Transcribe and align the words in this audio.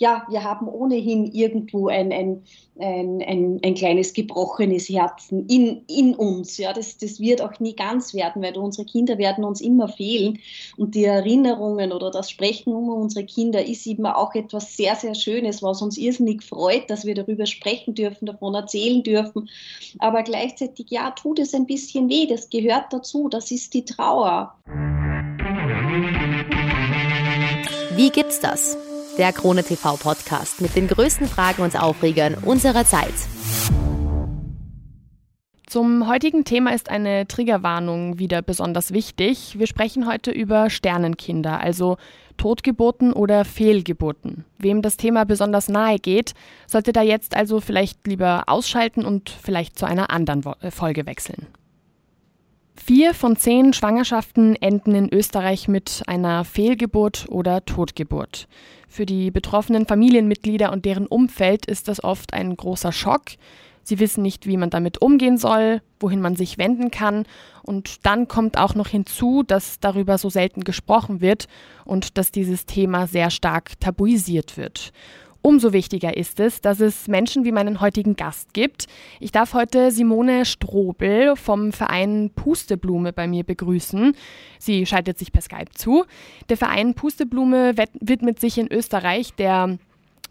ja, 0.00 0.26
wir 0.30 0.42
haben 0.42 0.66
ohnehin 0.66 1.26
irgendwo 1.26 1.88
ein, 1.88 2.10
ein, 2.10 2.42
ein, 2.78 3.20
ein, 3.20 3.60
ein 3.62 3.74
kleines 3.74 4.14
gebrochenes 4.14 4.88
Herzen 4.88 5.46
in, 5.46 5.82
in 5.88 6.14
uns. 6.14 6.56
Ja, 6.56 6.72
das, 6.72 6.96
das 6.96 7.20
wird 7.20 7.42
auch 7.42 7.60
nie 7.60 7.76
ganz 7.76 8.14
werden, 8.14 8.40
weil 8.40 8.56
unsere 8.56 8.86
Kinder 8.86 9.18
werden 9.18 9.44
uns 9.44 9.60
immer 9.60 9.88
fehlen. 9.88 10.38
Und 10.78 10.94
die 10.94 11.04
Erinnerungen 11.04 11.92
oder 11.92 12.10
das 12.10 12.30
Sprechen 12.30 12.72
um 12.72 12.88
unsere 12.88 13.26
Kinder 13.26 13.62
ist 13.62 13.86
eben 13.86 14.06
auch 14.06 14.34
etwas 14.34 14.74
sehr, 14.74 14.96
sehr 14.96 15.14
Schönes, 15.14 15.62
was 15.62 15.82
uns 15.82 15.98
irrsinnig 15.98 16.42
freut, 16.42 16.88
dass 16.88 17.04
wir 17.04 17.14
darüber 17.14 17.44
sprechen 17.44 17.94
dürfen, 17.94 18.24
davon 18.24 18.54
erzählen 18.54 19.02
dürfen. 19.02 19.50
Aber 19.98 20.22
gleichzeitig, 20.22 20.86
ja, 20.88 21.10
tut 21.10 21.38
es 21.40 21.52
ein 21.52 21.66
bisschen 21.66 22.08
weh. 22.08 22.26
Das 22.26 22.48
gehört 22.48 22.90
dazu. 22.90 23.28
Das 23.28 23.50
ist 23.50 23.74
die 23.74 23.84
Trauer. 23.84 24.54
Wie 27.96 28.08
gibt's 28.08 28.40
das? 28.40 28.78
Der 29.18 29.32
Krone 29.32 29.64
TV 29.64 29.96
Podcast 29.96 30.60
mit 30.60 30.76
den 30.76 30.88
größten 30.88 31.26
Fragen 31.28 31.62
und 31.62 31.80
Aufregern 31.80 32.34
unserer 32.34 32.84
Zeit. 32.84 33.14
Zum 35.66 36.08
heutigen 36.08 36.44
Thema 36.44 36.74
ist 36.74 36.90
eine 36.90 37.28
Triggerwarnung 37.28 38.18
wieder 38.18 38.42
besonders 38.42 38.92
wichtig. 38.92 39.58
Wir 39.58 39.68
sprechen 39.68 40.06
heute 40.08 40.32
über 40.32 40.68
Sternenkinder, 40.68 41.60
also 41.60 41.96
Totgeburten 42.36 43.12
oder 43.12 43.44
Fehlgeburten. 43.44 44.44
Wem 44.58 44.82
das 44.82 44.96
Thema 44.96 45.24
besonders 45.24 45.68
nahe 45.68 45.98
geht, 45.98 46.32
sollte 46.66 46.92
da 46.92 47.02
jetzt 47.02 47.36
also 47.36 47.60
vielleicht 47.60 48.06
lieber 48.06 48.44
ausschalten 48.46 49.04
und 49.04 49.30
vielleicht 49.30 49.78
zu 49.78 49.86
einer 49.86 50.10
anderen 50.10 50.42
äh, 50.60 50.70
Folge 50.70 51.06
wechseln. 51.06 51.46
Vier 52.82 53.14
von 53.14 53.36
zehn 53.36 53.72
Schwangerschaften 53.72 54.56
enden 54.56 54.94
in 54.94 55.12
Österreich 55.12 55.68
mit 55.68 56.02
einer 56.06 56.44
Fehlgeburt 56.44 57.26
oder 57.28 57.64
Totgeburt. 57.64 58.48
Für 58.88 59.06
die 59.06 59.30
betroffenen 59.30 59.86
Familienmitglieder 59.86 60.72
und 60.72 60.86
deren 60.86 61.06
Umfeld 61.06 61.66
ist 61.66 61.88
das 61.88 62.02
oft 62.02 62.32
ein 62.32 62.56
großer 62.56 62.90
Schock. 62.90 63.22
Sie 63.82 64.00
wissen 64.00 64.22
nicht, 64.22 64.46
wie 64.46 64.56
man 64.56 64.70
damit 64.70 65.02
umgehen 65.02 65.36
soll, 65.36 65.82
wohin 66.00 66.22
man 66.22 66.36
sich 66.36 66.56
wenden 66.56 66.90
kann. 66.90 67.26
Und 67.62 68.06
dann 68.06 68.28
kommt 68.28 68.58
auch 68.58 68.74
noch 68.74 68.88
hinzu, 68.88 69.44
dass 69.46 69.78
darüber 69.78 70.16
so 70.16 70.30
selten 70.30 70.64
gesprochen 70.64 71.20
wird 71.20 71.48
und 71.84 72.16
dass 72.18 72.32
dieses 72.32 72.64
Thema 72.66 73.06
sehr 73.06 73.30
stark 73.30 73.78
tabuisiert 73.78 74.56
wird. 74.56 74.92
Umso 75.42 75.72
wichtiger 75.72 76.16
ist 76.16 76.38
es, 76.38 76.60
dass 76.60 76.80
es 76.80 77.08
Menschen 77.08 77.44
wie 77.44 77.52
meinen 77.52 77.80
heutigen 77.80 78.14
Gast 78.14 78.52
gibt. 78.52 78.86
Ich 79.20 79.32
darf 79.32 79.54
heute 79.54 79.90
Simone 79.90 80.44
Strobel 80.44 81.34
vom 81.34 81.72
Verein 81.72 82.30
Pusteblume 82.34 83.14
bei 83.14 83.26
mir 83.26 83.44
begrüßen. 83.44 84.14
Sie 84.58 84.84
schaltet 84.84 85.18
sich 85.18 85.32
per 85.32 85.40
Skype 85.40 85.70
zu. 85.74 86.04
Der 86.50 86.58
Verein 86.58 86.94
Pusteblume 86.94 87.74
widmet 88.00 88.38
sich 88.38 88.58
in 88.58 88.70
Österreich 88.70 89.32
der 89.34 89.78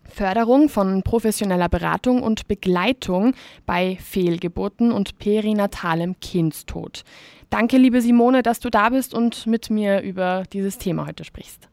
Förderung 0.10 0.70
von 0.70 1.02
professioneller 1.02 1.70
Beratung 1.70 2.22
und 2.22 2.48
Begleitung 2.48 3.34
bei 3.66 3.98
Fehlgeburten 4.02 4.92
und 4.92 5.18
perinatalem 5.18 6.20
Kindstod. 6.20 7.04
Danke, 7.50 7.78
liebe 7.78 8.02
Simone, 8.02 8.44
dass 8.44 8.60
du 8.60 8.70
da 8.70 8.90
bist 8.90 9.14
und 9.16 9.48
mit 9.48 9.70
mir 9.70 10.02
über 10.02 10.44
dieses 10.54 10.78
Thema 10.78 11.08
heute 11.08 11.24
sprichst. 11.24 11.68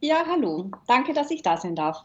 Ja, 0.00 0.24
hallo. 0.28 0.70
Danke, 0.86 1.12
dass 1.12 1.30
ich 1.30 1.42
da 1.42 1.56
sein 1.56 1.76
darf. 1.76 2.04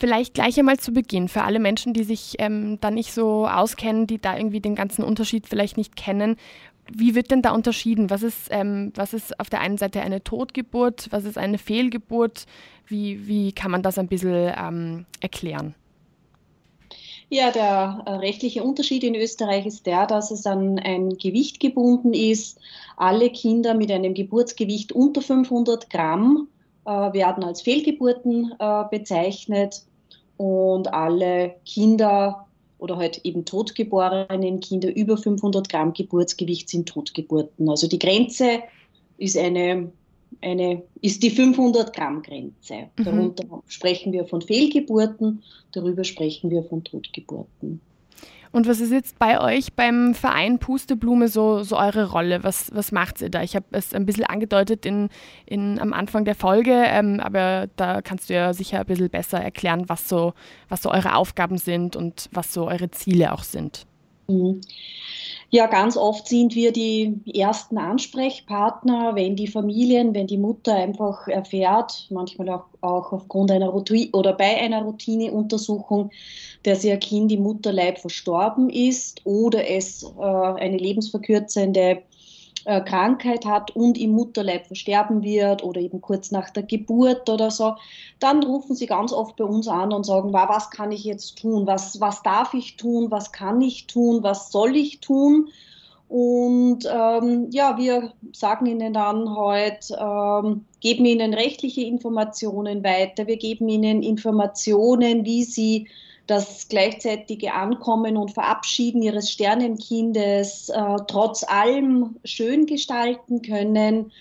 Vielleicht 0.00 0.34
gleich 0.34 0.58
einmal 0.58 0.78
zu 0.78 0.92
Beginn 0.92 1.28
für 1.28 1.42
alle 1.42 1.58
Menschen, 1.58 1.92
die 1.92 2.04
sich 2.04 2.36
ähm, 2.38 2.78
da 2.80 2.90
nicht 2.90 3.12
so 3.12 3.48
auskennen, 3.48 4.06
die 4.06 4.20
da 4.20 4.36
irgendwie 4.36 4.60
den 4.60 4.76
ganzen 4.76 5.02
Unterschied 5.02 5.48
vielleicht 5.48 5.76
nicht 5.76 5.96
kennen. 5.96 6.36
Wie 6.92 7.14
wird 7.14 7.30
denn 7.30 7.42
da 7.42 7.50
unterschieden? 7.50 8.08
Was 8.08 8.22
ist, 8.22 8.48
ähm, 8.50 8.92
was 8.94 9.12
ist 9.12 9.38
auf 9.40 9.50
der 9.50 9.60
einen 9.60 9.76
Seite 9.76 10.00
eine 10.00 10.22
Totgeburt? 10.22 11.08
Was 11.10 11.24
ist 11.24 11.36
eine 11.36 11.58
Fehlgeburt? 11.58 12.46
Wie, 12.86 13.26
wie 13.26 13.52
kann 13.52 13.70
man 13.70 13.82
das 13.82 13.98
ein 13.98 14.08
bisschen 14.08 14.52
ähm, 14.56 15.06
erklären? 15.20 15.74
Ja, 17.30 17.50
der 17.50 18.04
äh, 18.06 18.10
rechtliche 18.12 18.62
Unterschied 18.62 19.04
in 19.04 19.14
Österreich 19.14 19.66
ist 19.66 19.84
der, 19.84 20.06
dass 20.06 20.30
es 20.30 20.46
an 20.46 20.78
ein 20.78 21.18
Gewicht 21.18 21.60
gebunden 21.60 22.14
ist. 22.14 22.58
Alle 22.96 23.30
Kinder 23.30 23.74
mit 23.74 23.90
einem 23.90 24.14
Geburtsgewicht 24.14 24.92
unter 24.92 25.20
500 25.20 25.90
Gramm 25.90 26.48
äh, 26.86 26.90
werden 26.90 27.44
als 27.44 27.60
Fehlgeburten 27.60 28.54
äh, 28.58 28.84
bezeichnet 28.90 29.82
und 30.38 30.92
alle 30.94 31.56
Kinder 31.66 32.46
oder 32.78 32.96
halt 32.96 33.20
eben 33.24 33.44
totgeborenen 33.44 34.60
Kinder 34.60 34.94
über 34.94 35.16
500 35.16 35.68
Gramm 35.68 35.92
Geburtsgewicht 35.92 36.68
sind 36.68 36.88
Totgeburten. 36.88 37.68
Also 37.68 37.88
die 37.88 37.98
Grenze 37.98 38.62
ist 39.18 39.36
eine, 39.36 39.90
eine 40.40 40.82
ist 41.02 41.22
die 41.22 41.30
500 41.30 41.92
Gramm 41.92 42.22
Grenze. 42.22 42.88
Mhm. 42.96 43.04
Darunter 43.04 43.62
sprechen 43.66 44.12
wir 44.12 44.24
von 44.26 44.40
Fehlgeburten, 44.40 45.42
darüber 45.72 46.04
sprechen 46.04 46.50
wir 46.50 46.62
von 46.62 46.84
Totgeburten. 46.84 47.80
Und 48.52 48.66
was 48.66 48.80
ist 48.80 48.92
jetzt 48.92 49.18
bei 49.18 49.40
euch 49.40 49.72
beim 49.74 50.14
Verein 50.14 50.58
Pusteblume 50.58 51.28
so, 51.28 51.62
so 51.62 51.76
eure 51.76 52.10
Rolle? 52.10 52.44
Was, 52.44 52.70
was 52.74 52.92
macht 52.92 53.20
ihr 53.20 53.30
da? 53.30 53.42
Ich 53.42 53.54
habe 53.54 53.66
es 53.72 53.94
ein 53.94 54.06
bisschen 54.06 54.24
angedeutet 54.24 54.86
in, 54.86 55.08
in, 55.46 55.78
am 55.78 55.92
Anfang 55.92 56.24
der 56.24 56.34
Folge, 56.34 56.72
ähm, 56.72 57.20
aber 57.20 57.68
da 57.76 58.02
kannst 58.02 58.30
du 58.30 58.34
ja 58.34 58.52
sicher 58.52 58.80
ein 58.80 58.86
bisschen 58.86 59.10
besser 59.10 59.38
erklären, 59.38 59.88
was 59.88 60.08
so, 60.08 60.34
was 60.68 60.82
so 60.82 60.90
eure 60.90 61.14
Aufgaben 61.14 61.58
sind 61.58 61.96
und 61.96 62.28
was 62.32 62.52
so 62.52 62.68
eure 62.68 62.90
Ziele 62.90 63.32
auch 63.32 63.42
sind. 63.42 63.86
Mhm. 64.28 64.60
Ja, 65.50 65.66
ganz 65.66 65.96
oft 65.96 66.28
sind 66.28 66.54
wir 66.54 66.72
die 66.72 67.22
ersten 67.34 67.78
Ansprechpartner, 67.78 69.14
wenn 69.14 69.34
die 69.34 69.46
Familien, 69.46 70.14
wenn 70.14 70.26
die 70.26 70.36
Mutter 70.36 70.74
einfach 70.74 71.26
erfährt, 71.26 72.06
manchmal 72.10 72.50
auch, 72.50 72.64
auch 72.82 73.12
aufgrund 73.12 73.50
einer 73.50 73.70
Routine 73.70 74.10
oder 74.12 74.34
bei 74.34 74.58
einer 74.58 74.82
Routineuntersuchung, 74.82 76.10
dass 76.64 76.84
ihr 76.84 76.98
Kind 76.98 77.32
im 77.32 77.44
Mutterleib 77.44 77.98
verstorben 77.98 78.68
ist 78.68 79.24
oder 79.24 79.66
es 79.66 80.02
äh, 80.02 80.22
eine 80.22 80.76
lebensverkürzende 80.76 82.02
äh, 82.64 82.80
Krankheit 82.80 83.44
hat 83.44 83.74
und 83.74 83.98
im 83.98 84.10
Mutterleib 84.12 84.66
versterben 84.66 85.22
wird 85.22 85.62
oder 85.62 85.80
eben 85.80 86.00
kurz 86.00 86.30
nach 86.30 86.50
der 86.50 86.62
Geburt 86.62 87.28
oder 87.28 87.50
so, 87.50 87.74
dann 88.18 88.42
rufen 88.42 88.74
sie 88.74 88.86
ganz 88.86 89.12
oft 89.12 89.36
bei 89.36 89.44
uns 89.44 89.68
an 89.68 89.92
und 89.92 90.04
sagen, 90.04 90.32
was 90.32 90.70
kann 90.70 90.92
ich 90.92 91.04
jetzt 91.04 91.38
tun? 91.38 91.66
Was, 91.66 92.00
was 92.00 92.22
darf 92.22 92.54
ich 92.54 92.76
tun? 92.76 93.10
Was 93.10 93.32
kann 93.32 93.60
ich 93.60 93.86
tun? 93.86 94.22
Was 94.22 94.50
soll 94.50 94.76
ich 94.76 95.00
tun? 95.00 95.48
Und 96.08 96.88
ähm, 96.90 97.48
ja, 97.50 97.76
wir 97.76 98.12
sagen 98.32 98.64
Ihnen 98.64 98.94
dann 98.94 99.36
heute, 99.36 99.94
ähm, 100.00 100.64
geben 100.80 101.04
Ihnen 101.04 101.34
rechtliche 101.34 101.82
Informationen 101.82 102.82
weiter, 102.82 103.26
wir 103.26 103.36
geben 103.36 103.68
Ihnen 103.68 104.02
Informationen, 104.02 105.26
wie 105.26 105.44
Sie 105.44 105.88
das 106.28 106.68
gleichzeitige 106.68 107.54
Ankommen 107.54 108.16
und 108.16 108.32
Verabschieden 108.32 109.02
ihres 109.02 109.30
Sternenkindes 109.32 110.68
äh, 110.68 110.96
trotz 111.08 111.42
allem 111.42 112.16
schön 112.22 112.66
gestalten 112.66 113.40
können, 113.40 114.12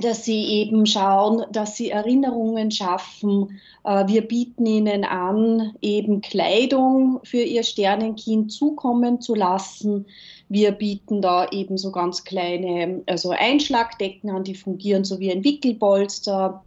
dass 0.00 0.24
sie 0.24 0.44
eben 0.44 0.84
schauen, 0.86 1.44
dass 1.52 1.76
sie 1.76 1.90
Erinnerungen 1.90 2.72
schaffen. 2.72 3.60
Äh, 3.84 4.08
wir 4.08 4.26
bieten 4.26 4.66
ihnen 4.66 5.04
an, 5.04 5.72
eben 5.80 6.20
Kleidung 6.20 7.20
für 7.22 7.42
ihr 7.42 7.62
Sternenkind 7.62 8.50
zukommen 8.50 9.20
zu 9.20 9.36
lassen. 9.36 10.06
Wir 10.48 10.72
bieten 10.72 11.22
da 11.22 11.48
eben 11.48 11.78
so 11.78 11.92
ganz 11.92 12.24
kleine, 12.24 13.02
also 13.06 13.30
Einschlagdecken 13.30 14.30
an, 14.30 14.42
die 14.42 14.56
fungieren 14.56 15.04
so 15.04 15.20
wie 15.20 15.30
ein 15.30 15.44
Wickelpolster 15.44 16.64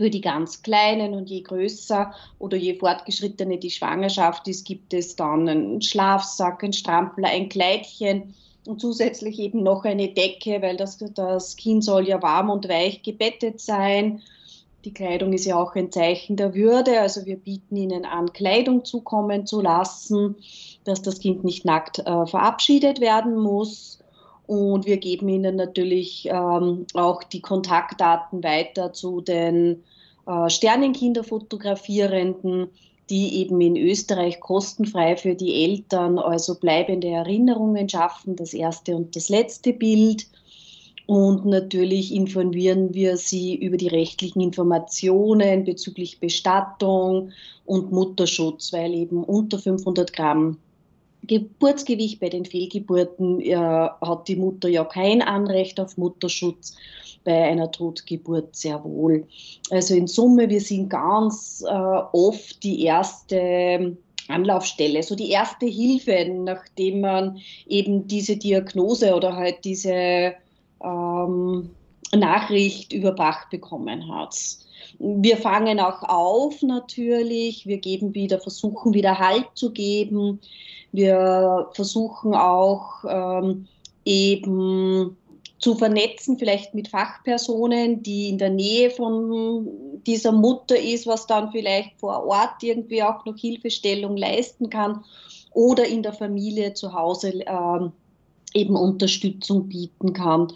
für 0.00 0.08
die 0.08 0.22
ganz 0.22 0.62
Kleinen 0.62 1.12
und 1.12 1.28
je 1.28 1.42
größer 1.42 2.14
oder 2.38 2.56
je 2.56 2.74
fortgeschrittener 2.74 3.58
die 3.58 3.70
Schwangerschaft 3.70 4.48
ist, 4.48 4.64
gibt 4.64 4.94
es 4.94 5.14
dann 5.14 5.46
einen 5.46 5.82
Schlafsack, 5.82 6.64
einen 6.64 6.72
Strampler, 6.72 7.28
ein 7.28 7.50
Kleidchen 7.50 8.32
und 8.66 8.80
zusätzlich 8.80 9.38
eben 9.38 9.62
noch 9.62 9.84
eine 9.84 10.08
Decke, 10.08 10.62
weil 10.62 10.78
das, 10.78 10.96
das 11.14 11.54
Kind 11.56 11.84
soll 11.84 12.08
ja 12.08 12.22
warm 12.22 12.48
und 12.48 12.66
weich 12.66 13.02
gebettet 13.02 13.60
sein. 13.60 14.22
Die 14.86 14.94
Kleidung 14.94 15.34
ist 15.34 15.44
ja 15.44 15.62
auch 15.62 15.74
ein 15.74 15.92
Zeichen 15.92 16.38
der 16.38 16.54
Würde, 16.54 16.98
also 16.98 17.26
wir 17.26 17.36
bieten 17.36 17.76
ihnen 17.76 18.06
an, 18.06 18.32
Kleidung 18.32 18.86
zukommen 18.86 19.44
zu 19.44 19.60
lassen, 19.60 20.36
dass 20.84 21.02
das 21.02 21.20
Kind 21.20 21.44
nicht 21.44 21.66
nackt 21.66 21.98
äh, 21.98 22.24
verabschiedet 22.24 23.02
werden 23.02 23.36
muss. 23.36 23.99
Und 24.50 24.84
wir 24.84 24.96
geben 24.96 25.28
Ihnen 25.28 25.54
natürlich 25.54 26.28
ähm, 26.28 26.84
auch 26.94 27.22
die 27.22 27.40
Kontaktdaten 27.40 28.42
weiter 28.42 28.92
zu 28.92 29.20
den 29.20 29.84
äh, 30.26 30.50
Sternenkinderfotografierenden, 30.50 32.66
die 33.10 33.36
eben 33.36 33.60
in 33.60 33.76
Österreich 33.76 34.40
kostenfrei 34.40 35.16
für 35.16 35.36
die 35.36 35.62
Eltern 35.62 36.18
also 36.18 36.58
bleibende 36.58 37.06
Erinnerungen 37.06 37.88
schaffen, 37.88 38.34
das 38.34 38.52
erste 38.52 38.96
und 38.96 39.14
das 39.14 39.28
letzte 39.28 39.72
Bild. 39.72 40.26
Und 41.06 41.46
natürlich 41.46 42.12
informieren 42.12 42.92
wir 42.92 43.18
sie 43.18 43.54
über 43.54 43.76
die 43.76 43.86
rechtlichen 43.86 44.40
Informationen 44.40 45.62
bezüglich 45.62 46.18
Bestattung 46.18 47.30
und 47.66 47.92
Mutterschutz, 47.92 48.72
weil 48.72 48.94
eben 48.94 49.22
unter 49.22 49.60
500 49.60 50.12
Gramm 50.12 50.58
Geburtsgewicht 51.26 52.20
bei 52.20 52.28
den 52.28 52.44
Fehlgeburten 52.44 53.40
äh, 53.40 53.54
hat 53.54 54.28
die 54.28 54.36
Mutter 54.36 54.68
ja 54.68 54.84
kein 54.84 55.22
Anrecht 55.22 55.78
auf 55.80 55.96
Mutterschutz. 55.96 56.76
bei 57.22 57.44
einer 57.44 57.70
Totgeburt 57.70 58.56
sehr 58.56 58.82
wohl. 58.82 59.26
Also 59.70 59.94
in 59.94 60.06
Summe, 60.06 60.48
wir 60.48 60.60
sind 60.60 60.88
ganz 60.88 61.62
äh, 61.68 61.70
oft 61.70 62.62
die 62.62 62.82
erste 62.84 63.96
Anlaufstelle, 64.28 65.02
so 65.02 65.14
die 65.14 65.30
erste 65.30 65.66
Hilfe, 65.66 66.26
nachdem 66.32 67.00
man 67.00 67.38
eben 67.66 68.06
diese 68.06 68.36
Diagnose 68.36 69.14
oder 69.14 69.36
halt 69.36 69.64
diese 69.64 70.34
ähm, 70.82 71.70
Nachricht 72.14 72.92
überbracht 72.92 73.50
bekommen 73.50 74.12
hat. 74.14 74.36
Wir 74.98 75.36
fangen 75.36 75.80
auch 75.80 76.02
auf 76.02 76.62
natürlich, 76.62 77.66
wir 77.66 77.78
geben 77.78 78.14
wieder, 78.14 78.38
versuchen 78.38 78.94
wieder 78.94 79.18
Halt 79.18 79.46
zu 79.54 79.72
geben. 79.72 80.40
Wir 80.92 81.68
versuchen 81.72 82.34
auch 82.34 83.04
ähm, 83.08 83.66
eben 84.04 85.16
zu 85.58 85.74
vernetzen, 85.74 86.38
vielleicht 86.38 86.74
mit 86.74 86.88
Fachpersonen, 86.88 88.02
die 88.02 88.30
in 88.30 88.38
der 88.38 88.50
Nähe 88.50 88.90
von 88.90 89.68
dieser 90.06 90.32
Mutter 90.32 90.78
ist, 90.78 91.06
was 91.06 91.26
dann 91.26 91.52
vielleicht 91.52 91.98
vor 92.00 92.26
Ort 92.26 92.62
irgendwie 92.62 93.02
auch 93.02 93.24
noch 93.26 93.36
Hilfestellung 93.36 94.16
leisten 94.16 94.70
kann 94.70 95.04
oder 95.52 95.86
in 95.86 96.02
der 96.02 96.14
Familie 96.14 96.72
zu 96.74 96.94
Hause 96.94 97.44
äh, 97.46 97.90
eben 98.54 98.74
Unterstützung 98.74 99.68
bieten 99.68 100.14
kann. 100.14 100.52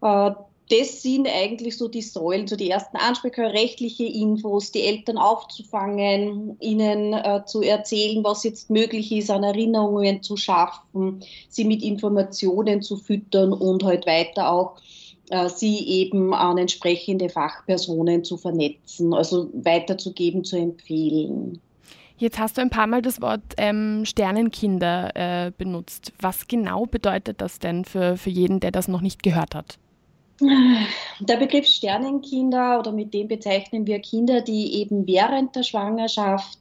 Äh, 0.00 0.30
das 0.68 1.02
sind 1.02 1.28
eigentlich 1.28 1.78
so 1.78 1.86
die 1.86 2.02
Säulen, 2.02 2.48
so 2.48 2.56
die 2.56 2.70
ersten 2.70 2.96
Ansprüche, 2.96 3.42
rechtliche 3.42 4.04
Infos, 4.04 4.72
die 4.72 4.82
Eltern 4.82 5.16
aufzufangen, 5.16 6.56
ihnen 6.60 7.12
äh, 7.12 7.42
zu 7.46 7.62
erzählen, 7.62 8.24
was 8.24 8.42
jetzt 8.42 8.68
möglich 8.68 9.12
ist, 9.12 9.30
an 9.30 9.44
Erinnerungen 9.44 10.22
zu 10.22 10.36
schaffen, 10.36 11.24
sie 11.48 11.64
mit 11.64 11.82
Informationen 11.82 12.82
zu 12.82 12.96
füttern 12.96 13.52
und 13.52 13.84
halt 13.84 14.06
weiter 14.06 14.50
auch 14.50 14.76
äh, 15.30 15.48
sie 15.48 15.86
eben 15.86 16.34
an 16.34 16.58
entsprechende 16.58 17.28
Fachpersonen 17.28 18.24
zu 18.24 18.36
vernetzen, 18.36 19.14
also 19.14 19.50
weiterzugeben, 19.54 20.42
zu 20.42 20.56
empfehlen. 20.56 21.60
Jetzt 22.18 22.38
hast 22.38 22.56
du 22.56 22.62
ein 22.62 22.70
paar 22.70 22.86
Mal 22.86 23.02
das 23.02 23.20
Wort 23.20 23.42
ähm, 23.58 24.04
Sternenkinder 24.04 25.10
äh, 25.14 25.52
benutzt. 25.56 26.12
Was 26.18 26.48
genau 26.48 26.86
bedeutet 26.86 27.40
das 27.40 27.58
denn 27.58 27.84
für, 27.84 28.16
für 28.16 28.30
jeden, 28.30 28.58
der 28.58 28.70
das 28.70 28.88
noch 28.88 29.02
nicht 29.02 29.22
gehört 29.22 29.54
hat? 29.54 29.78
Der 30.40 31.36
Begriff 31.38 31.66
Sternenkinder 31.66 32.78
oder 32.78 32.92
mit 32.92 33.14
dem 33.14 33.28
bezeichnen 33.28 33.86
wir 33.86 34.00
Kinder, 34.00 34.42
die 34.42 34.74
eben 34.74 35.06
während 35.06 35.56
der 35.56 35.62
Schwangerschaft, 35.62 36.58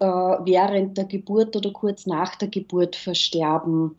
äh, 0.00 0.04
während 0.04 0.98
der 0.98 1.04
Geburt 1.04 1.56
oder 1.56 1.70
kurz 1.70 2.06
nach 2.06 2.36
der 2.36 2.48
Geburt 2.48 2.96
versterben 2.96 3.96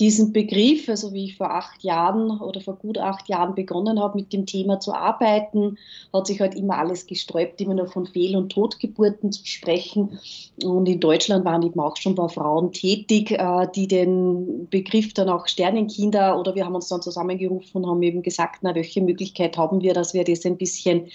diesen 0.00 0.32
Begriff, 0.32 0.88
also 0.88 1.12
wie 1.12 1.26
ich 1.26 1.36
vor 1.36 1.50
acht 1.50 1.84
Jahren 1.84 2.40
oder 2.40 2.60
vor 2.60 2.76
gut 2.76 2.98
acht 2.98 3.28
Jahren 3.28 3.54
begonnen 3.54 4.00
habe, 4.00 4.18
mit 4.18 4.32
dem 4.32 4.46
Thema 4.46 4.80
zu 4.80 4.92
arbeiten, 4.92 5.78
hat 6.12 6.26
sich 6.26 6.40
halt 6.40 6.54
immer 6.54 6.78
alles 6.78 7.06
gesträubt, 7.06 7.60
immer 7.60 7.74
nur 7.74 7.86
von 7.86 8.06
Fehl- 8.06 8.36
und 8.36 8.50
Totgeburten 8.50 9.30
zu 9.30 9.46
sprechen. 9.46 10.18
Und 10.62 10.88
in 10.88 11.00
Deutschland 11.00 11.44
waren 11.44 11.62
eben 11.62 11.78
auch 11.78 11.96
schon 11.96 12.12
ein 12.12 12.16
paar 12.16 12.28
Frauen 12.28 12.72
tätig, 12.72 13.32
äh, 13.32 13.68
die 13.74 13.86
den 13.86 14.68
Begriff 14.68 15.12
dann 15.14 15.28
auch 15.28 15.46
Sternenkinder 15.46 16.38
oder 16.38 16.54
wir 16.54 16.64
haben 16.64 16.74
uns 16.74 16.88
dann 16.88 17.02
zusammengerufen 17.02 17.84
und 17.84 17.90
haben 17.90 18.02
eben 18.02 18.22
gesagt, 18.22 18.60
na, 18.62 18.74
welche 18.74 19.00
Möglichkeit 19.00 19.56
haben 19.56 19.80
wir, 19.80 19.94
dass 19.94 20.14
wir 20.14 20.24
das 20.24 20.44
ein 20.44 20.56
bisschen 20.56 21.08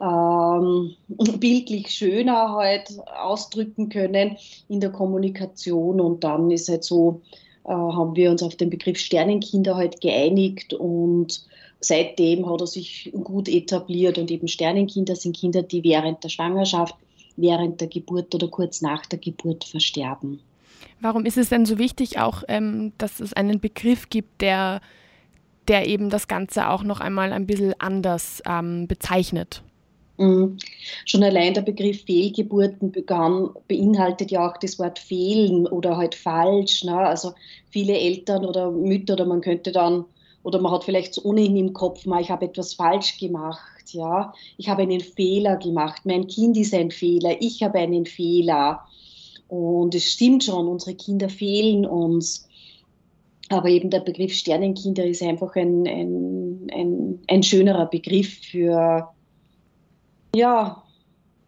ähm, 0.00 0.94
bildlich 1.38 1.90
schöner 1.90 2.54
halt 2.54 2.98
ausdrücken 3.18 3.75
können 3.76 4.36
in 4.68 4.80
der 4.80 4.90
Kommunikation. 4.90 6.00
Und 6.00 6.24
dann 6.24 6.50
ist 6.50 6.68
halt 6.68 6.84
so, 6.84 7.20
äh, 7.64 7.72
haben 7.72 8.16
wir 8.16 8.30
uns 8.30 8.42
auf 8.42 8.56
den 8.56 8.70
Begriff 8.70 8.98
Sternenkinder 8.98 9.76
halt 9.76 10.00
geeinigt 10.00 10.72
und 10.74 11.44
seitdem 11.80 12.50
hat 12.50 12.60
er 12.60 12.66
sich 12.66 13.12
gut 13.24 13.48
etabliert 13.48 14.18
und 14.18 14.30
eben 14.30 14.48
Sternenkinder 14.48 15.16
sind 15.16 15.36
Kinder, 15.36 15.62
die 15.62 15.84
während 15.84 16.22
der 16.24 16.28
Schwangerschaft, 16.28 16.94
während 17.36 17.80
der 17.80 17.88
Geburt 17.88 18.34
oder 18.34 18.48
kurz 18.48 18.80
nach 18.80 19.04
der 19.06 19.18
Geburt 19.18 19.64
versterben. 19.64 20.40
Warum 21.00 21.26
ist 21.26 21.36
es 21.36 21.50
denn 21.50 21.66
so 21.66 21.78
wichtig 21.78 22.18
auch, 22.18 22.42
ähm, 22.48 22.92
dass 22.98 23.20
es 23.20 23.32
einen 23.34 23.60
Begriff 23.60 24.08
gibt, 24.08 24.40
der, 24.40 24.80
der 25.68 25.86
eben 25.86 26.08
das 26.08 26.28
Ganze 26.28 26.70
auch 26.70 26.82
noch 26.82 27.00
einmal 27.00 27.32
ein 27.32 27.46
bisschen 27.46 27.74
anders 27.78 28.42
ähm, 28.46 28.86
bezeichnet? 28.86 29.62
Mhm. 30.18 30.58
Schon 31.04 31.22
allein 31.22 31.54
der 31.54 31.62
Begriff 31.62 32.04
Fehlgeburten 32.04 32.90
begann, 32.90 33.50
beinhaltet 33.68 34.30
ja 34.30 34.48
auch 34.48 34.56
das 34.58 34.78
Wort 34.78 34.98
fehlen 34.98 35.66
oder 35.66 35.96
halt 35.96 36.14
falsch. 36.14 36.84
Ne? 36.84 36.96
Also 36.96 37.34
viele 37.70 37.98
Eltern 37.98 38.44
oder 38.44 38.70
Mütter 38.70 39.14
oder 39.14 39.26
man 39.26 39.40
könnte 39.40 39.72
dann 39.72 40.04
oder 40.42 40.60
man 40.60 40.70
hat 40.70 40.84
vielleicht 40.84 41.12
so 41.12 41.24
ohnehin 41.24 41.56
im 41.56 41.72
Kopf, 41.72 42.06
mal, 42.06 42.22
ich 42.22 42.30
habe 42.30 42.46
etwas 42.46 42.74
falsch 42.74 43.18
gemacht, 43.18 43.92
ja, 43.92 44.32
ich 44.56 44.68
habe 44.68 44.82
einen 44.82 45.00
Fehler 45.00 45.56
gemacht, 45.56 46.02
mein 46.04 46.28
Kind 46.28 46.56
ist 46.56 46.72
ein 46.72 46.92
Fehler, 46.92 47.34
ich 47.40 47.64
habe 47.64 47.80
einen 47.80 48.06
Fehler. 48.06 48.86
Und 49.48 49.92
es 49.96 50.04
stimmt 50.04 50.44
schon, 50.44 50.68
unsere 50.68 50.94
Kinder 50.94 51.28
fehlen 51.28 51.84
uns. 51.84 52.48
Aber 53.48 53.68
eben 53.68 53.90
der 53.90 54.00
Begriff 54.00 54.34
Sternenkinder 54.34 55.04
ist 55.04 55.22
einfach 55.22 55.56
ein, 55.56 55.84
ein, 55.86 56.68
ein, 56.72 57.18
ein 57.26 57.42
schönerer 57.42 57.86
Begriff 57.86 58.38
für, 58.44 59.08
ja, 60.36 60.82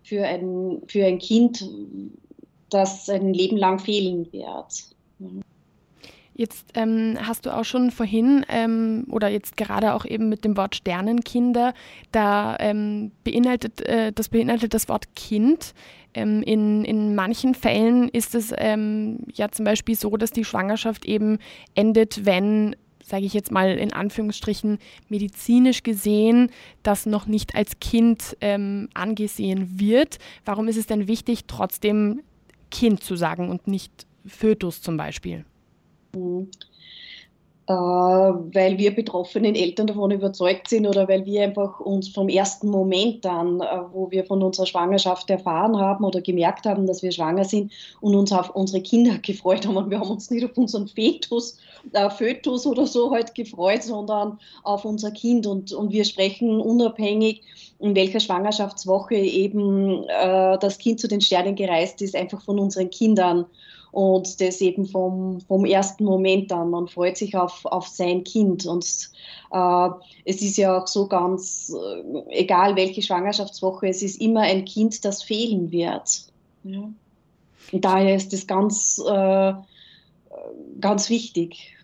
für 0.03 0.25
ein, 0.25 0.83
für 0.87 1.05
ein 1.05 1.19
Kind, 1.19 1.69
das 2.71 3.09
ein 3.09 3.35
Leben 3.35 3.57
lang 3.57 3.79
fehlen 3.79 4.27
wird. 4.33 4.97
Jetzt 6.35 6.67
ähm, 6.75 7.19
hast 7.21 7.47
du 7.47 7.55
auch 7.55 7.65
schon 7.65 7.91
vorhin 7.91 8.47
ähm, 8.49 9.07
oder 9.11 9.29
jetzt 9.29 9.57
gerade 9.57 9.95
auch 9.95 10.05
eben 10.05 10.29
mit 10.29 10.45
dem 10.45 10.57
Wort 10.57 10.77
Sternenkinder, 10.77 11.75
da 12.13 12.57
ähm, 12.61 13.11
beinhaltet, 13.25 13.81
äh, 13.83 14.13
das 14.13 14.29
beinhaltet 14.29 14.73
das 14.73 14.89
Wort 14.89 15.17
Kind. 15.17 15.75
Ähm, 16.15 16.43
in, 16.43 16.85
in 16.85 17.15
manchen 17.15 17.55
Fällen 17.55 18.09
ist 18.09 18.35
es 18.35 18.55
ähm, 18.57 19.25
ja 19.35 19.51
zum 19.51 19.65
Beispiel 19.65 19.97
so, 19.97 20.17
dass 20.17 20.31
die 20.31 20.45
Schwangerschaft 20.45 21.05
eben 21.07 21.39
endet, 21.75 22.25
wenn 22.25 22.77
sage 23.09 23.25
ich 23.25 23.35
jetzt 23.35 23.51
mal 23.51 23.77
in 23.79 23.93
Anführungsstrichen, 23.93 24.79
medizinisch 25.09 25.83
gesehen 25.83 26.51
das 26.83 27.07
noch 27.07 27.27
nicht 27.27 27.55
als 27.55 27.81
Kind 27.81 28.37
ähm, 28.41 28.89
angesehen 28.95 29.81
wird. 29.81 30.19
Warum 30.45 30.69
ist 30.69 30.77
es 30.77 30.87
denn 30.87 31.09
wichtig, 31.09 31.45
trotzdem 31.47 32.23
Kind 32.71 33.03
zu 33.03 33.17
sagen 33.17 33.49
und 33.49 33.67
nicht 33.67 34.07
Fötus 34.27 34.83
zum 34.83 34.97
Beispiel? 34.97 35.45
Mhm. 36.15 36.49
Äh, 37.69 37.73
weil 37.73 38.79
wir 38.79 38.95
betroffenen 38.95 39.55
Eltern 39.55 39.89
davon 39.89 40.11
überzeugt 40.11 40.71
sind 40.71 40.87
oder 40.87 41.07
weil 41.07 41.27
wir 41.27 41.43
einfach 41.43 41.81
uns 41.81 42.09
vom 42.09 42.31
ersten 42.31 42.69
Moment 42.69 43.27
an, 43.27 43.61
äh, 43.61 43.65
wo 43.93 44.11
wir 44.11 44.25
von 44.25 44.43
unserer 44.43 44.65
Schwangerschaft 44.65 45.29
erfahren 45.29 45.77
haben 45.77 46.03
oder 46.03 46.23
gemerkt 46.23 46.65
haben, 46.65 46.87
dass 46.87 47.03
wir 47.03 47.13
schwanger 47.13 47.45
sind 47.45 47.71
und 48.01 48.15
uns 48.15 48.33
auf 48.33 48.57
unsere 48.57 48.83
Kinder 48.83 49.19
gefreut 49.23 49.67
haben. 49.67 49.77
Und 49.77 49.91
wir 49.91 50.01
haben 50.01 50.09
uns 50.09 50.31
nicht 50.31 50.47
auf 50.47 50.57
unseren 50.57 50.89
Fetus, 50.89 51.59
äh, 51.93 52.09
Fötus 52.09 52.67
oder 52.67 52.87
so 52.87 53.11
halt 53.11 53.35
gefreut, 53.35 53.83
sondern 53.83 54.39
auf 54.63 54.87
unser 54.87 55.11
Kind. 55.11 55.47
Und, 55.47 55.71
und 55.71 55.93
wir 55.93 56.07
sprechen 56.07 56.63
unabhängig, 56.63 57.43
in 57.81 57.95
welcher 57.95 58.21
Schwangerschaftswoche 58.21 59.17
eben 59.17 60.05
äh, 60.05 60.59
das 60.59 60.79
Kind 60.79 61.01
zu 61.01 61.07
den 61.07 61.21
Sternen 61.21 61.55
gereist 61.55 62.01
ist, 62.01 62.17
einfach 62.17 62.41
von 62.41 62.59
unseren 62.59 62.89
Kindern 62.89 63.45
und 63.99 64.41
das 64.41 64.61
eben 64.61 64.87
vom, 64.87 65.41
vom 65.41 65.65
ersten 65.65 66.05
Moment 66.05 66.53
an. 66.53 66.71
Man 66.71 66.87
freut 66.87 67.17
sich 67.17 67.37
auf, 67.37 67.65
auf 67.65 67.89
sein 67.89 68.23
Kind 68.23 68.65
und 68.65 68.85
äh, 69.51 69.89
es 70.25 70.41
ist 70.41 70.57
ja 70.57 70.79
auch 70.79 70.87
so 70.87 71.09
ganz, 71.09 71.75
äh, 71.75 72.23
egal 72.31 72.77
welche 72.77 73.03
Schwangerschaftswoche, 73.03 73.89
es 73.89 74.05
ist 74.05 74.21
immer 74.21 74.43
ein 74.43 74.65
Kind, 74.65 75.05
das 75.05 75.25
fehlen 75.25 75.73
wird. 75.73 76.27
Ja. 76.63 76.89
Und 77.73 77.85
daher 77.85 78.15
ist 78.15 78.33
das 78.33 78.47
ganz, 78.47 79.03
äh, 79.05 79.53
ganz 80.81 81.11
wichtig. 81.11 81.75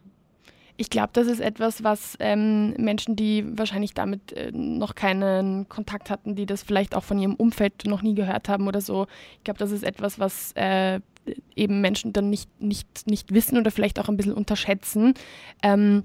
Ich 0.76 0.90
glaube, 0.90 1.11
das 1.14 1.26
ist 1.26 1.40
etwas, 1.40 1.83
was 1.83 2.16
ähm, 2.21 2.75
Menschen, 2.78 3.16
die 3.16 3.44
wahrscheinlich 3.59 3.92
damit 3.94 4.33
äh, 4.35 4.52
noch 4.52 4.94
keinen 4.94 5.68
Kontakt 5.68 6.11
hatten, 6.11 6.37
die 6.37 6.47
das 6.47 6.62
vielleicht 6.62 6.94
auch 6.94 7.02
von 7.02 7.18
ihrem 7.18 7.35
Umfeld 7.35 7.87
noch 7.87 8.02
nie 8.02 8.14
gehört 8.14 8.49
haben 8.49 8.68
oder 8.68 8.80
so, 8.80 9.09
ich 9.38 9.44
glaube, 9.44 9.59
das 9.59 9.73
ist 9.73 9.83
etwas, 9.83 10.21
was 10.21 10.52
äh, 10.52 11.00
eben 11.56 11.80
Menschen 11.80 12.12
dann 12.12 12.30
nicht, 12.30 12.48
nicht, 12.60 13.06
nicht 13.06 13.32
wissen 13.32 13.58
oder 13.58 13.70
vielleicht 13.70 13.98
auch 14.00 14.08
ein 14.08 14.16
bisschen 14.16 14.34
unterschätzen. 14.34 15.14
Ähm, 15.62 16.04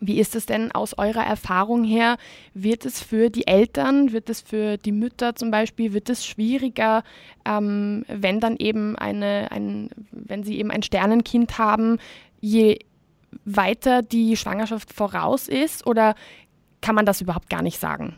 wie 0.00 0.20
ist 0.20 0.36
es 0.36 0.46
denn 0.46 0.70
aus 0.72 0.96
eurer 0.96 1.24
Erfahrung 1.24 1.82
her? 1.82 2.18
Wird 2.54 2.86
es 2.86 3.02
für 3.02 3.30
die 3.30 3.48
Eltern, 3.48 4.12
wird 4.12 4.30
es 4.30 4.40
für 4.40 4.76
die 4.76 4.92
Mütter 4.92 5.34
zum 5.34 5.50
Beispiel, 5.50 5.92
wird 5.92 6.08
es 6.08 6.24
schwieriger, 6.24 7.02
ähm, 7.44 8.04
wenn 8.08 8.38
dann 8.40 8.56
eben 8.56 8.96
eine, 8.96 9.50
ein, 9.50 9.90
wenn 10.12 10.44
sie 10.44 10.58
eben 10.58 10.70
ein 10.70 10.82
Sternenkind 10.82 11.58
haben, 11.58 11.98
je 12.40 12.78
weiter 13.44 14.02
die 14.02 14.36
Schwangerschaft 14.36 14.92
voraus 14.92 15.48
ist 15.48 15.86
oder 15.86 16.14
kann 16.80 16.94
man 16.94 17.06
das 17.06 17.20
überhaupt 17.20 17.50
gar 17.50 17.62
nicht 17.62 17.78
sagen? 17.78 18.16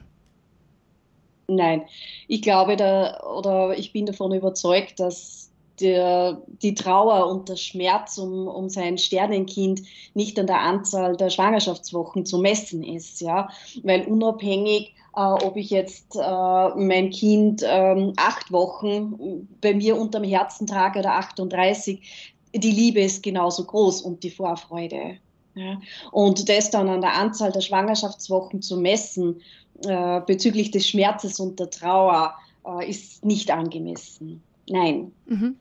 Nein, 1.49 1.83
ich 2.29 2.43
glaube 2.43 2.77
da 2.77 3.21
oder 3.23 3.77
ich 3.77 3.93
bin 3.93 4.07
davon 4.07 4.33
überzeugt, 4.33 5.01
dass 5.01 5.50
der, 5.81 6.43
die 6.63 6.75
Trauer 6.75 7.29
und 7.29 7.49
der 7.49 7.57
Schmerz 7.57 8.19
um, 8.19 8.49
um 8.49 8.69
sein 8.69 8.99
Sternenkind 8.99 9.83
nicht 10.15 10.39
an 10.39 10.47
der 10.47 10.61
Anzahl 10.61 11.17
der 11.17 11.31
Schwangerschaftswochen 11.31 12.27
zu 12.27 12.39
messen 12.39 12.83
ist, 12.83 13.21
ja, 13.21 13.49
weil 13.83 14.07
unabhängig 14.07 14.95
äh, 15.17 15.21
ob 15.21 15.57
ich 15.57 15.71
jetzt 15.71 16.17
äh, 16.17 16.69
mein 16.77 17.11
Kind 17.11 17.63
äh, 17.63 18.13
acht 18.17 18.53
Wochen 18.53 19.49
bei 19.61 19.75
mir 19.75 19.99
unterm 19.99 20.25
Herzen 20.25 20.67
trage 20.67 21.01
oder 21.01 21.15
38, 21.15 22.35
die 22.55 22.71
Liebe 22.71 23.01
ist 23.01 23.23
genauso 23.23 23.65
groß 23.65 24.03
und 24.03 24.23
die 24.23 24.31
Vorfreude. 24.31 25.19
Ja. 25.55 25.81
Und 26.13 26.49
das 26.49 26.71
dann 26.71 26.89
an 26.89 27.01
der 27.01 27.15
Anzahl 27.15 27.51
der 27.53 27.61
Schwangerschaftswochen 27.61 28.63
zu 28.63 28.77
messen 28.77 29.41
äh, 29.85 30.21
bezüglich 30.21 30.71
des 30.71 30.89
Schmerzes 30.89 31.41
und 31.41 31.59
der 31.59 31.71
Trauer 31.71 32.35
äh, 32.65 32.89
ist 32.89 33.25
nicht 33.25 33.51
angemessen. 33.51 34.43
Nein. 34.69 35.13
Mhm. 35.27 35.57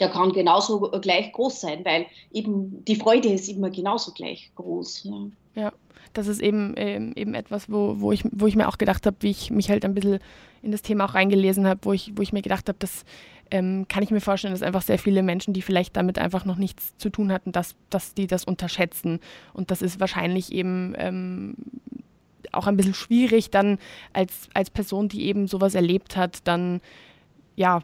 Der 0.00 0.08
kann 0.08 0.32
genauso 0.32 0.80
gleich 1.00 1.32
groß 1.32 1.60
sein, 1.60 1.84
weil 1.84 2.06
eben 2.32 2.84
die 2.84 2.96
Freude 2.96 3.28
ist 3.28 3.48
immer 3.48 3.70
genauso 3.70 4.12
gleich 4.12 4.50
groß. 4.54 5.04
Ja, 5.04 5.62
ja 5.62 5.72
das 6.12 6.26
ist 6.28 6.40
eben, 6.40 6.74
ähm, 6.76 7.12
eben 7.16 7.34
etwas, 7.34 7.70
wo, 7.70 8.00
wo, 8.00 8.12
ich, 8.12 8.24
wo 8.30 8.46
ich 8.46 8.56
mir 8.56 8.68
auch 8.68 8.78
gedacht 8.78 9.06
habe, 9.06 9.16
wie 9.20 9.30
ich 9.30 9.50
mich 9.50 9.70
halt 9.70 9.84
ein 9.84 9.94
bisschen 9.94 10.18
in 10.62 10.72
das 10.72 10.82
Thema 10.82 11.06
auch 11.06 11.14
reingelesen 11.14 11.66
habe, 11.66 11.80
wo 11.82 11.92
ich, 11.92 12.12
wo 12.16 12.22
ich 12.22 12.32
mir 12.32 12.42
gedacht 12.42 12.68
habe, 12.68 12.78
das 12.78 13.04
ähm, 13.50 13.86
kann 13.88 14.02
ich 14.02 14.10
mir 14.10 14.20
vorstellen, 14.20 14.54
dass 14.54 14.62
einfach 14.62 14.82
sehr 14.82 14.98
viele 14.98 15.22
Menschen, 15.22 15.52
die 15.52 15.62
vielleicht 15.62 15.96
damit 15.96 16.18
einfach 16.18 16.44
noch 16.44 16.56
nichts 16.56 16.96
zu 16.96 17.10
tun 17.10 17.32
hatten, 17.32 17.52
dass, 17.52 17.74
dass 17.90 18.14
die 18.14 18.26
das 18.26 18.44
unterschätzen. 18.44 19.20
Und 19.52 19.70
das 19.70 19.82
ist 19.82 20.00
wahrscheinlich 20.00 20.52
eben 20.52 20.94
ähm, 20.96 21.56
auch 22.52 22.66
ein 22.66 22.76
bisschen 22.76 22.94
schwierig, 22.94 23.50
dann 23.50 23.78
als, 24.12 24.48
als 24.54 24.70
Person, 24.70 25.08
die 25.08 25.26
eben 25.26 25.48
sowas 25.48 25.74
erlebt 25.74 26.16
hat, 26.16 26.46
dann 26.46 26.80
ja 27.56 27.82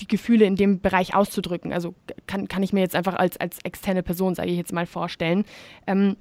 die 0.00 0.08
Gefühle 0.08 0.44
in 0.44 0.56
dem 0.56 0.80
Bereich 0.80 1.14
auszudrücken. 1.14 1.72
Also 1.72 1.94
kann, 2.26 2.48
kann 2.48 2.62
ich 2.62 2.72
mir 2.72 2.80
jetzt 2.80 2.94
einfach 2.94 3.14
als, 3.14 3.36
als 3.38 3.58
externe 3.64 4.02
Person, 4.02 4.34
sage 4.34 4.50
ich 4.50 4.56
jetzt 4.56 4.72
mal, 4.72 4.86
vorstellen. 4.86 5.44
Ähm, 5.86 6.16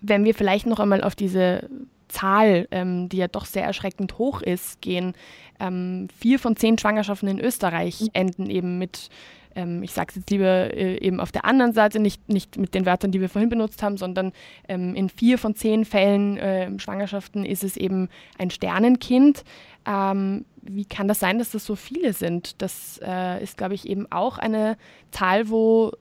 wenn 0.00 0.24
wir 0.24 0.34
vielleicht 0.34 0.66
noch 0.66 0.80
einmal 0.80 1.02
auf 1.02 1.14
diese 1.14 1.68
Zahl, 2.08 2.68
ähm, 2.70 3.08
die 3.08 3.16
ja 3.16 3.28
doch 3.28 3.46
sehr 3.46 3.64
erschreckend 3.64 4.18
hoch 4.18 4.42
ist, 4.42 4.80
gehen. 4.80 5.14
Ähm, 5.58 6.08
vier 6.18 6.38
von 6.38 6.56
zehn 6.56 6.78
Schwangerschaften 6.78 7.28
in 7.28 7.40
Österreich 7.40 8.08
enden 8.12 8.50
eben 8.50 8.78
mit, 8.78 9.08
ähm, 9.54 9.82
ich 9.82 9.92
sage 9.92 10.08
es 10.10 10.16
jetzt 10.16 10.30
lieber 10.30 10.74
äh, 10.74 10.98
eben 10.98 11.20
auf 11.20 11.32
der 11.32 11.44
anderen 11.44 11.72
Seite, 11.72 12.00
nicht, 12.00 12.28
nicht 12.28 12.56
mit 12.58 12.74
den 12.74 12.86
Wörtern, 12.86 13.10
die 13.10 13.20
wir 13.20 13.28
vorhin 13.28 13.48
benutzt 13.48 13.82
haben, 13.82 13.96
sondern 13.96 14.32
ähm, 14.68 14.94
in 14.94 15.08
vier 15.08 15.38
von 15.38 15.54
zehn 15.54 15.84
Fällen 15.84 16.36
äh, 16.36 16.78
Schwangerschaften 16.78 17.44
ist 17.44 17.64
es 17.64 17.76
eben 17.76 18.08
ein 18.38 18.50
Sternenkind. 18.50 19.44
Ähm, 19.86 20.44
wie 20.62 20.84
kann 20.84 21.08
das 21.08 21.20
sein, 21.20 21.38
dass 21.38 21.50
das 21.50 21.64
so 21.64 21.74
viele 21.74 22.12
sind? 22.12 22.62
Das 22.62 23.00
äh, 23.02 23.42
ist, 23.42 23.56
glaube 23.56 23.74
ich, 23.74 23.88
eben 23.88 24.10
auch 24.10 24.38
eine 24.38 24.76
Zahl, 25.10 25.48
wo 25.50 25.92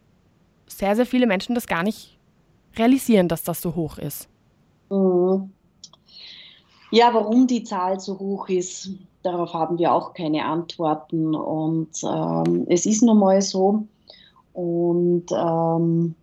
sehr, 0.67 0.96
sehr 0.96 1.05
viele 1.05 1.27
Menschen 1.27 1.55
das 1.55 1.67
gar 1.67 1.84
nicht 1.84 2.17
realisieren, 2.77 3.27
dass 3.27 3.43
das 3.43 3.62
so 3.62 3.75
hoch 3.75 3.98
ist. 3.98 4.29
Mhm. 4.89 5.51
Ja, 6.91 7.13
warum 7.13 7.48
die 7.48 7.63
Zahl 7.63 8.00
so 8.01 8.19
hoch 8.19 8.50
ist, 8.50 8.89
darauf 9.24 9.53
haben 9.53 9.77
wir 9.77 9.93
auch 9.93 10.13
keine 10.13 10.45
Antworten. 10.45 11.33
Und 11.36 11.89
ähm, 12.03 12.65
es 12.67 12.86
ist 12.86 13.01
nun 13.01 13.17
mal 13.17 13.41
so. 13.41 13.86
Und 14.53 15.25
ähm, 15.31 16.15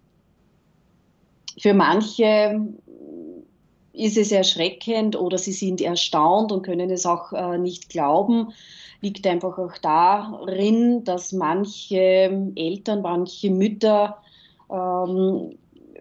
für 1.58 1.72
manche 1.74 2.60
ist 3.94 4.16
es 4.16 4.30
erschreckend 4.30 5.16
oder 5.16 5.38
sie 5.38 5.52
sind 5.52 5.80
erstaunt 5.80 6.52
und 6.52 6.62
können 6.62 6.90
es 6.90 7.06
auch 7.06 7.32
äh, 7.32 7.58
nicht 7.58 7.88
glauben. 7.88 8.52
Liegt 9.00 9.26
einfach 9.26 9.58
auch 9.58 9.76
darin, 9.78 11.02
dass 11.04 11.32
manche 11.32 12.52
Eltern, 12.54 13.02
manche 13.02 13.50
Mütter 13.50 14.18
ähm, 14.70 15.56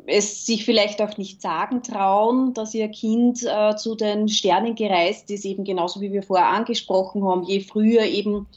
es 0.07 0.45
sich 0.45 0.65
vielleicht 0.65 1.01
auch 1.01 1.17
nicht 1.17 1.41
sagen 1.41 1.83
trauen, 1.83 2.53
dass 2.53 2.73
ihr 2.73 2.87
Kind 2.87 3.43
äh, 3.43 3.75
zu 3.75 3.95
den 3.95 4.29
Sternen 4.29 4.73
gereist 4.73 5.29
ist, 5.29 5.45
eben 5.45 5.65
genauso 5.65 5.99
wie 5.99 6.13
wir 6.13 6.23
vorher 6.23 6.47
angesprochen 6.47 7.23
haben, 7.25 7.43
je 7.43 7.59
früher 7.59 8.03
eben 8.03 8.47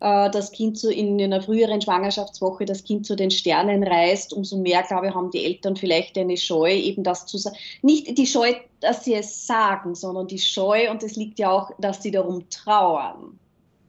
äh, 0.00 0.28
das 0.30 0.50
Kind 0.50 0.76
zu, 0.76 0.92
in 0.92 1.20
einer 1.20 1.40
früheren 1.40 1.80
Schwangerschaftswoche 1.80 2.64
das 2.64 2.82
Kind 2.82 3.06
zu 3.06 3.14
den 3.14 3.30
Sternen 3.30 3.84
reist, 3.84 4.32
umso 4.32 4.58
mehr, 4.58 4.82
glaube 4.82 5.08
ich, 5.08 5.14
haben 5.14 5.30
die 5.30 5.44
Eltern 5.44 5.76
vielleicht 5.76 6.18
eine 6.18 6.36
Scheu, 6.36 6.74
eben 6.74 7.04
das 7.04 7.26
zu 7.26 7.38
sagen. 7.38 7.56
Nicht 7.82 8.18
die 8.18 8.26
Scheu, 8.26 8.54
dass 8.80 9.04
sie 9.04 9.14
es 9.14 9.46
sagen, 9.46 9.94
sondern 9.94 10.26
die 10.26 10.40
Scheu, 10.40 10.90
und 10.90 11.04
es 11.04 11.14
liegt 11.14 11.38
ja 11.38 11.50
auch, 11.50 11.70
dass 11.78 12.02
sie 12.02 12.10
darum 12.10 12.50
trauern. 12.50 13.38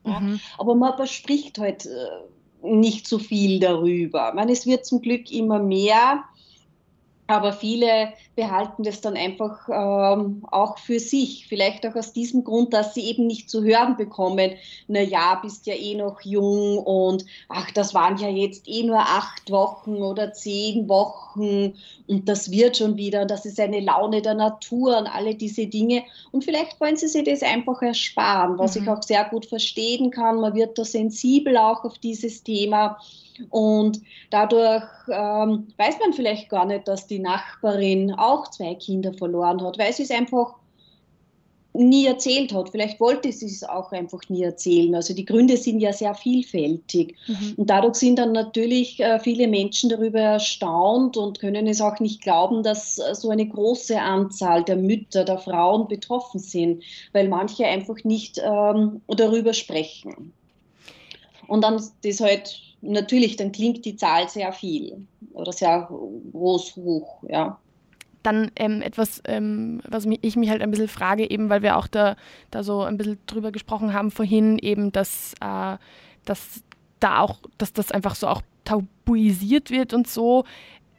Ja? 0.06 0.20
Mhm. 0.20 0.40
Aber 0.60 0.76
man 0.76 1.08
spricht 1.08 1.58
halt 1.58 1.88
äh, 1.88 2.68
nicht 2.68 3.08
so 3.08 3.18
viel 3.18 3.60
darüber. 3.60 4.30
Ich 4.30 4.36
meine, 4.36 4.52
es 4.52 4.68
wird 4.68 4.86
zum 4.86 5.02
Glück 5.02 5.32
immer 5.32 5.58
mehr 5.58 6.24
aber 7.30 7.54
viele 7.54 8.14
behalten 8.40 8.84
das 8.84 9.02
dann 9.02 9.18
einfach 9.18 9.68
ähm, 9.68 10.46
auch 10.50 10.78
für 10.78 11.00
sich. 11.02 11.46
Vielleicht 11.48 11.86
auch 11.86 11.96
aus 11.96 12.14
diesem 12.14 12.46
Grund, 12.46 12.74
dass 12.74 12.94
sie 12.94 13.02
eben 13.02 13.28
nicht 13.28 13.50
zu 13.50 13.64
hören 13.64 13.98
bekommen, 13.98 14.52
na 14.88 15.02
ja, 15.02 15.36
bist 15.42 15.68
ja 15.68 15.74
eh 15.74 15.96
noch 15.96 16.22
jung 16.22 16.78
und 16.78 17.26
ach, 17.50 17.70
das 17.72 17.94
waren 17.94 18.18
ja 18.18 18.30
jetzt 18.30 18.66
eh 18.70 18.84
nur 18.84 19.00
acht 19.00 19.52
Wochen 19.52 19.96
oder 19.96 20.32
zehn 20.32 20.88
Wochen 20.88 21.74
und 22.08 22.30
das 22.30 22.50
wird 22.50 22.78
schon 22.78 22.96
wieder, 22.96 23.26
das 23.26 23.46
ist 23.46 23.60
eine 23.60 23.82
Laune 23.82 24.22
der 24.22 24.36
Natur 24.36 24.98
und 24.98 25.08
alle 25.08 25.36
diese 25.36 25.68
Dinge. 25.68 26.04
Und 26.32 26.44
vielleicht 26.44 26.80
wollen 26.80 26.96
sie 26.96 27.08
sich 27.08 27.26
das 27.26 27.44
einfach 27.44 27.82
ersparen, 27.82 28.58
was 28.58 28.76
mhm. 28.76 28.84
ich 28.84 28.90
auch 28.90 29.04
sehr 29.04 29.26
gut 29.26 29.46
verstehen 29.46 30.12
kann. 30.12 30.40
Man 30.40 30.56
wird 30.56 30.78
da 30.78 30.86
sensibel 30.86 31.58
auch 31.58 31.84
auf 31.84 31.98
dieses 32.00 32.42
Thema. 32.42 32.98
Und 33.50 34.02
dadurch 34.32 34.84
ähm, 35.08 35.68
weiß 35.78 36.00
man 36.00 36.14
vielleicht 36.14 36.50
gar 36.50 36.66
nicht, 36.66 36.88
dass 36.88 37.08
die 37.08 37.20
Nachbarin 37.20 38.14
auch 38.14 38.29
zwei 38.48 38.76
Kinder 38.76 39.14
verloren 39.14 39.62
hat, 39.64 39.78
weil 39.78 39.94
sie 39.94 40.04
es 40.04 40.12
einfach 40.12 40.56
nie 41.74 42.08
erzählt 42.08 42.54
hat. 42.54 42.70
Vielleicht 42.70 43.00
wollte 43.00 43.32
sie 43.32 43.46
es 43.46 43.64
auch 43.64 43.92
einfach 43.92 44.22
nie 44.30 44.44
erzählen. 44.44 44.96
Also 44.96 45.14
die 45.14 45.26
Gründe 45.26 45.56
sind 45.56 45.80
ja 45.80 45.94
sehr 45.94 46.16
vielfältig. 46.16 47.16
Mhm. 47.28 47.54
Und 47.58 47.70
dadurch 47.70 47.96
sind 47.96 48.18
dann 48.18 48.32
natürlich 48.32 49.00
äh, 49.00 49.20
viele 49.20 49.48
Menschen 49.48 49.90
darüber 49.90 50.20
erstaunt 50.20 51.16
und 51.16 51.40
können 51.40 51.68
es 51.68 51.80
auch 51.80 52.00
nicht 52.00 52.22
glauben, 52.22 52.64
dass 52.64 52.98
äh, 52.98 53.14
so 53.14 53.30
eine 53.30 53.48
große 53.48 54.00
Anzahl 54.00 54.64
der 54.64 54.78
Mütter, 54.78 55.24
der 55.24 55.38
Frauen 55.38 55.88
betroffen 55.88 56.40
sind, 56.40 56.84
weil 57.14 57.30
manche 57.30 57.66
einfach 57.66 58.04
nicht 58.04 58.42
ähm, 58.44 59.02
darüber 59.08 59.54
sprechen. 59.54 60.34
Und 61.48 61.64
dann 61.64 61.82
ist 62.02 62.22
halt 62.22 62.60
natürlich, 62.82 63.36
dann 63.36 63.52
klingt 63.52 63.86
die 63.86 63.96
Zahl 63.96 64.28
sehr 64.28 64.54
viel 64.54 65.06
oder 65.34 65.52
sehr 65.52 65.90
groß 66.32 66.76
hoch, 66.76 67.24
ja. 67.28 67.60
Dann 68.24 68.52
ähm, 68.56 68.82
etwas, 68.82 69.22
ähm, 69.26 69.82
was 69.88 70.06
mich, 70.06 70.20
ich 70.22 70.36
mich 70.36 70.50
halt 70.50 70.62
ein 70.62 70.72
bisschen 70.72 70.88
frage, 70.88 71.30
eben 71.30 71.50
weil 71.50 71.62
wir 71.62 71.78
auch 71.78 71.88
da, 71.88 72.16
da 72.52 72.64
so 72.64 72.82
ein 72.84 72.98
bisschen 72.98 73.18
drüber 73.28 73.52
gesprochen 73.52 73.94
haben 73.94 74.12
vorhin, 74.12 74.60
eben, 74.60 74.92
dass, 74.92 75.34
äh, 75.42 75.78
dass 76.26 76.64
da 77.00 77.20
auch, 77.20 77.40
dass 77.58 77.72
das 77.72 77.92
einfach 77.92 78.16
so 78.16 78.28
auch 78.28 78.42
tabuisiert 78.66 79.72
wird 79.72 79.94
und 79.94 80.08
so 80.08 80.44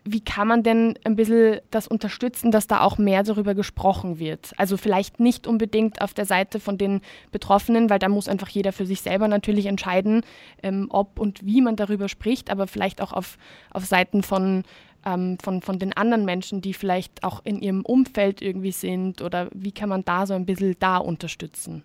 wie 0.04 0.20
kann 0.20 0.48
man 0.48 0.62
denn 0.62 0.98
ein 1.04 1.16
bisschen 1.16 1.60
das 1.70 1.86
unterstützen, 1.86 2.50
dass 2.50 2.66
da 2.66 2.80
auch 2.80 2.98
mehr 2.98 3.22
darüber 3.22 3.54
gesprochen 3.54 4.18
wird? 4.18 4.52
Also 4.56 4.76
vielleicht 4.76 5.20
nicht 5.20 5.46
unbedingt 5.46 6.00
auf 6.00 6.14
der 6.14 6.24
Seite 6.24 6.58
von 6.58 6.78
den 6.78 7.00
Betroffenen, 7.32 7.90
weil 7.90 7.98
da 7.98 8.08
muss 8.08 8.28
einfach 8.28 8.48
jeder 8.48 8.72
für 8.72 8.86
sich 8.86 9.02
selber 9.02 9.28
natürlich 9.28 9.66
entscheiden, 9.66 10.22
ähm, 10.62 10.86
ob 10.90 11.18
und 11.18 11.44
wie 11.44 11.60
man 11.60 11.76
darüber 11.76 12.08
spricht, 12.08 12.50
aber 12.50 12.66
vielleicht 12.66 13.02
auch 13.02 13.12
auf, 13.12 13.36
auf 13.70 13.84
Seiten 13.84 14.22
von, 14.22 14.64
ähm, 15.04 15.38
von, 15.42 15.62
von 15.62 15.78
den 15.78 15.92
anderen 15.92 16.24
Menschen, 16.24 16.60
die 16.60 16.74
vielleicht 16.74 17.24
auch 17.24 17.40
in 17.44 17.60
ihrem 17.60 17.82
Umfeld 17.84 18.42
irgendwie 18.42 18.72
sind 18.72 19.22
oder 19.22 19.48
wie 19.52 19.72
kann 19.72 19.88
man 19.88 20.04
da 20.04 20.26
so 20.26 20.34
ein 20.34 20.46
bisschen 20.46 20.76
da 20.78 20.98
unterstützen? 20.98 21.82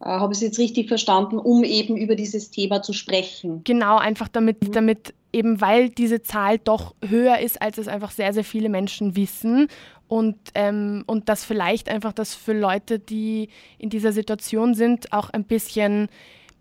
Äh, 0.00 0.06
habe 0.06 0.32
ich 0.32 0.38
es 0.38 0.42
jetzt 0.42 0.58
richtig 0.58 0.88
verstanden, 0.88 1.38
um 1.38 1.62
eben 1.64 1.96
über 1.96 2.16
dieses 2.16 2.50
Thema 2.50 2.82
zu 2.82 2.92
sprechen? 2.92 3.62
Genau, 3.64 3.98
einfach 3.98 4.28
damit, 4.28 4.68
mhm. 4.68 4.72
damit 4.72 5.14
eben 5.32 5.60
weil 5.60 5.90
diese 5.90 6.22
Zahl 6.22 6.58
doch 6.58 6.94
höher 7.06 7.38
ist, 7.38 7.62
als 7.62 7.78
es 7.78 7.88
einfach 7.88 8.10
sehr, 8.10 8.32
sehr 8.32 8.44
viele 8.44 8.68
Menschen 8.68 9.14
wissen. 9.14 9.68
Und, 10.08 10.36
ähm, 10.54 11.04
und 11.06 11.28
dass 11.28 11.44
vielleicht 11.44 11.88
einfach 11.88 12.12
das 12.12 12.34
für 12.34 12.52
Leute, 12.52 12.98
die 12.98 13.48
in 13.78 13.90
dieser 13.90 14.10
Situation 14.10 14.74
sind, 14.74 15.12
auch 15.12 15.30
ein 15.30 15.44
bisschen 15.44 16.08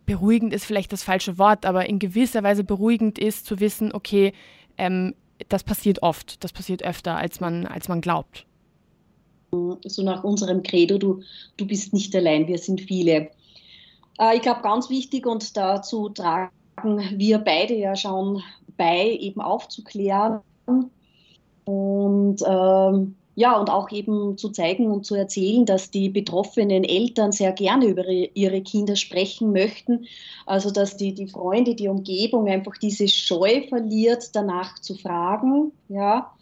beruhigend 0.05 0.53
ist 0.53 0.65
vielleicht 0.65 0.91
das 0.91 1.03
falsche 1.03 1.37
Wort, 1.37 1.67
aber 1.67 1.87
in 1.87 1.99
gewisser 1.99 2.41
Weise 2.41 2.63
beruhigend 2.63 3.19
ist 3.19 3.45
zu 3.45 3.59
wissen, 3.59 3.91
okay, 3.93 4.33
ähm, 4.79 5.13
das 5.47 5.63
passiert 5.63 6.01
oft, 6.03 6.43
das 6.43 6.51
passiert 6.51 6.83
öfter, 6.83 7.15
als 7.15 7.39
man, 7.39 7.65
als 7.65 7.87
man 7.87 8.01
glaubt. 8.01 8.45
So 9.51 10.03
nach 10.03 10.23
unserem 10.23 10.61
Credo, 10.63 10.97
du, 10.97 11.21
du 11.57 11.65
bist 11.65 11.93
nicht 11.93 12.15
allein, 12.15 12.47
wir 12.47 12.57
sind 12.57 12.81
viele. 12.81 13.29
Äh, 14.19 14.35
ich 14.35 14.41
glaube, 14.41 14.61
ganz 14.61 14.89
wichtig 14.89 15.25
und 15.25 15.55
dazu 15.55 16.09
tragen 16.09 16.51
wir 17.15 17.39
beide 17.39 17.75
ja 17.75 17.95
schon 17.95 18.41
bei, 18.77 19.17
eben 19.19 19.41
aufzuklären. 19.41 20.41
Und 21.65 22.41
ähm, 22.45 23.15
ja, 23.39 23.57
und 23.57 23.69
auch 23.69 23.89
eben 23.91 24.37
zu 24.37 24.49
zeigen 24.49 24.91
und 24.91 25.05
zu 25.05 25.15
erzählen, 25.15 25.65
dass 25.65 25.91
die 25.91 26.09
betroffenen 26.09 26.83
Eltern 26.83 27.31
sehr 27.31 27.53
gerne 27.53 27.85
über 27.85 28.05
ihre 28.05 28.61
Kinder 28.61 28.97
sprechen 28.97 29.53
möchten. 29.53 30.07
Also, 30.45 30.71
dass 30.71 30.97
die, 30.97 31.13
die 31.13 31.27
Freunde, 31.27 31.73
die 31.73 31.87
Umgebung 31.87 32.49
einfach 32.49 32.75
diese 32.75 33.07
Scheu 33.07 33.61
verliert, 33.69 34.31
danach 34.33 34.77
zu 34.79 34.93
fragen, 34.95 35.71
ja, 35.87 36.33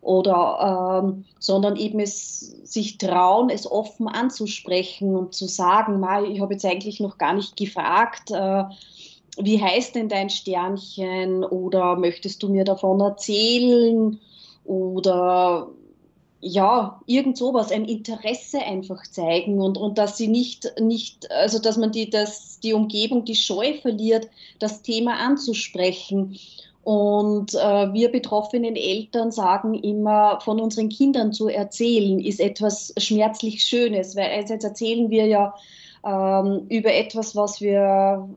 oder, 0.00 1.02
ähm, 1.04 1.26
sondern 1.38 1.76
eben 1.76 2.00
es 2.00 2.40
sich 2.64 2.96
trauen, 2.96 3.50
es 3.50 3.70
offen 3.70 4.08
anzusprechen 4.08 5.14
und 5.14 5.34
zu 5.34 5.48
sagen, 5.48 6.02
ich 6.32 6.40
habe 6.40 6.54
jetzt 6.54 6.64
eigentlich 6.64 7.00
noch 7.00 7.18
gar 7.18 7.34
nicht 7.34 7.58
gefragt, 7.58 8.30
äh, 8.30 8.64
wie 9.36 9.60
heißt 9.60 9.94
denn 9.94 10.08
dein 10.08 10.30
Sternchen? 10.30 11.44
Oder 11.44 11.96
möchtest 11.96 12.42
du 12.42 12.48
mir 12.48 12.64
davon 12.64 13.00
erzählen? 13.00 14.18
Oder 14.64 15.68
ja, 16.40 17.00
irgend 17.06 17.36
sowas, 17.36 17.72
ein 17.72 17.86
Interesse 17.86 18.60
einfach 18.60 19.02
zeigen 19.06 19.60
und, 19.60 19.78
und 19.78 19.98
dass 19.98 20.16
sie 20.16 20.28
nicht, 20.28 20.72
nicht, 20.80 21.30
also 21.30 21.58
dass 21.58 21.76
man 21.76 21.92
die, 21.92 22.10
dass 22.10 22.60
die 22.60 22.74
Umgebung 22.74 23.24
die 23.24 23.34
Scheu 23.34 23.74
verliert, 23.80 24.28
das 24.58 24.82
Thema 24.82 25.18
anzusprechen. 25.18 26.38
Und 26.84 27.54
äh, 27.54 27.92
wir 27.92 28.12
betroffenen 28.12 28.76
Eltern 28.76 29.32
sagen 29.32 29.74
immer, 29.74 30.40
von 30.40 30.60
unseren 30.60 30.88
Kindern 30.88 31.32
zu 31.32 31.48
erzählen, 31.48 32.20
ist 32.20 32.38
etwas 32.38 32.94
schmerzlich 32.96 33.64
Schönes, 33.64 34.14
weil 34.14 34.38
jetzt 34.38 34.62
erzählen 34.62 35.10
wir 35.10 35.26
ja 35.26 35.54
ähm, 36.06 36.66
über 36.68 36.94
etwas, 36.94 37.34
was 37.34 37.60
wir 37.60 38.28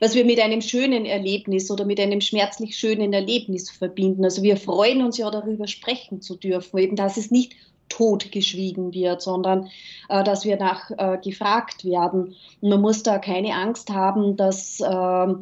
was 0.00 0.14
wir 0.14 0.24
mit 0.24 0.40
einem 0.40 0.62
schönen 0.62 1.04
Erlebnis 1.04 1.70
oder 1.70 1.84
mit 1.84 2.00
einem 2.00 2.20
schmerzlich 2.20 2.76
schönen 2.76 3.12
Erlebnis 3.12 3.70
verbinden. 3.70 4.24
Also 4.24 4.42
wir 4.42 4.56
freuen 4.56 5.02
uns 5.02 5.18
ja 5.18 5.30
darüber 5.30 5.66
sprechen 5.66 6.22
zu 6.22 6.36
dürfen, 6.36 6.78
eben 6.78 6.96
dass 6.96 7.16
es 7.16 7.30
nicht 7.30 7.54
totgeschwiegen 7.90 8.94
wird, 8.94 9.20
sondern 9.20 9.68
äh, 10.08 10.24
dass 10.24 10.44
wir 10.44 10.56
nach 10.56 10.90
äh, 10.90 11.18
gefragt 11.22 11.84
werden. 11.84 12.36
Man 12.60 12.80
muss 12.80 13.02
da 13.02 13.18
keine 13.18 13.54
Angst 13.54 13.90
haben, 13.90 14.36
dass 14.36 14.80
äh, 14.80 15.34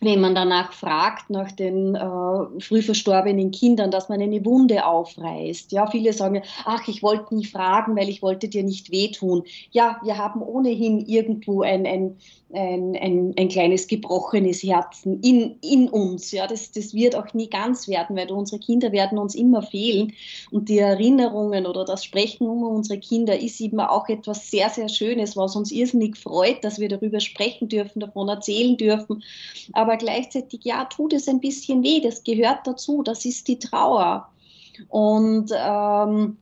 wenn 0.00 0.20
man 0.20 0.34
danach 0.34 0.72
fragt 0.72 1.28
nach 1.28 1.52
den 1.52 1.94
äh, 1.94 2.60
früh 2.60 2.82
verstorbenen 2.82 3.50
Kindern, 3.50 3.90
dass 3.90 4.08
man 4.08 4.22
eine 4.22 4.44
Wunde 4.44 4.86
aufreißt. 4.86 5.72
Ja, 5.72 5.86
viele 5.86 6.12
sagen, 6.12 6.42
ach, 6.64 6.88
ich 6.88 7.02
wollte 7.02 7.34
nie 7.34 7.44
fragen, 7.44 7.96
weil 7.96 8.08
ich 8.08 8.22
wollte 8.22 8.48
dir 8.48 8.62
nicht 8.62 8.90
wehtun. 8.90 9.42
Ja, 9.72 10.00
wir 10.02 10.16
haben 10.16 10.42
ohnehin 10.42 11.00
irgendwo 11.00 11.62
ein, 11.62 11.86
ein, 11.86 12.16
ein, 12.52 12.96
ein, 12.96 13.34
ein 13.38 13.48
kleines 13.48 13.86
gebrochenes 13.86 14.62
Herzen 14.62 15.20
in, 15.20 15.56
in 15.60 15.88
uns. 15.88 16.32
Ja, 16.32 16.46
das, 16.46 16.72
das 16.72 16.94
wird 16.94 17.14
auch 17.14 17.32
nie 17.34 17.48
ganz 17.48 17.86
werden, 17.86 18.16
weil 18.16 18.30
unsere 18.32 18.60
Kinder 18.60 18.92
werden 18.92 19.18
uns 19.18 19.34
immer 19.34 19.62
fehlen. 19.62 20.14
Und 20.50 20.68
die 20.68 20.78
Erinnerungen 20.78 21.66
oder 21.66 21.84
das 21.84 22.04
Sprechen 22.04 22.48
um 22.48 22.62
unsere 22.62 22.98
Kinder 22.98 23.38
ist 23.38 23.60
eben 23.60 23.80
auch 23.80 24.08
etwas 24.08 24.50
sehr, 24.50 24.70
sehr 24.70 24.88
Schönes, 24.88 25.36
was 25.36 25.56
uns 25.56 25.70
irrsinnig 25.70 26.16
freut, 26.16 26.64
dass 26.64 26.78
wir 26.78 26.88
darüber 26.88 27.20
sprechen 27.20 27.68
dürfen, 27.68 28.00
davon 28.00 28.28
erzählen 28.28 28.76
dürfen. 28.76 29.22
Aber 29.72 29.89
gleichzeitig, 29.96 30.60
ja, 30.64 30.84
tut 30.84 31.12
es 31.12 31.28
ein 31.28 31.40
bisschen 31.40 31.82
weh, 31.82 32.00
das 32.00 32.24
gehört 32.24 32.66
dazu, 32.66 33.02
das 33.02 33.24
ist 33.24 33.48
die 33.48 33.58
Trauer. 33.58 34.28
Und 34.88 35.50
ähm, 35.54 36.36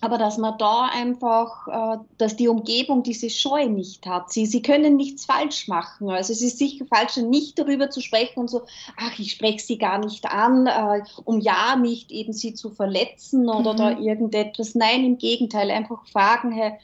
aber 0.00 0.18
dass 0.18 0.38
man 0.38 0.56
da 0.58 0.88
einfach, 0.92 1.66
äh, 1.66 1.98
dass 2.18 2.36
die 2.36 2.48
Umgebung 2.48 3.02
diese 3.02 3.30
Scheu 3.30 3.66
nicht 3.66 4.06
hat. 4.06 4.32
Sie, 4.32 4.46
sie 4.46 4.62
können 4.62 4.96
nichts 4.96 5.24
falsch 5.24 5.66
machen. 5.66 6.08
Also 6.10 6.32
es 6.32 6.40
ist 6.40 6.58
sicher 6.58 6.86
falsch, 6.86 7.16
nicht 7.16 7.58
darüber 7.58 7.90
zu 7.90 8.00
sprechen 8.00 8.40
und 8.40 8.48
so, 8.48 8.62
ach, 8.96 9.18
ich 9.18 9.32
spreche 9.32 9.58
sie 9.58 9.78
gar 9.78 9.98
nicht 9.98 10.26
an, 10.26 10.66
äh, 10.66 11.02
um 11.24 11.40
ja 11.40 11.76
nicht 11.76 12.12
eben 12.12 12.32
sie 12.32 12.54
zu 12.54 12.70
verletzen 12.70 13.48
oder 13.48 13.72
mhm. 13.72 13.76
da 13.76 13.98
irgendetwas. 13.98 14.74
Nein, 14.74 15.04
im 15.04 15.18
Gegenteil, 15.18 15.70
einfach 15.70 16.06
fragen, 16.06 16.52
hey, 16.52 16.74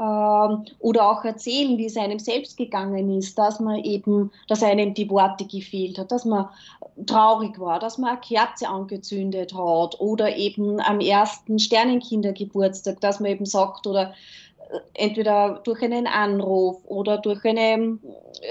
oder 0.00 1.10
auch 1.10 1.24
erzählen, 1.24 1.76
wie 1.76 1.84
es 1.84 1.96
einem 1.96 2.18
selbst 2.18 2.56
gegangen 2.56 3.18
ist, 3.18 3.38
dass 3.38 3.60
man 3.60 3.84
eben, 3.84 4.30
dass 4.48 4.62
einem 4.62 4.94
die 4.94 5.10
Worte 5.10 5.44
gefehlt 5.44 5.98
hat, 5.98 6.10
dass 6.10 6.24
man 6.24 6.48
traurig 7.06 7.58
war, 7.58 7.78
dass 7.80 7.98
man 7.98 8.10
eine 8.10 8.20
Kerze 8.20 8.68
angezündet 8.68 9.52
hat 9.52 10.00
oder 10.00 10.36
eben 10.36 10.80
am 10.80 11.00
ersten 11.00 11.58
Sternenkindergeburtstag, 11.58 13.00
dass 13.02 13.20
man 13.20 13.32
eben 13.32 13.44
sagt 13.44 13.86
oder 13.86 14.14
äh, 14.70 14.78
entweder 14.94 15.60
durch 15.64 15.82
einen 15.82 16.06
Anruf 16.06 16.82
oder 16.86 17.18
durch 17.18 17.44
eine 17.44 17.98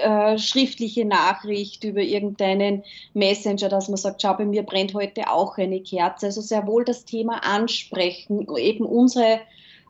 äh, 0.04 0.38
schriftliche 0.38 1.06
Nachricht 1.06 1.84
über 1.84 2.02
irgendeinen 2.02 2.84
Messenger, 3.16 3.70
dass 3.70 3.88
man 3.88 3.98
sagt, 3.98 4.22
schau, 4.22 4.36
bei 4.36 4.46
mir 4.46 4.62
brennt 4.62 4.94
heute 4.94 5.32
auch 5.32 5.58
eine 5.58 5.82
Kerze. 5.82 6.28
Also 6.28 6.42
sehr 6.42 6.68
wohl 6.68 6.86
das 6.86 7.06
Thema 7.06 7.44
ansprechen, 7.44 8.46
eben 8.56 8.86
unsere 8.86 9.40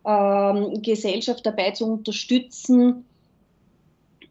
ähm, 0.05 0.81
Gesellschaft 0.81 1.45
dabei 1.45 1.71
zu 1.71 1.85
unterstützen, 1.85 3.05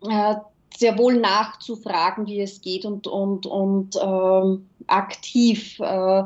äh, 0.03 0.35
sehr 0.77 0.97
wohl 0.99 1.19
nachzufragen, 1.19 2.27
wie 2.27 2.41
es 2.41 2.61
geht 2.61 2.85
und, 2.85 3.07
und, 3.07 3.47
und 3.47 3.97
ähm, 4.01 4.69
aktiv 4.87 5.81
äh, 5.81 6.23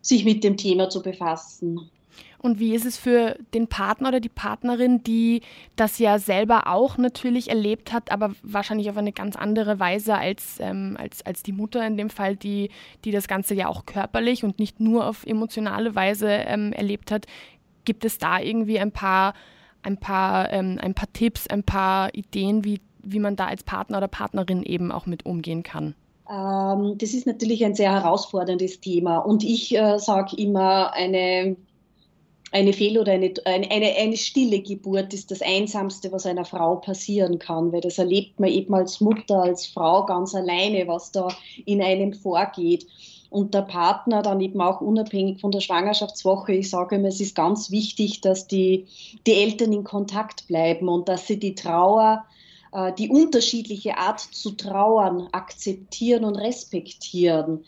sich 0.00 0.24
mit 0.24 0.44
dem 0.44 0.56
Thema 0.56 0.88
zu 0.88 1.02
befassen. 1.02 1.90
Und 2.38 2.60
wie 2.60 2.74
ist 2.74 2.86
es 2.86 2.96
für 2.96 3.36
den 3.54 3.66
Partner 3.66 4.08
oder 4.10 4.20
die 4.20 4.28
Partnerin, 4.28 5.02
die 5.02 5.40
das 5.74 5.98
ja 5.98 6.18
selber 6.18 6.68
auch 6.68 6.96
natürlich 6.96 7.48
erlebt 7.48 7.92
hat, 7.92 8.12
aber 8.12 8.34
wahrscheinlich 8.42 8.88
auf 8.88 8.96
eine 8.96 9.12
ganz 9.12 9.34
andere 9.34 9.80
Weise 9.80 10.16
als, 10.16 10.58
ähm, 10.60 10.96
als, 11.00 11.24
als 11.26 11.42
die 11.42 11.52
Mutter 11.52 11.84
in 11.84 11.96
dem 11.96 12.10
Fall, 12.10 12.36
die, 12.36 12.70
die 13.04 13.10
das 13.10 13.26
Ganze 13.26 13.54
ja 13.54 13.66
auch 13.66 13.84
körperlich 13.84 14.44
und 14.44 14.60
nicht 14.60 14.78
nur 14.78 15.08
auf 15.08 15.26
emotionale 15.26 15.96
Weise 15.96 16.28
ähm, 16.28 16.72
erlebt 16.72 17.10
hat. 17.10 17.26
Gibt 17.86 18.04
es 18.04 18.18
da 18.18 18.38
irgendwie 18.38 18.78
ein 18.78 18.92
paar, 18.92 19.32
ein 19.82 19.96
paar, 19.96 20.52
ähm, 20.52 20.78
ein 20.82 20.92
paar 20.92 21.10
Tipps, 21.14 21.46
ein 21.46 21.62
paar 21.62 22.14
Ideen, 22.14 22.64
wie, 22.64 22.82
wie 23.02 23.20
man 23.20 23.36
da 23.36 23.46
als 23.46 23.62
Partner 23.62 23.96
oder 23.96 24.08
Partnerin 24.08 24.62
eben 24.62 24.92
auch 24.92 25.06
mit 25.06 25.24
umgehen 25.24 25.62
kann? 25.62 25.94
Ähm, 26.28 26.98
das 26.98 27.14
ist 27.14 27.26
natürlich 27.26 27.64
ein 27.64 27.74
sehr 27.74 27.92
herausforderndes 27.92 28.80
Thema 28.80 29.18
und 29.18 29.44
ich 29.44 29.76
äh, 29.76 29.98
sage 29.98 30.36
immer, 30.36 30.92
eine, 30.92 31.56
eine 32.50 32.72
Fehl- 32.72 32.98
oder 32.98 33.12
eine, 33.12 33.32
eine, 33.44 33.94
eine, 33.96 34.16
stille 34.16 34.60
Geburt 34.60 35.14
ist 35.14 35.30
das 35.30 35.40
Einsamste, 35.40 36.10
was 36.10 36.26
einer 36.26 36.44
Frau 36.44 36.76
passieren 36.76 37.38
kann, 37.38 37.72
weil 37.72 37.80
das 37.80 37.98
erlebt 37.98 38.40
man 38.40 38.50
eben 38.50 38.74
als 38.74 39.00
Mutter, 39.00 39.42
als 39.42 39.66
Frau 39.66 40.04
ganz 40.04 40.34
alleine, 40.34 40.88
was 40.88 41.12
da 41.12 41.28
in 41.64 41.80
einem 41.80 42.12
vorgeht 42.12 42.86
und 43.30 43.54
der 43.54 43.62
Partner 43.62 44.22
dann 44.22 44.40
eben 44.40 44.60
auch 44.60 44.80
unabhängig 44.80 45.40
von 45.40 45.50
der 45.50 45.60
Schwangerschaftswoche. 45.60 46.52
Ich 46.52 46.70
sage 46.70 46.96
immer, 46.96 47.08
es 47.08 47.20
ist 47.20 47.34
ganz 47.34 47.70
wichtig, 47.70 48.20
dass 48.20 48.46
die, 48.46 48.86
die 49.26 49.34
Eltern 49.34 49.72
in 49.72 49.84
Kontakt 49.84 50.46
bleiben 50.46 50.88
und 50.88 51.08
dass 51.08 51.26
sie 51.26 51.38
die 51.38 51.54
Trauer, 51.54 52.24
äh, 52.72 52.92
die 52.92 53.08
unterschiedliche 53.08 53.98
Art 53.98 54.20
zu 54.20 54.52
trauern, 54.52 55.28
akzeptieren 55.32 56.24
und 56.24 56.36
respektieren. 56.36 57.64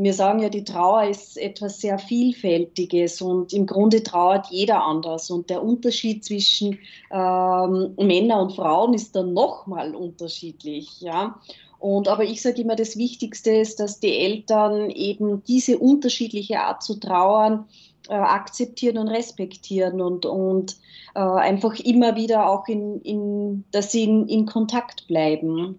Wir 0.00 0.14
sagen 0.14 0.38
ja, 0.38 0.48
die 0.48 0.62
Trauer 0.62 1.08
ist 1.08 1.36
etwas 1.36 1.80
sehr 1.80 1.98
Vielfältiges 1.98 3.20
und 3.20 3.52
im 3.52 3.66
Grunde 3.66 4.04
trauert 4.04 4.46
jeder 4.48 4.84
anders. 4.84 5.28
Und 5.28 5.50
der 5.50 5.60
Unterschied 5.60 6.24
zwischen 6.24 6.78
ähm, 7.10 7.94
Männern 7.96 8.42
und 8.42 8.54
Frauen 8.54 8.94
ist 8.94 9.16
dann 9.16 9.32
nochmal 9.32 9.96
unterschiedlich. 9.96 11.00
Ja? 11.00 11.40
Und 11.78 12.08
aber 12.08 12.24
ich 12.24 12.42
sage 12.42 12.62
immer, 12.62 12.76
das 12.76 12.96
Wichtigste 12.96 13.52
ist, 13.52 13.78
dass 13.78 14.00
die 14.00 14.18
Eltern 14.18 14.90
eben 14.90 15.44
diese 15.44 15.78
unterschiedliche 15.78 16.60
Art 16.60 16.82
zu 16.82 16.98
trauern 16.98 17.66
äh, 18.08 18.14
akzeptieren 18.14 18.98
und 18.98 19.08
respektieren 19.08 20.00
und, 20.00 20.26
und 20.26 20.76
äh, 21.14 21.20
einfach 21.20 21.78
immer 21.78 22.16
wieder 22.16 22.48
auch 22.48 22.66
in, 22.66 23.00
in 23.02 23.64
dass 23.70 23.92
sie 23.92 24.04
in, 24.04 24.28
in 24.28 24.46
Kontakt 24.46 25.06
bleiben. 25.06 25.78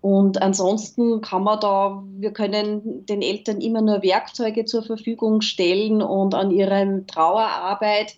Und 0.00 0.40
ansonsten 0.42 1.20
kann 1.20 1.42
man 1.42 1.60
da, 1.60 2.04
wir 2.16 2.32
können 2.32 3.06
den 3.06 3.22
Eltern 3.22 3.60
immer 3.60 3.80
nur 3.80 4.02
Werkzeuge 4.02 4.64
zur 4.64 4.82
Verfügung 4.82 5.40
stellen 5.40 6.02
und 6.02 6.34
an 6.34 6.50
ihrer 6.50 7.06
Trauerarbeit 7.06 8.16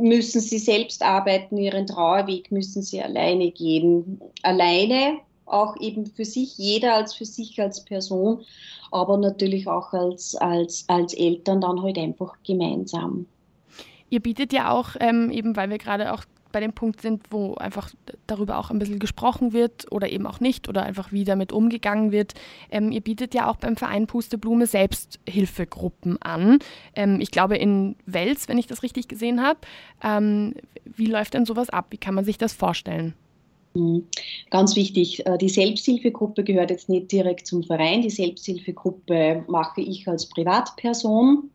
müssen 0.00 0.40
sie 0.40 0.58
selbst 0.58 1.02
arbeiten, 1.02 1.56
ihren 1.56 1.86
Trauerweg 1.86 2.50
müssen 2.50 2.82
sie 2.82 3.00
alleine 3.00 3.52
gehen. 3.52 4.20
Alleine 4.42 5.18
auch 5.46 5.76
eben 5.80 6.06
für 6.06 6.24
sich, 6.24 6.58
jeder 6.58 6.94
als 6.94 7.14
für 7.14 7.24
sich 7.24 7.60
als 7.60 7.84
Person, 7.84 8.44
aber 8.90 9.16
natürlich 9.16 9.68
auch 9.68 9.92
als, 9.92 10.34
als, 10.36 10.84
als 10.88 11.14
Eltern 11.14 11.60
dann 11.60 11.82
halt 11.82 11.98
einfach 11.98 12.36
gemeinsam. 12.44 13.26
Ihr 14.10 14.20
bietet 14.20 14.52
ja 14.52 14.70
auch, 14.70 14.90
ähm, 15.00 15.30
eben 15.30 15.56
weil 15.56 15.70
wir 15.70 15.78
gerade 15.78 16.12
auch 16.12 16.24
bei 16.52 16.60
dem 16.60 16.72
Punkt 16.72 17.02
sind, 17.02 17.24
wo 17.30 17.54
einfach 17.56 17.90
darüber 18.26 18.56
auch 18.58 18.70
ein 18.70 18.78
bisschen 18.78 18.98
gesprochen 18.98 19.52
wird 19.52 19.92
oder 19.92 20.08
eben 20.08 20.26
auch 20.26 20.40
nicht 20.40 20.70
oder 20.70 20.84
einfach 20.84 21.12
wie 21.12 21.24
damit 21.24 21.52
umgegangen 21.52 22.12
wird. 22.12 22.32
Ähm, 22.70 22.92
ihr 22.92 23.02
bietet 23.02 23.34
ja 23.34 23.50
auch 23.50 23.56
beim 23.56 23.76
Verein 23.76 24.06
Pusteblume 24.06 24.66
Selbsthilfegruppen 24.66 26.22
an. 26.22 26.60
Ähm, 26.94 27.20
ich 27.20 27.30
glaube 27.30 27.58
in 27.58 27.96
Wels, 28.06 28.48
wenn 28.48 28.56
ich 28.56 28.66
das 28.66 28.82
richtig 28.82 29.08
gesehen 29.08 29.42
habe. 29.42 29.58
Ähm, 30.02 30.54
wie 30.84 31.06
läuft 31.06 31.34
denn 31.34 31.44
sowas 31.44 31.68
ab? 31.68 31.88
Wie 31.90 31.98
kann 31.98 32.14
man 32.14 32.24
sich 32.24 32.38
das 32.38 32.54
vorstellen? 32.54 33.14
Mhm. 33.76 34.06
Ganz 34.50 34.74
wichtig, 34.74 35.26
äh, 35.26 35.38
die 35.38 35.48
Selbsthilfegruppe 35.48 36.44
gehört 36.44 36.70
jetzt 36.70 36.88
nicht 36.88 37.12
direkt 37.12 37.46
zum 37.46 37.62
Verein. 37.62 38.02
Die 38.02 38.10
Selbsthilfegruppe 38.10 39.44
mache 39.48 39.82
ich 39.82 40.08
als 40.08 40.26
Privatperson. 40.26 41.50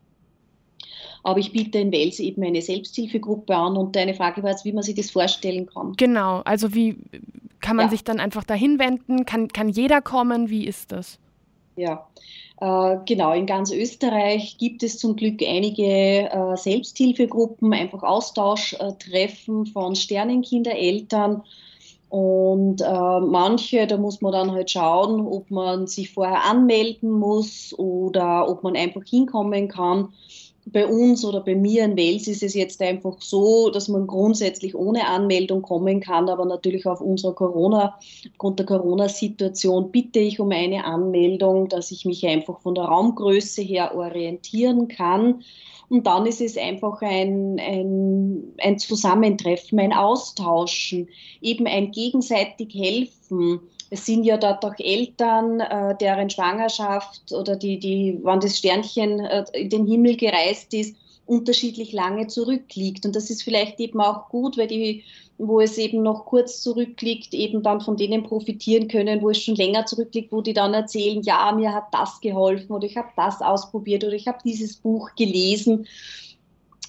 Aber 1.23 1.39
ich 1.39 1.51
biete 1.51 1.79
in 1.79 1.91
Wels 1.91 2.19
eben 2.19 2.43
eine 2.43 2.61
Selbsthilfegruppe 2.61 3.55
an 3.55 3.77
und 3.77 3.95
deine 3.95 4.13
Frage 4.13 4.41
war 4.41 4.51
jetzt, 4.51 4.65
wie 4.65 4.71
man 4.71 4.83
sich 4.83 4.95
das 4.95 5.11
vorstellen 5.11 5.67
kann. 5.67 5.93
Genau, 5.97 6.41
also 6.45 6.73
wie 6.73 6.97
kann 7.59 7.75
man 7.75 7.87
ja. 7.87 7.91
sich 7.91 8.03
dann 8.03 8.19
einfach 8.19 8.43
dahin 8.43 8.79
wenden? 8.79 9.25
Kann, 9.25 9.47
kann 9.47 9.69
jeder 9.69 10.01
kommen? 10.01 10.49
Wie 10.49 10.65
ist 10.65 10.91
das? 10.91 11.19
Ja, 11.75 12.07
äh, 12.59 12.97
genau, 13.05 13.33
in 13.33 13.45
ganz 13.45 13.71
Österreich 13.71 14.57
gibt 14.57 14.83
es 14.83 14.97
zum 14.97 15.15
Glück 15.15 15.41
einige 15.41 15.83
äh, 15.83 16.57
Selbsthilfegruppen, 16.57 17.73
einfach 17.73 18.03
Austausch-Treffen 18.03 19.67
von 19.67 19.95
Sternenkindereltern. 19.95 21.43
Und 22.11 22.81
äh, 22.81 23.19
manche, 23.21 23.87
da 23.87 23.95
muss 23.95 24.19
man 24.19 24.33
dann 24.33 24.51
halt 24.51 24.69
schauen, 24.69 25.25
ob 25.25 25.49
man 25.49 25.87
sich 25.87 26.11
vorher 26.11 26.43
anmelden 26.43 27.09
muss 27.09 27.73
oder 27.77 28.49
ob 28.49 28.63
man 28.63 28.75
einfach 28.75 29.03
hinkommen 29.05 29.69
kann 29.69 30.09
bei 30.65 30.85
uns 30.85 31.25
oder 31.25 31.41
bei 31.41 31.55
mir 31.55 31.85
in 31.85 31.97
Wels 31.97 32.27
ist 32.27 32.43
es 32.43 32.53
jetzt 32.53 32.81
einfach 32.81 33.19
so, 33.21 33.69
dass 33.69 33.87
man 33.87 34.07
grundsätzlich 34.07 34.75
ohne 34.75 35.07
Anmeldung 35.07 35.61
kommen 35.61 35.99
kann, 35.99 36.29
aber 36.29 36.45
natürlich 36.45 36.85
auf 36.85 37.01
unserer 37.01 37.33
Corona, 37.33 37.97
aufgrund 38.31 38.59
der 38.59 38.65
Corona-Situation 38.65 39.91
bitte 39.91 40.19
ich 40.19 40.39
um 40.39 40.51
eine 40.51 40.85
Anmeldung, 40.85 41.67
dass 41.67 41.91
ich 41.91 42.05
mich 42.05 42.25
einfach 42.25 42.59
von 42.61 42.75
der 42.75 42.85
Raumgröße 42.85 43.61
her 43.61 43.95
orientieren 43.95 44.87
kann. 44.87 45.43
Und 45.91 46.07
dann 46.07 46.25
ist 46.25 46.41
es 46.41 46.57
einfach 46.57 47.01
ein, 47.01 47.59
ein, 47.59 48.53
ein 48.59 48.79
Zusammentreffen, 48.79 49.79
ein 49.79 49.93
Austauschen, 49.93 51.09
eben 51.41 51.67
ein 51.67 51.91
gegenseitig 51.91 52.73
helfen 52.73 53.59
es 53.93 54.05
sind 54.05 54.23
ja 54.23 54.37
dort 54.37 54.63
auch 54.63 54.79
Eltern, 54.79 55.59
äh, 55.59 55.95
deren 55.97 56.29
Schwangerschaft 56.29 57.33
oder 57.33 57.57
die, 57.57 57.77
die, 57.77 58.19
wann 58.23 58.39
das 58.39 58.57
Sternchen 58.57 59.19
äh, 59.19 59.43
in 59.53 59.69
den 59.69 59.85
Himmel 59.85 60.15
gereist 60.15 60.73
ist, 60.73 60.95
unterschiedlich 61.25 61.91
lange 61.91 62.27
zurückliegt. 62.27 63.05
Und 63.05 63.17
das 63.17 63.29
ist 63.29 63.43
vielleicht 63.43 63.81
eben 63.81 63.99
auch 63.99 64.29
gut, 64.29 64.57
weil 64.57 64.67
die, 64.67 65.03
wo 65.41 65.59
es 65.59 65.77
eben 65.77 66.03
noch 66.03 66.25
kurz 66.25 66.61
zurückliegt, 66.61 67.33
eben 67.33 67.63
dann 67.63 67.81
von 67.81 67.97
denen 67.97 68.23
profitieren 68.23 68.87
können, 68.87 69.21
wo 69.21 69.29
es 69.31 69.41
schon 69.41 69.55
länger 69.55 69.85
zurückliegt, 69.85 70.31
wo 70.31 70.41
die 70.41 70.53
dann 70.53 70.73
erzählen, 70.73 71.21
ja, 71.23 71.51
mir 71.51 71.73
hat 71.73 71.85
das 71.91 72.21
geholfen 72.21 72.71
oder 72.71 72.85
ich 72.85 72.97
habe 72.97 73.09
das 73.15 73.41
ausprobiert 73.41 74.03
oder 74.03 74.13
ich 74.13 74.27
habe 74.27 74.37
dieses 74.45 74.77
Buch 74.77 75.15
gelesen. 75.15 75.87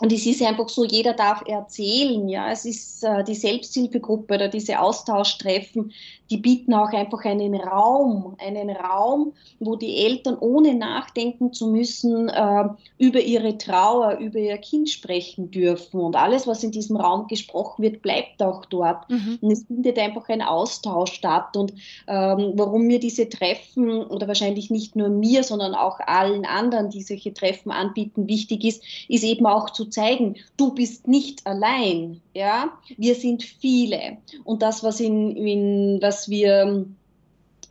Und 0.02 0.12
es 0.12 0.26
ist 0.26 0.42
einfach 0.42 0.68
so, 0.68 0.84
jeder 0.84 1.12
darf 1.12 1.44
erzählen. 1.46 2.28
Ja, 2.28 2.50
es 2.50 2.64
ist 2.64 3.04
äh, 3.04 3.22
die 3.22 3.36
Selbsthilfegruppe 3.36 4.34
oder 4.34 4.48
diese 4.48 4.80
Austauschtreffen, 4.80 5.92
die 6.28 6.38
bieten 6.38 6.74
auch 6.74 6.92
einfach 6.92 7.24
einen 7.24 7.54
Raum, 7.54 8.34
einen 8.38 8.70
Raum, 8.70 9.32
wo 9.60 9.76
die 9.76 9.98
Eltern 9.98 10.38
ohne 10.40 10.74
nachdenken 10.74 11.52
zu 11.52 11.68
müssen 11.68 12.28
äh, 12.30 12.64
über 12.98 13.20
ihre 13.20 13.58
Trauer, 13.58 14.16
über 14.18 14.38
ihr 14.38 14.58
Kind 14.58 14.90
sprechen 14.90 15.52
dürfen. 15.52 16.00
Und 16.00 16.16
alles, 16.16 16.48
was 16.48 16.64
in 16.64 16.72
diesem 16.72 16.96
Raum 16.96 17.28
gesprochen 17.28 17.82
wird, 17.82 18.02
bleibt 18.02 18.42
auch 18.42 18.64
dort. 18.64 19.08
Mhm. 19.08 19.38
Und 19.40 19.52
es 19.52 19.64
findet 19.66 19.98
einfach 20.00 20.28
ein 20.30 20.42
Austausch 20.42 21.12
statt. 21.12 21.56
Und 21.56 21.74
ähm, 22.08 22.54
warum 22.54 22.88
mir 22.88 22.98
diese 22.98 23.28
Treffen 23.28 24.02
oder 24.02 24.26
wahrscheinlich 24.26 24.68
nicht 24.68 24.96
nur 24.96 25.10
mir, 25.10 25.44
sondern 25.44 25.74
auch 25.74 26.00
allen 26.00 26.44
anderen, 26.44 26.90
die 26.90 27.02
solche 27.02 27.32
Treffen 27.32 27.70
anbieten, 27.70 28.26
wichtig 28.26 28.64
ist, 28.64 28.82
ist 29.08 29.22
eben 29.22 29.46
auch 29.46 29.70
zu 29.70 29.91
zeigen, 29.92 30.37
du 30.57 30.74
bist 30.74 31.07
nicht 31.07 31.46
allein. 31.46 32.20
Ja, 32.35 32.72
wir 32.96 33.14
sind 33.14 33.42
viele. 33.42 34.18
Und 34.44 34.62
das, 34.62 34.83
was 34.83 35.00
in, 35.00 35.37
in 35.37 36.02
was 36.02 36.28
wir 36.28 36.87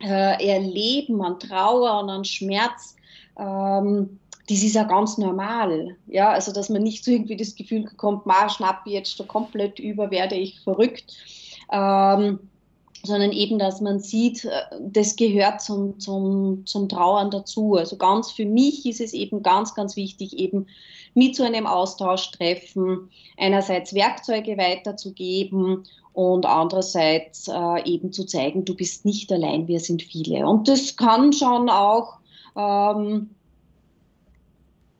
äh, 0.00 0.46
erleben 0.46 1.22
an 1.22 1.38
Trauer 1.38 2.00
und 2.00 2.10
an 2.10 2.24
Schmerz, 2.24 2.96
ähm, 3.38 4.18
das 4.48 4.62
ist 4.62 4.74
ja 4.74 4.84
ganz 4.84 5.18
normal. 5.18 5.96
Ja, 6.08 6.30
also 6.30 6.52
dass 6.52 6.68
man 6.68 6.82
nicht 6.82 7.04
so 7.04 7.10
irgendwie 7.10 7.36
das 7.36 7.54
Gefühl 7.54 7.84
bekommt, 7.84 8.26
ma, 8.26 8.48
schnapp 8.48 8.86
jetzt 8.86 9.16
so 9.16 9.24
komplett 9.24 9.78
über, 9.78 10.10
werde 10.10 10.34
ich 10.34 10.60
verrückt. 10.60 11.16
Ähm, 11.70 12.38
sondern 13.04 13.32
eben, 13.32 13.58
dass 13.58 13.80
man 13.80 13.98
sieht, 14.00 14.44
äh, 14.44 14.50
das 14.80 15.16
gehört 15.16 15.60
zum, 15.60 15.98
zum, 15.98 16.64
zum 16.66 16.88
Trauern 16.88 17.30
dazu. 17.30 17.76
Also 17.76 17.96
ganz 17.96 18.30
für 18.30 18.46
mich 18.46 18.86
ist 18.86 19.00
es 19.00 19.12
eben 19.12 19.42
ganz, 19.42 19.74
ganz 19.74 19.96
wichtig, 19.96 20.38
eben 20.38 20.66
mit 21.14 21.36
zu 21.36 21.44
einem 21.44 21.66
Austausch 21.66 22.30
treffen, 22.30 23.10
einerseits 23.36 23.94
Werkzeuge 23.94 24.56
weiterzugeben 24.56 25.84
und 26.12 26.46
andererseits 26.46 27.48
äh, 27.48 27.84
eben 27.84 28.12
zu 28.12 28.24
zeigen, 28.24 28.64
du 28.64 28.74
bist 28.74 29.04
nicht 29.04 29.32
allein, 29.32 29.68
wir 29.68 29.80
sind 29.80 30.02
viele. 30.02 30.46
Und 30.46 30.68
das 30.68 30.96
kann 30.96 31.32
schon 31.32 31.68
auch 31.68 32.18
ähm, 32.56 33.30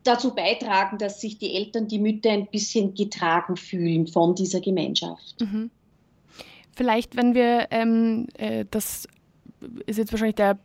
dazu 0.04 0.34
beitragen, 0.34 0.98
dass 0.98 1.20
sich 1.20 1.38
die 1.38 1.54
Eltern, 1.54 1.88
die 1.88 1.98
Mütter 1.98 2.30
ein 2.30 2.46
bisschen 2.46 2.94
getragen 2.94 3.56
fühlen 3.56 4.06
von 4.06 4.34
dieser 4.34 4.60
Gemeinschaft. 4.60 5.40
Mhm. 5.40 5.70
Vielleicht, 6.74 7.16
wenn 7.16 7.34
wir, 7.34 7.68
ähm, 7.70 8.26
äh, 8.38 8.64
das 8.70 9.06
ist 9.86 9.98
jetzt 9.98 10.12
wahrscheinlich 10.12 10.36
der 10.36 10.58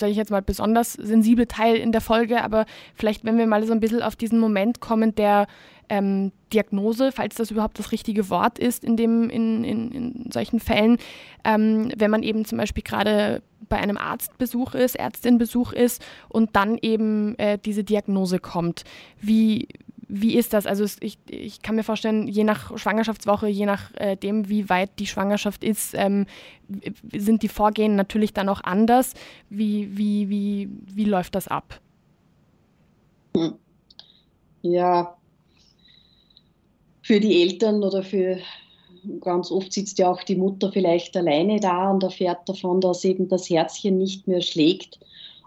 sage 0.00 0.12
ich 0.12 0.18
jetzt 0.18 0.30
mal, 0.30 0.42
besonders 0.42 0.94
sensible 0.94 1.46
Teil 1.46 1.76
in 1.76 1.92
der 1.92 2.00
Folge, 2.00 2.42
aber 2.42 2.66
vielleicht, 2.94 3.24
wenn 3.24 3.38
wir 3.38 3.46
mal 3.46 3.64
so 3.64 3.72
ein 3.72 3.80
bisschen 3.80 4.02
auf 4.02 4.16
diesen 4.16 4.38
Moment 4.38 4.80
kommen 4.80 5.14
der 5.14 5.46
ähm, 5.88 6.32
Diagnose, 6.52 7.12
falls 7.12 7.34
das 7.34 7.50
überhaupt 7.50 7.78
das 7.78 7.92
richtige 7.92 8.30
Wort 8.30 8.58
ist 8.58 8.84
in, 8.84 8.96
dem, 8.96 9.28
in, 9.28 9.64
in, 9.64 9.90
in 9.90 10.30
solchen 10.32 10.60
Fällen, 10.60 10.98
ähm, 11.44 11.92
wenn 11.96 12.10
man 12.10 12.22
eben 12.22 12.44
zum 12.44 12.58
Beispiel 12.58 12.84
gerade 12.84 13.42
bei 13.68 13.76
einem 13.76 13.96
Arztbesuch 13.96 14.74
ist, 14.74 14.94
Ärztinbesuch 14.94 15.72
ist 15.72 16.02
und 16.28 16.56
dann 16.56 16.78
eben 16.80 17.38
äh, 17.38 17.58
diese 17.58 17.84
Diagnose 17.84 18.38
kommt. 18.38 18.84
Wie, 19.20 19.68
wie 20.12 20.36
ist 20.36 20.52
das? 20.52 20.66
Also 20.66 20.84
ich, 21.00 21.18
ich 21.28 21.62
kann 21.62 21.76
mir 21.76 21.84
vorstellen, 21.84 22.26
je 22.26 22.44
nach 22.44 22.76
Schwangerschaftswoche, 22.76 23.48
je 23.48 23.66
nachdem, 23.66 24.44
äh, 24.44 24.48
wie 24.48 24.68
weit 24.68 24.90
die 24.98 25.06
Schwangerschaft 25.06 25.62
ist, 25.62 25.94
ähm, 25.94 26.26
sind 27.12 27.42
die 27.42 27.48
Vorgehen 27.48 27.96
natürlich 27.96 28.32
dann 28.32 28.48
auch 28.48 28.62
anders. 28.62 29.14
Wie, 29.48 29.96
wie, 29.96 30.28
wie, 30.28 30.68
wie 30.86 31.04
läuft 31.04 31.34
das 31.34 31.48
ab? 31.48 31.80
Ja, 34.62 35.16
für 37.02 37.20
die 37.20 37.42
Eltern 37.42 37.82
oder 37.82 38.02
für 38.02 38.38
ganz 39.20 39.50
oft 39.50 39.72
sitzt 39.72 39.98
ja 39.98 40.10
auch 40.10 40.22
die 40.24 40.36
Mutter 40.36 40.70
vielleicht 40.72 41.16
alleine 41.16 41.60
da 41.60 41.90
und 41.90 42.02
erfährt 42.02 42.48
davon, 42.48 42.80
dass 42.80 43.04
eben 43.04 43.28
das 43.28 43.48
Herzchen 43.48 43.98
nicht 43.98 44.28
mehr 44.28 44.42
schlägt. 44.42 44.98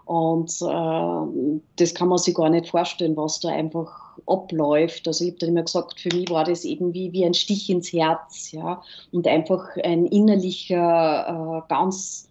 Und 0.06 0.50
äh, 0.60 1.60
das 1.76 1.94
kann 1.94 2.08
man 2.08 2.18
sich 2.18 2.34
gar 2.34 2.50
nicht 2.50 2.68
vorstellen, 2.68 3.16
was 3.16 3.40
da 3.40 3.48
einfach 3.48 4.03
abläuft. 4.26 5.06
Also 5.06 5.24
ich 5.24 5.32
habe 5.32 5.38
dann 5.40 5.48
immer 5.50 5.62
gesagt, 5.62 6.00
für 6.00 6.14
mich 6.14 6.30
war 6.30 6.44
das 6.44 6.64
eben 6.64 6.94
wie, 6.94 7.12
wie 7.12 7.24
ein 7.24 7.34
Stich 7.34 7.70
ins 7.70 7.92
Herz, 7.92 8.52
ja, 8.52 8.82
und 9.12 9.26
einfach 9.26 9.76
ein 9.82 10.06
innerlicher, 10.06 11.62
äh, 11.64 11.68
ganz 11.68 12.28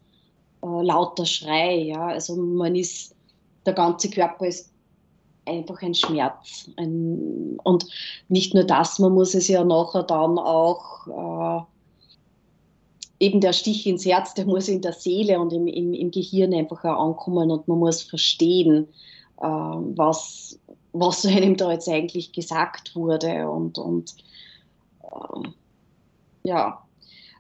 äh, 0.61 0.67
lauter 0.67 1.25
Schrei, 1.25 1.75
ja. 1.75 2.07
Also 2.07 2.35
man 2.35 2.75
ist, 2.75 3.15
der 3.65 3.73
ganze 3.73 4.09
Körper 4.09 4.47
ist 4.47 4.71
einfach 5.45 5.81
ein 5.81 5.93
Schmerz. 5.93 6.69
Ein, 6.77 7.59
und 7.63 7.85
nicht 8.29 8.53
nur 8.53 8.63
das, 8.63 8.99
man 8.99 9.13
muss 9.13 9.33
es 9.35 9.47
ja 9.47 9.63
nachher 9.63 10.03
dann 10.03 10.37
auch 10.37 11.67
äh, 13.19 13.25
eben 13.25 13.41
der 13.41 13.53
Stich 13.53 13.87
ins 13.87 14.05
Herz, 14.05 14.33
der 14.33 14.45
muss 14.45 14.67
in 14.67 14.81
der 14.81 14.93
Seele 14.93 15.39
und 15.39 15.53
im, 15.53 15.67
im, 15.67 15.93
im 15.93 16.11
Gehirn 16.11 16.53
einfach 16.53 16.83
auch 16.83 17.09
ankommen 17.09 17.51
und 17.51 17.67
man 17.67 17.79
muss 17.79 18.01
verstehen, 18.01 18.87
äh, 19.41 19.45
was, 19.45 20.59
was 20.93 21.25
einem 21.25 21.57
da 21.57 21.71
jetzt 21.71 21.89
eigentlich 21.89 22.31
gesagt 22.31 22.95
wurde. 22.95 23.49
Und, 23.49 23.77
und 23.77 24.15
äh, 25.03 25.49
ja, 26.43 26.83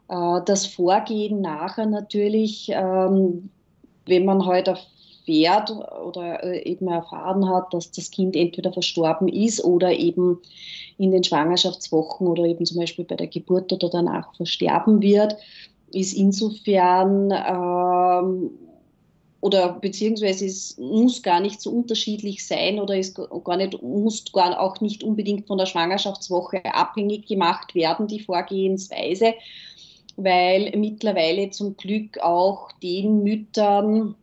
äh, 0.09 0.41
das 0.45 0.65
Vorgehen 0.65 1.41
nachher 1.41 1.85
natürlich, 1.85 2.69
ähm, 2.73 3.49
wenn 4.05 4.25
man 4.25 4.45
heute 4.45 4.73
halt 4.73 4.87
erfährt 5.25 5.71
oder 5.71 6.43
äh, 6.43 6.63
eben 6.63 6.87
erfahren 6.87 7.49
hat, 7.49 7.73
dass 7.73 7.91
das 7.91 8.11
Kind 8.11 8.35
entweder 8.35 8.73
verstorben 8.73 9.27
ist 9.27 9.63
oder 9.63 9.91
eben 9.91 10.39
in 10.97 11.11
den 11.11 11.23
Schwangerschaftswochen 11.23 12.27
oder 12.27 12.43
eben 12.43 12.65
zum 12.65 12.77
Beispiel 12.77 13.05
bei 13.05 13.15
der 13.15 13.27
Geburt 13.27 13.71
oder 13.71 13.89
danach 13.89 14.35
versterben 14.35 15.01
wird, 15.01 15.35
ist 15.91 16.13
insofern 16.13 17.31
ähm, 17.31 18.51
oder 19.43 19.73
beziehungsweise 19.73 20.45
es 20.45 20.77
muss 20.77 21.21
gar 21.21 21.41
nicht 21.41 21.59
so 21.59 21.69
unterschiedlich 21.69 22.47
sein 22.47 22.79
oder 22.79 22.97
ist 22.97 23.19
gar 23.43 23.57
nicht, 23.57 23.83
muss 23.83 24.23
gar 24.31 24.57
auch 24.57 24.79
nicht 24.79 25.03
unbedingt 25.03 25.47
von 25.47 25.57
der 25.57 25.65
Schwangerschaftswoche 25.65 26.63
abhängig 26.63 27.27
gemacht 27.27 27.75
werden, 27.75 28.07
die 28.07 28.21
Vorgehensweise, 28.21 29.33
weil 30.15 30.71
mittlerweile 30.77 31.49
zum 31.49 31.75
Glück 31.75 32.19
auch 32.19 32.71
den 32.81 33.21
Müttern 33.23 34.15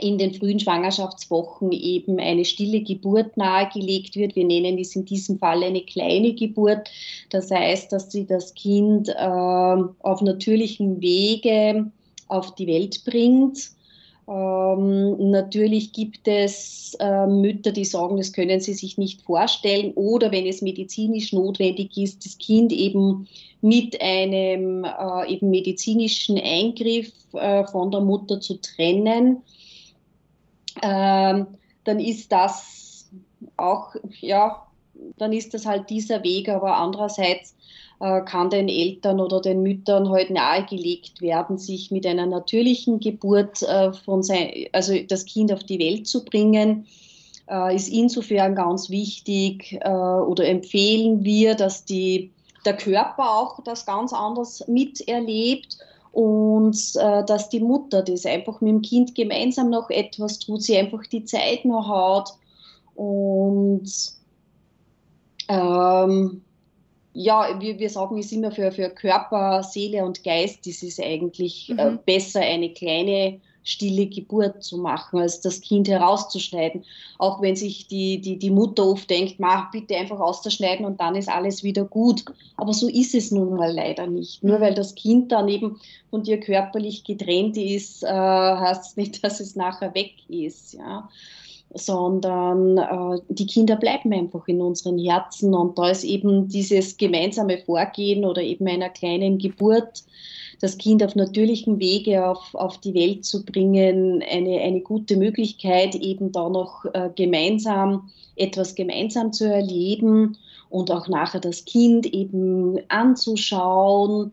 in 0.00 0.16
den 0.16 0.32
frühen 0.32 0.58
Schwangerschaftswochen 0.58 1.70
eben 1.72 2.18
eine 2.18 2.46
stille 2.46 2.80
Geburt 2.80 3.36
nahegelegt 3.36 4.16
wird. 4.16 4.36
Wir 4.36 4.46
nennen 4.46 4.78
es 4.78 4.96
in 4.96 5.04
diesem 5.04 5.38
Fall 5.38 5.64
eine 5.64 5.82
kleine 5.82 6.32
Geburt. 6.32 6.90
Das 7.28 7.50
heißt, 7.50 7.92
dass 7.92 8.10
sie 8.10 8.24
das 8.24 8.54
Kind 8.54 9.10
äh, 9.10 9.12
auf 9.18 10.22
natürlichem 10.22 11.02
Wege 11.02 11.90
auf 12.28 12.54
die 12.54 12.66
Welt 12.66 13.04
bringt 13.04 13.75
Ähm, 14.28 15.30
natürlich 15.30 15.92
gibt 15.92 16.26
es 16.26 16.96
äh, 16.98 17.26
Mütter, 17.26 17.70
die 17.70 17.84
sagen, 17.84 18.16
das 18.16 18.32
können 18.32 18.60
sie 18.60 18.74
sich 18.74 18.98
nicht 18.98 19.22
vorstellen. 19.22 19.92
Oder 19.94 20.32
wenn 20.32 20.46
es 20.46 20.62
medizinisch 20.62 21.32
notwendig 21.32 21.96
ist, 21.96 22.24
das 22.24 22.36
Kind 22.38 22.72
eben 22.72 23.28
mit 23.60 24.00
einem 24.00 24.84
äh, 24.84 25.32
eben 25.32 25.50
medizinischen 25.50 26.38
Eingriff 26.38 27.12
äh, 27.34 27.64
von 27.64 27.90
der 27.90 28.00
Mutter 28.00 28.40
zu 28.40 28.60
trennen, 28.60 29.42
ähm, 30.82 31.46
dann 31.84 32.00
ist 32.00 32.32
das 32.32 33.08
auch, 33.56 33.94
ja, 34.20 34.66
dann 35.18 35.32
ist 35.32 35.54
das 35.54 35.66
halt 35.66 35.88
dieser 35.88 36.22
Weg, 36.24 36.48
aber 36.48 36.76
andererseits 36.76 37.54
kann 37.98 38.50
den 38.50 38.68
Eltern 38.68 39.20
oder 39.20 39.40
den 39.40 39.62
Müttern 39.62 40.10
halt 40.10 40.30
nahegelegt 40.30 41.22
werden, 41.22 41.56
sich 41.56 41.90
mit 41.90 42.06
einer 42.06 42.26
natürlichen 42.26 43.00
Geburt 43.00 43.62
äh, 43.62 43.92
von 43.92 44.22
sein, 44.22 44.50
also 44.72 44.94
das 45.08 45.24
Kind 45.24 45.52
auf 45.52 45.64
die 45.64 45.78
Welt 45.78 46.06
zu 46.06 46.24
bringen. 46.24 46.86
Äh, 47.48 47.74
ist 47.74 47.88
insofern 47.88 48.54
ganz 48.54 48.90
wichtig 48.90 49.78
oder 49.82 50.46
empfehlen 50.46 51.24
wir, 51.24 51.54
dass 51.54 51.84
die, 51.84 52.32
der 52.64 52.76
Körper 52.76 53.38
auch 53.38 53.62
das 53.62 53.86
ganz 53.86 54.12
anders 54.12 54.66
miterlebt 54.66 55.78
und 56.16 56.76
äh, 56.96 57.24
dass 57.26 57.50
die 57.50 57.60
Mutter 57.60 58.02
das 58.02 58.24
einfach 58.24 58.62
mit 58.62 58.70
dem 58.70 58.80
Kind 58.80 59.14
gemeinsam 59.14 59.68
noch 59.68 59.90
etwas 59.90 60.38
tut, 60.38 60.62
sie 60.62 60.78
einfach 60.78 61.02
die 61.06 61.24
Zeit 61.24 61.66
noch 61.66 61.86
hat 61.88 62.32
und 62.94 63.86
ähm, 65.48 66.42
ja, 67.16 67.58
wir, 67.58 67.78
wir 67.78 67.88
sagen 67.88 68.18
es 68.18 68.30
immer 68.30 68.50
für, 68.50 68.70
für 68.70 68.90
Körper, 68.90 69.62
Seele 69.62 70.04
und 70.04 70.22
Geist, 70.22 70.66
ist 70.66 70.82
es 70.82 71.00
eigentlich 71.00 71.70
äh, 71.70 71.72
mhm. 71.72 71.78
äh, 71.78 71.98
besser, 72.04 72.40
eine 72.40 72.70
kleine 72.72 73.40
stille 73.64 74.06
Geburt 74.06 74.62
zu 74.62 74.78
machen, 74.78 75.18
als 75.18 75.40
das 75.40 75.60
Kind 75.60 75.88
herauszuschneiden. 75.88 76.84
Auch 77.18 77.40
wenn 77.40 77.56
sich 77.56 77.88
die, 77.88 78.20
die, 78.20 78.38
die 78.38 78.50
Mutter 78.50 78.86
oft 78.86 79.08
denkt, 79.10 79.40
mach 79.40 79.72
bitte 79.72 79.96
einfach 79.96 80.20
auszuschneiden 80.20 80.84
und 80.86 81.00
dann 81.00 81.16
ist 81.16 81.28
alles 81.28 81.64
wieder 81.64 81.84
gut. 81.84 82.22
Aber 82.56 82.72
so 82.72 82.86
ist 82.86 83.14
es 83.14 83.32
nun 83.32 83.54
mal 83.54 83.72
leider 83.72 84.06
nicht. 84.06 84.44
Nur 84.44 84.60
weil 84.60 84.74
das 84.74 84.94
Kind 84.94 85.32
dann 85.32 85.48
eben 85.48 85.80
von 86.10 86.22
dir 86.22 86.38
körperlich 86.38 87.02
getrennt 87.02 87.56
ist, 87.56 88.04
äh, 88.04 88.06
heißt 88.08 88.90
es 88.90 88.96
nicht, 88.96 89.24
dass 89.24 89.40
es 89.40 89.56
nachher 89.56 89.94
weg 89.94 90.12
ist. 90.28 90.74
Ja 90.74 91.08
sondern 91.74 92.78
äh, 92.78 93.20
die 93.28 93.46
Kinder 93.46 93.76
bleiben 93.76 94.12
einfach 94.12 94.46
in 94.48 94.60
unseren 94.60 94.98
Herzen 94.98 95.54
und 95.54 95.78
da 95.78 95.90
ist 95.90 96.04
eben 96.04 96.48
dieses 96.48 96.96
gemeinsame 96.96 97.58
Vorgehen 97.58 98.24
oder 98.24 98.42
eben 98.42 98.66
einer 98.66 98.88
kleinen 98.88 99.38
Geburt, 99.38 100.04
das 100.60 100.78
Kind 100.78 101.02
auf 101.02 101.14
natürlichem 101.14 101.78
Wege 101.78 102.26
auf, 102.26 102.54
auf 102.54 102.78
die 102.78 102.94
Welt 102.94 103.24
zu 103.24 103.44
bringen, 103.44 104.24
eine, 104.28 104.60
eine 104.60 104.80
gute 104.80 105.16
Möglichkeit, 105.16 105.94
eben 105.94 106.32
da 106.32 106.48
noch 106.48 106.86
äh, 106.94 107.10
gemeinsam 107.14 108.10
etwas 108.36 108.74
gemeinsam 108.74 109.32
zu 109.32 109.50
erleben 109.50 110.36
und 110.70 110.90
auch 110.90 111.08
nachher 111.08 111.40
das 111.40 111.64
Kind 111.64 112.06
eben 112.06 112.78
anzuschauen 112.88 114.32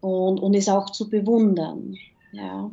und, 0.00 0.38
und 0.38 0.54
es 0.54 0.68
auch 0.68 0.90
zu 0.90 1.08
bewundern. 1.08 1.96
Ja. 2.32 2.70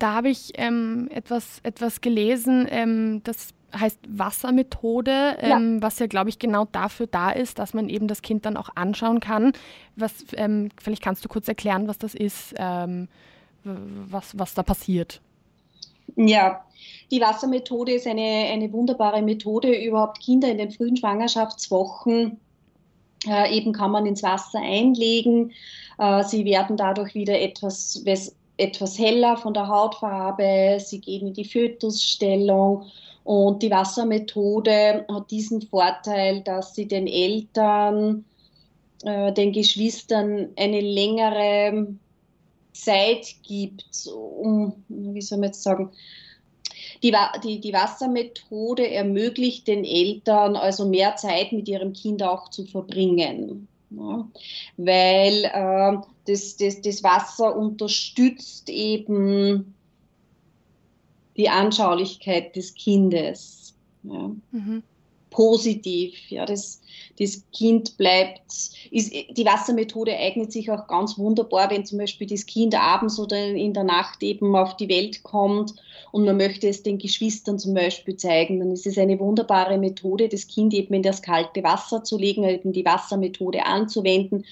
Da 0.00 0.14
habe 0.14 0.30
ich 0.30 0.52
ähm, 0.56 1.08
etwas, 1.12 1.60
etwas 1.62 2.00
gelesen, 2.00 2.66
ähm, 2.68 3.20
das 3.22 3.50
heißt 3.78 4.00
Wassermethode, 4.08 5.36
ähm, 5.38 5.76
ja. 5.76 5.82
was 5.82 6.00
ja, 6.00 6.08
glaube 6.08 6.28
ich, 6.28 6.40
genau 6.40 6.64
dafür 6.72 7.06
da 7.06 7.30
ist, 7.30 7.60
dass 7.60 7.72
man 7.72 7.88
eben 7.88 8.08
das 8.08 8.22
Kind 8.22 8.44
dann 8.44 8.56
auch 8.56 8.70
anschauen 8.74 9.20
kann. 9.20 9.52
Was, 9.94 10.24
ähm, 10.36 10.70
vielleicht 10.82 11.02
kannst 11.02 11.24
du 11.24 11.28
kurz 11.28 11.46
erklären, 11.46 11.86
was 11.86 11.98
das 11.98 12.14
ist, 12.14 12.54
ähm, 12.56 13.06
was, 13.62 14.36
was 14.36 14.54
da 14.54 14.64
passiert. 14.64 15.20
Ja, 16.16 16.64
die 17.12 17.20
Wassermethode 17.20 17.92
ist 17.92 18.08
eine, 18.08 18.48
eine 18.50 18.72
wunderbare 18.72 19.22
Methode, 19.22 19.72
überhaupt 19.72 20.20
Kinder 20.20 20.48
in 20.48 20.58
den 20.58 20.72
frühen 20.72 20.96
Schwangerschaftswochen 20.96 22.40
äh, 23.26 23.54
eben 23.54 23.72
kann 23.72 23.90
man 23.90 24.06
ins 24.06 24.22
Wasser 24.22 24.60
einlegen. 24.60 25.52
Äh, 25.98 26.24
sie 26.24 26.44
werden 26.44 26.76
dadurch 26.76 27.14
wieder 27.14 27.38
etwas, 27.40 28.02
etwas 28.60 28.98
heller 28.98 29.36
von 29.36 29.54
der 29.54 29.68
Hautfarbe, 29.68 30.78
sie 30.80 31.00
gehen 31.00 31.28
in 31.28 31.34
die 31.34 31.44
Fötusstellung 31.44 32.86
und 33.24 33.62
die 33.62 33.70
Wassermethode 33.70 35.04
hat 35.10 35.30
diesen 35.30 35.62
Vorteil, 35.62 36.42
dass 36.42 36.74
sie 36.74 36.86
den 36.86 37.06
Eltern, 37.06 38.24
äh, 39.04 39.32
den 39.32 39.52
Geschwistern 39.52 40.50
eine 40.56 40.80
längere 40.80 41.94
Zeit 42.72 43.34
gibt, 43.42 44.08
um, 44.14 44.84
wie 44.88 45.20
soll 45.20 45.38
man 45.38 45.48
jetzt 45.48 45.62
sagen, 45.62 45.90
die, 47.02 47.14
die, 47.44 47.60
die 47.60 47.72
Wassermethode 47.72 48.90
ermöglicht 48.90 49.66
den 49.68 49.84
Eltern 49.84 50.56
also 50.56 50.86
mehr 50.86 51.16
Zeit 51.16 51.52
mit 51.52 51.68
ihrem 51.68 51.92
Kind 51.92 52.22
auch 52.22 52.50
zu 52.50 52.64
verbringen. 52.64 53.68
Weil 53.90 55.44
äh, 55.44 55.98
das, 56.26 56.56
das, 56.56 56.80
das 56.80 57.02
Wasser 57.02 57.56
unterstützt 57.56 58.68
eben 58.68 59.74
die 61.36 61.48
Anschaulichkeit 61.48 62.54
des 62.56 62.74
Kindes. 62.74 63.74
Ja. 64.02 64.30
Mhm. 64.52 64.82
Positiv, 65.30 66.14
ja, 66.28 66.44
das, 66.44 66.80
das 67.18 67.44
Kind 67.52 67.96
bleibt, 67.96 68.42
ist, 68.90 69.12
die 69.12 69.44
Wassermethode 69.44 70.16
eignet 70.16 70.52
sich 70.52 70.70
auch 70.70 70.88
ganz 70.88 71.16
wunderbar, 71.18 71.70
wenn 71.70 71.86
zum 71.86 71.98
Beispiel 71.98 72.26
das 72.26 72.46
Kind 72.46 72.74
abends 72.74 73.18
oder 73.18 73.46
in 73.46 73.72
der 73.72 73.84
Nacht 73.84 74.22
eben 74.22 74.56
auf 74.56 74.76
die 74.76 74.88
Welt 74.88 75.22
kommt 75.22 75.74
und 76.10 76.24
man 76.24 76.36
möchte 76.36 76.68
es 76.68 76.82
den 76.82 76.98
Geschwistern 76.98 77.58
zum 77.58 77.74
Beispiel 77.74 78.16
zeigen, 78.16 78.58
dann 78.58 78.72
ist 78.72 78.86
es 78.86 78.98
eine 78.98 79.20
wunderbare 79.20 79.78
Methode, 79.78 80.28
das 80.28 80.48
Kind 80.48 80.74
eben 80.74 80.94
in 80.94 81.02
das 81.02 81.22
kalte 81.22 81.62
Wasser 81.62 82.02
zu 82.02 82.18
legen, 82.18 82.44
eben 82.44 82.72
die 82.72 82.84
Wassermethode 82.84 83.64
anzuwenden 83.64 84.44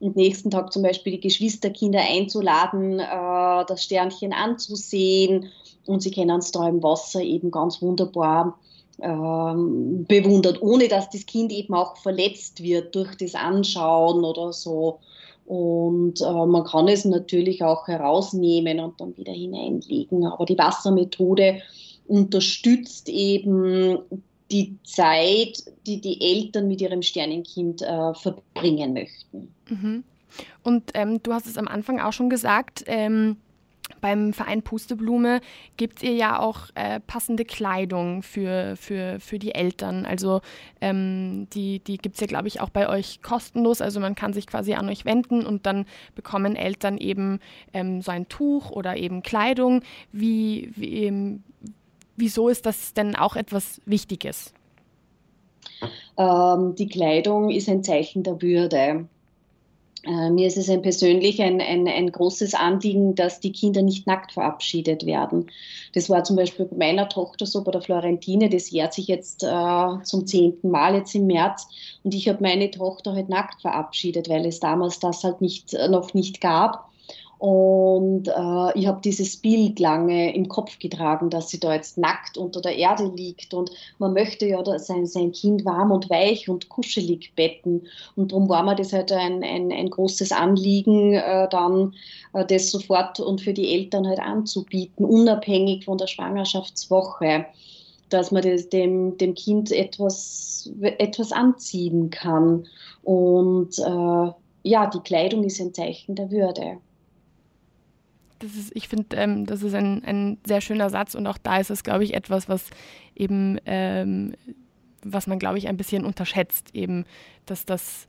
und 0.00 0.16
nächsten 0.16 0.50
Tag 0.50 0.72
zum 0.72 0.82
Beispiel 0.82 1.12
die 1.12 1.20
Geschwisterkinder 1.20 2.00
einzuladen, 2.00 2.98
äh, 2.98 3.64
das 3.66 3.84
Sternchen 3.84 4.32
anzusehen 4.32 5.50
und 5.86 6.02
sie 6.02 6.10
können 6.10 6.40
es 6.40 6.50
da 6.50 6.68
im 6.68 6.82
Wasser 6.82 7.22
eben 7.22 7.50
ganz 7.50 7.80
wunderbar 7.80 8.58
ähm, 9.00 10.04
bewundert, 10.06 10.62
ohne 10.62 10.88
dass 10.88 11.10
das 11.10 11.26
Kind 11.26 11.52
eben 11.52 11.74
auch 11.74 11.96
verletzt 11.96 12.62
wird 12.62 12.94
durch 12.94 13.14
das 13.16 13.34
Anschauen 13.34 14.24
oder 14.24 14.52
so. 14.52 15.00
Und 15.46 16.20
äh, 16.20 16.46
man 16.46 16.64
kann 16.64 16.88
es 16.88 17.04
natürlich 17.04 17.62
auch 17.62 17.86
herausnehmen 17.86 18.80
und 18.80 19.00
dann 19.00 19.16
wieder 19.16 19.32
hineinlegen. 19.32 20.24
Aber 20.26 20.46
die 20.46 20.58
Wassermethode 20.58 21.60
unterstützt 22.06 23.08
eben 23.08 23.98
die 24.50 24.76
Zeit, 24.84 25.64
die 25.86 26.00
die 26.00 26.20
Eltern 26.20 26.68
mit 26.68 26.80
ihrem 26.80 27.02
Sternenkind 27.02 27.82
äh, 27.82 28.14
verbringen 28.14 28.94
möchten. 28.94 29.52
Mhm. 29.68 30.04
Und 30.62 30.90
ähm, 30.94 31.22
du 31.22 31.32
hast 31.32 31.46
es 31.46 31.58
am 31.58 31.68
Anfang 31.68 32.00
auch 32.00 32.12
schon 32.12 32.30
gesagt, 32.30 32.84
ähm, 32.86 33.36
beim 34.00 34.32
Verein 34.32 34.62
Pusteblume 34.62 35.40
gibt 35.76 36.02
ihr 36.02 36.14
ja 36.14 36.38
auch 36.38 36.68
äh, 36.74 37.00
passende 37.00 37.44
Kleidung 37.44 38.22
für, 38.22 38.76
für, 38.76 39.20
für 39.20 39.38
die 39.38 39.54
Eltern. 39.54 40.06
Also 40.06 40.40
ähm, 40.80 41.48
die, 41.52 41.80
die 41.80 41.98
gibt 41.98 42.16
es 42.16 42.20
ja, 42.20 42.26
glaube 42.26 42.48
ich, 42.48 42.60
auch 42.60 42.70
bei 42.70 42.88
euch 42.88 43.20
kostenlos. 43.22 43.80
Also 43.80 44.00
man 44.00 44.14
kann 44.14 44.32
sich 44.32 44.46
quasi 44.46 44.74
an 44.74 44.88
euch 44.88 45.04
wenden 45.04 45.44
und 45.44 45.66
dann 45.66 45.86
bekommen 46.14 46.56
Eltern 46.56 46.98
eben 46.98 47.40
ähm, 47.72 48.00
so 48.00 48.10
ein 48.10 48.28
Tuch 48.28 48.70
oder 48.70 48.96
eben 48.96 49.22
Kleidung. 49.22 49.82
Wie, 50.12 50.70
wie, 50.76 51.04
ähm, 51.04 51.42
wieso 52.16 52.48
ist 52.48 52.66
das 52.66 52.94
denn 52.94 53.16
auch 53.16 53.36
etwas 53.36 53.80
Wichtiges? 53.84 54.54
Ähm, 56.16 56.74
die 56.74 56.88
Kleidung 56.88 57.50
ist 57.50 57.68
ein 57.68 57.82
Zeichen 57.82 58.22
der 58.22 58.40
Würde. 58.40 59.08
Äh, 60.06 60.30
mir 60.30 60.46
ist 60.46 60.56
es 60.56 60.68
ein 60.68 60.82
persönlich 60.82 61.40
ein, 61.40 61.60
ein, 61.60 61.88
ein, 61.88 62.12
großes 62.12 62.54
Anliegen, 62.54 63.14
dass 63.14 63.40
die 63.40 63.52
Kinder 63.52 63.82
nicht 63.82 64.06
nackt 64.06 64.32
verabschiedet 64.32 65.06
werden. 65.06 65.50
Das 65.94 66.10
war 66.10 66.24
zum 66.24 66.36
Beispiel 66.36 66.66
bei 66.66 66.76
meiner 66.76 67.08
Tochter 67.08 67.46
so, 67.46 67.64
bei 67.64 67.72
der 67.72 67.80
Florentine, 67.80 68.50
das 68.50 68.70
jährt 68.70 68.92
sich 68.92 69.08
jetzt 69.08 69.42
äh, 69.42 70.02
zum 70.02 70.26
zehnten 70.26 70.70
Mal 70.70 70.94
jetzt 70.94 71.14
im 71.14 71.26
März 71.26 71.68
und 72.02 72.14
ich 72.14 72.28
habe 72.28 72.42
meine 72.42 72.70
Tochter 72.70 73.14
halt 73.14 73.28
nackt 73.28 73.62
verabschiedet, 73.62 74.28
weil 74.28 74.44
es 74.46 74.60
damals 74.60 74.98
das 74.98 75.24
halt 75.24 75.40
nicht, 75.40 75.72
äh, 75.74 75.88
noch 75.88 76.12
nicht 76.14 76.40
gab. 76.40 76.90
Und 77.44 78.28
äh, 78.28 78.78
ich 78.78 78.86
habe 78.86 79.02
dieses 79.04 79.36
Bild 79.36 79.78
lange 79.78 80.34
im 80.34 80.48
Kopf 80.48 80.78
getragen, 80.78 81.28
dass 81.28 81.50
sie 81.50 81.60
da 81.60 81.74
jetzt 81.74 81.98
nackt 81.98 82.38
unter 82.38 82.62
der 82.62 82.74
Erde 82.74 83.12
liegt. 83.14 83.52
Und 83.52 83.70
man 83.98 84.14
möchte 84.14 84.46
ja 84.46 84.62
sein, 84.78 85.04
sein 85.04 85.30
Kind 85.30 85.66
warm 85.66 85.90
und 85.90 86.08
weich 86.08 86.48
und 86.48 86.70
kuschelig 86.70 87.34
betten. 87.36 87.86
Und 88.16 88.32
darum 88.32 88.48
war 88.48 88.62
mir 88.62 88.74
das 88.74 88.94
halt 88.94 89.12
ein, 89.12 89.42
ein, 89.44 89.70
ein 89.72 89.90
großes 89.90 90.32
Anliegen, 90.32 91.12
äh, 91.12 91.46
dann 91.50 91.92
äh, 92.32 92.46
das 92.46 92.70
sofort 92.70 93.20
und 93.20 93.42
für 93.42 93.52
die 93.52 93.74
Eltern 93.74 94.06
halt 94.08 94.20
anzubieten, 94.20 95.04
unabhängig 95.04 95.84
von 95.84 95.98
der 95.98 96.06
Schwangerschaftswoche 96.06 97.44
dass 98.08 98.30
man 98.30 98.42
das, 98.42 98.68
dem, 98.68 99.18
dem 99.18 99.34
Kind 99.34 99.72
etwas, 99.72 100.70
etwas 100.80 101.32
anziehen 101.32 102.10
kann. 102.10 102.66
Und 103.02 103.78
äh, 103.78 104.32
ja, 104.62 104.86
die 104.86 105.00
Kleidung 105.00 105.42
ist 105.42 105.60
ein 105.60 105.74
Zeichen 105.74 106.14
der 106.14 106.30
Würde. 106.30 106.78
Das 108.38 108.54
ist, 108.54 108.72
ich 108.74 108.88
finde, 108.88 109.16
ähm, 109.16 109.46
das 109.46 109.62
ist 109.62 109.74
ein, 109.74 110.02
ein 110.04 110.38
sehr 110.46 110.60
schöner 110.60 110.90
Satz 110.90 111.14
und 111.14 111.26
auch 111.26 111.38
da 111.38 111.58
ist 111.58 111.70
es, 111.70 111.82
glaube 111.82 112.04
ich, 112.04 112.14
etwas, 112.14 112.48
was 112.48 112.70
eben, 113.14 113.58
ähm, 113.66 114.34
was 115.02 115.26
man, 115.26 115.38
glaube 115.38 115.58
ich, 115.58 115.68
ein 115.68 115.76
bisschen 115.76 116.04
unterschätzt, 116.04 116.74
eben, 116.74 117.04
dass 117.46 117.64
das, 117.64 118.08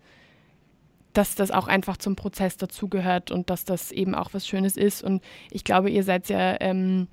dass 1.14 1.36
das 1.36 1.52
auch 1.52 1.68
einfach 1.68 1.98
zum 1.98 2.16
Prozess 2.16 2.58
dazugehört 2.58 3.32
und 3.32 3.50
dass 3.50 3.66
das 3.66 3.92
eben 3.92 4.16
auch 4.16 4.34
was 4.34 4.48
Schönes 4.48 4.78
ist. 4.78 5.04
Und 5.04 5.24
ich 5.52 5.64
glaube, 5.64 5.90
ihr 5.90 6.04
seid 6.04 6.30
ja 6.30 6.58
ähm, 6.60 7.08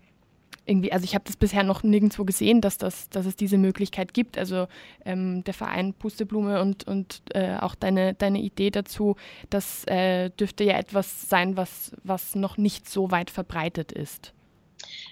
irgendwie, 0.66 0.92
also 0.92 1.04
ich 1.04 1.14
habe 1.14 1.24
das 1.26 1.36
bisher 1.36 1.62
noch 1.62 1.82
nirgendwo 1.82 2.24
gesehen, 2.24 2.60
dass, 2.60 2.78
das, 2.78 3.08
dass 3.10 3.26
es 3.26 3.36
diese 3.36 3.58
Möglichkeit 3.58 4.14
gibt. 4.14 4.38
Also 4.38 4.68
ähm, 5.04 5.44
der 5.44 5.54
Verein 5.54 5.94
Pusteblume 5.94 6.60
und, 6.60 6.86
und 6.86 7.22
äh, 7.34 7.56
auch 7.56 7.74
deine, 7.74 8.14
deine 8.14 8.40
Idee 8.40 8.70
dazu, 8.70 9.16
das 9.50 9.84
äh, 9.86 10.30
dürfte 10.30 10.64
ja 10.64 10.78
etwas 10.78 11.28
sein, 11.28 11.56
was, 11.56 11.92
was 12.04 12.34
noch 12.34 12.56
nicht 12.56 12.88
so 12.88 13.10
weit 13.10 13.30
verbreitet 13.30 13.92
ist. 13.92 14.32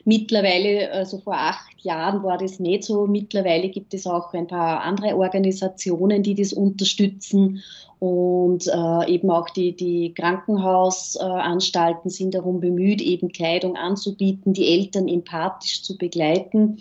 Mittlerweile, 0.05 0.91
also 0.93 1.19
vor 1.19 1.35
acht 1.35 1.83
Jahren 1.83 2.23
war 2.23 2.39
das 2.39 2.59
nicht 2.59 2.85
so. 2.85 3.07
Mittlerweile 3.07 3.69
gibt 3.69 3.95
es 3.95 4.07
auch 4.07 4.33
ein 4.33 4.47
paar 4.47 4.83
andere 4.83 5.17
Organisationen, 5.17 6.23
die 6.23 6.35
das 6.35 6.53
unterstützen. 6.53 7.63
Und 7.99 8.67
äh, 8.67 9.13
eben 9.13 9.31
auch 9.31 9.51
die, 9.51 9.77
die 9.77 10.15
Krankenhausanstalten 10.15 12.11
sind 12.11 12.35
darum 12.35 12.61
bemüht, 12.61 13.03
eben 13.03 13.31
Kleidung 13.31 13.77
anzubieten, 13.77 14.55
die 14.55 14.69
Eltern 14.69 15.07
empathisch 15.07 15.83
zu 15.83 15.99
begleiten. 15.99 16.79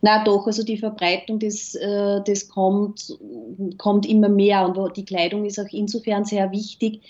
Na 0.00 0.24
doch, 0.24 0.46
also 0.46 0.62
die 0.62 0.78
Verbreitung, 0.78 1.38
das, 1.38 1.74
äh, 1.74 2.20
das 2.26 2.48
kommt, 2.48 3.18
kommt 3.78 4.06
immer 4.06 4.28
mehr 4.30 4.66
und 4.66 4.96
die 4.96 5.04
Kleidung 5.04 5.44
ist 5.44 5.58
auch 5.58 5.70
insofern 5.70 6.24
sehr 6.24 6.50
wichtig, 6.50 7.02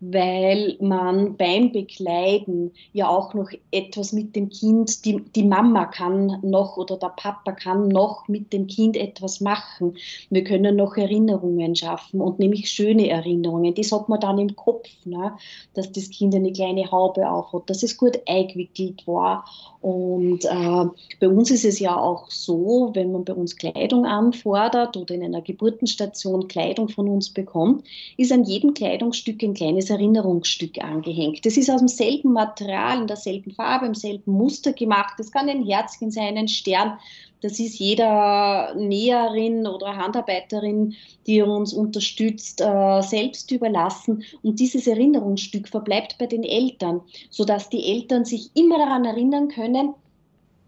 weil 0.00 0.76
man 0.80 1.36
beim 1.36 1.72
Bekleiden 1.72 2.72
ja 2.92 3.08
auch 3.08 3.32
noch 3.32 3.50
etwas 3.70 4.12
mit 4.12 4.36
dem 4.36 4.50
Kind, 4.50 5.04
die, 5.04 5.22
die 5.34 5.42
Mama 5.42 5.86
kann 5.86 6.38
noch 6.42 6.76
oder 6.76 6.96
der 6.98 7.14
Papa 7.16 7.52
kann 7.52 7.88
noch 7.88 8.28
mit 8.28 8.52
dem 8.52 8.66
Kind 8.66 8.96
etwas 8.96 9.40
machen. 9.40 9.96
Wir 10.28 10.44
können 10.44 10.76
noch 10.76 10.96
Erinnerungen 10.96 11.74
schaffen 11.74 12.20
und 12.20 12.38
nämlich 12.38 12.70
schöne 12.70 13.08
Erinnerungen. 13.08 13.74
Das 13.74 13.90
hat 13.90 14.08
man 14.08 14.20
dann 14.20 14.38
im 14.38 14.54
Kopf, 14.54 14.88
ne? 15.04 15.32
dass 15.74 15.90
das 15.92 16.10
Kind 16.10 16.34
eine 16.34 16.52
kleine 16.52 16.90
Haube 16.90 17.28
aufhat, 17.30 17.70
dass 17.70 17.82
es 17.82 17.96
gut 17.96 18.20
eingewickelt 18.26 19.06
war. 19.06 19.44
Und 19.80 20.44
äh, 20.44 20.84
bei 21.20 21.28
uns 21.28 21.50
ist 21.50 21.64
es 21.64 21.78
ja 21.78 21.96
auch 21.96 22.30
so, 22.30 22.90
wenn 22.94 23.12
man 23.12 23.24
bei 23.24 23.32
uns 23.32 23.56
Kleidung 23.56 24.04
anfordert 24.04 24.96
oder 24.96 25.14
in 25.14 25.22
einer 25.22 25.42
Geburtenstation 25.42 26.48
Kleidung 26.48 26.88
von 26.88 27.08
uns 27.08 27.30
bekommt, 27.30 27.84
ist 28.16 28.32
an 28.32 28.44
jedem 28.44 28.74
Kleidungsstück 28.74 29.42
ein 29.42 29.54
kleines 29.54 29.85
kleines 29.86 29.90
Erinnerungsstück 29.90 30.82
angehängt. 30.82 31.44
Das 31.44 31.56
ist 31.56 31.70
aus 31.70 31.80
demselben 31.80 32.32
Material, 32.32 33.00
in 33.00 33.06
derselben 33.06 33.52
Farbe, 33.52 33.86
im 33.86 33.94
selben 33.94 34.32
Muster 34.32 34.72
gemacht. 34.72 35.14
Das 35.18 35.30
kann 35.30 35.48
ein 35.48 35.64
Herzchen 35.64 36.10
sein, 36.10 36.36
ein 36.36 36.48
Stern. 36.48 36.98
Das 37.42 37.60
ist 37.60 37.78
jeder 37.78 38.74
Näherin 38.74 39.66
oder 39.66 39.96
Handarbeiterin, 39.96 40.94
die 41.26 41.42
uns 41.42 41.72
unterstützt, 41.72 42.60
äh, 42.60 43.02
selbst 43.02 43.50
überlassen. 43.50 44.24
Und 44.42 44.58
dieses 44.58 44.86
Erinnerungsstück 44.86 45.68
verbleibt 45.68 46.16
bei 46.18 46.26
den 46.26 46.44
Eltern, 46.44 47.02
sodass 47.30 47.68
die 47.68 47.84
Eltern 47.92 48.24
sich 48.24 48.50
immer 48.54 48.78
daran 48.78 49.04
erinnern 49.04 49.48
können, 49.48 49.94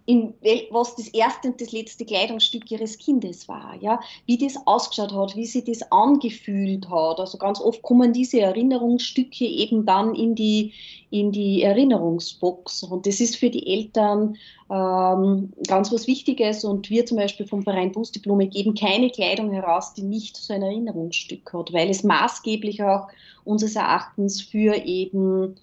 in, 0.09 0.33
was 0.71 0.97
das 0.97 1.09
erste 1.09 1.49
und 1.49 1.61
das 1.61 1.71
letzte 1.71 2.07
Kleidungsstück 2.07 2.71
ihres 2.71 2.97
Kindes 2.97 3.47
war, 3.47 3.77
ja, 3.79 4.01
wie 4.25 4.39
das 4.39 4.57
ausgeschaut 4.67 5.13
hat, 5.13 5.37
wie 5.37 5.45
sie 5.45 5.63
das 5.63 5.83
angefühlt 5.93 6.89
hat. 6.89 7.21
Also 7.21 7.37
ganz 7.37 7.61
oft 7.61 7.83
kommen 7.83 8.15
diese 8.15 8.41
Erinnerungsstücke 8.41 9.45
eben 9.45 9.85
dann 9.85 10.15
in 10.15 10.35
die, 10.35 10.73
in 11.11 11.31
die 11.31 11.61
Erinnerungsbox. 11.61 12.85
Und 12.85 13.07
das 13.07 13.21
ist 13.21 13.37
für 13.37 13.51
die 13.51 13.67
Eltern 13.67 14.39
ähm, 14.71 15.53
ganz 15.67 15.93
was 15.93 16.07
Wichtiges. 16.07 16.65
Und 16.65 16.89
wir 16.89 17.05
zum 17.05 17.19
Beispiel 17.19 17.47
vom 17.47 17.63
Verein 17.63 17.93
Bustiblume 17.93 18.47
geben 18.47 18.75
keine 18.75 19.11
Kleidung 19.11 19.53
heraus, 19.53 19.93
die 19.93 20.05
nicht 20.05 20.39
so 20.39 20.55
ein 20.55 20.63
Erinnerungsstück 20.63 21.53
hat, 21.53 21.71
weil 21.75 21.91
es 21.91 22.03
maßgeblich 22.03 22.83
auch 22.83 23.09
unseres 23.45 23.77
Erachtens 23.77 24.41
für 24.41 24.75
eben 24.75 25.57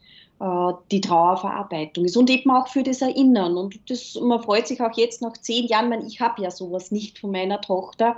die 0.91 1.01
Trauerverarbeitung 1.01 2.03
ist 2.03 2.17
und 2.17 2.29
eben 2.29 2.51
auch 2.51 2.67
für 2.67 2.83
das 2.83 3.01
Erinnern. 3.01 3.55
Und 3.55 3.79
das, 3.89 4.19
man 4.21 4.43
freut 4.43 4.67
sich 4.67 4.81
auch 4.81 4.95
jetzt 4.97 5.21
nach 5.21 5.33
zehn 5.33 5.65
Jahren, 5.67 5.93
ich, 6.05 6.15
ich 6.15 6.21
habe 6.21 6.41
ja 6.41 6.51
sowas 6.51 6.91
nicht 6.91 7.19
von 7.19 7.31
meiner 7.31 7.61
Tochter. 7.61 8.17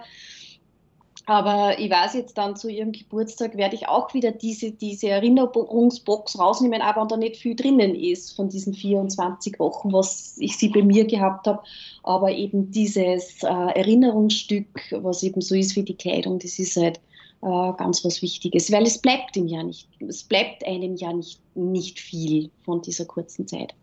Aber 1.27 1.77
ich 1.77 1.91
weiß 1.91 2.13
jetzt 2.13 2.37
dann 2.37 2.55
zu 2.55 2.69
ihrem 2.69 2.93
Geburtstag 2.93 3.57
werde 3.57 3.75
ich 3.75 3.89
auch 3.89 4.13
wieder 4.13 4.31
diese, 4.31 4.71
diese 4.71 5.09
Erinnerungsbox 5.09 6.39
rausnehmen, 6.39 6.81
aber 6.81 7.05
da 7.05 7.17
nicht 7.17 7.35
viel 7.35 7.53
drinnen 7.53 7.95
ist 7.95 8.33
von 8.33 8.47
diesen 8.47 8.73
24 8.73 9.59
Wochen, 9.59 9.91
was 9.91 10.37
ich 10.37 10.57
sie 10.57 10.69
bei 10.69 10.81
mir 10.81 11.05
gehabt 11.05 11.45
habe. 11.45 11.61
Aber 12.03 12.31
eben 12.31 12.71
dieses 12.71 13.43
äh, 13.43 13.47
Erinnerungsstück, 13.47 14.95
was 15.01 15.21
eben 15.21 15.41
so 15.41 15.53
ist 15.53 15.75
wie 15.75 15.83
die 15.83 15.97
Kleidung, 15.97 16.39
das 16.39 16.59
ist 16.59 16.77
halt 16.77 17.01
äh, 17.41 17.73
ganz 17.77 18.03
was 18.03 18.21
Wichtiges, 18.21 18.71
weil 18.71 18.83
es 18.83 18.97
bleibt 18.97 19.37
im 19.37 19.47
Jahr 19.47 19.63
nicht, 19.63 19.87
es 19.99 20.23
bleibt 20.23 20.65
einem 20.65 20.95
ja 20.95 21.13
nicht, 21.13 21.39
nicht 21.55 21.99
viel 21.99 22.49
von 22.63 22.81
dieser 22.81 23.05
kurzen 23.05 23.47
Zeit. 23.47 23.73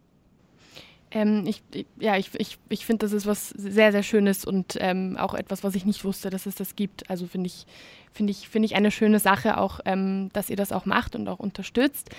Ähm, 1.15 1.45
ich, 1.47 1.63
ja, 2.01 2.17
ich, 2.17 2.31
ich, 2.37 2.59
ich 2.69 2.85
finde, 2.85 3.07
das 3.07 3.13
ist 3.13 3.25
was 3.25 3.51
sehr, 3.51 3.93
sehr 3.93 4.03
Schönes 4.03 4.45
und 4.45 4.77
ähm, 4.81 5.17
auch 5.17 5.35
etwas, 5.35 5.63
was 5.63 5.77
ich 5.77 5.85
nicht 5.85 6.05
wusste, 6.05 6.29
dass 6.29 6.47
es 6.47 6.57
das 6.57 6.75
gibt. 6.75 7.09
Also 7.09 7.27
finde 7.29 7.47
ich, 7.47 7.67
finde 8.13 8.33
ich, 8.33 8.49
finde 8.49 8.67
ich 8.67 8.75
eine 8.75 8.91
schöne 8.91 9.21
Sache 9.21 9.59
auch, 9.59 9.79
ähm, 9.85 10.31
dass 10.33 10.51
ihr 10.51 10.57
das 10.57 10.73
auch 10.73 10.87
macht 10.87 11.15
und 11.15 11.29
auch 11.29 11.39
unterstützt. 11.39 12.11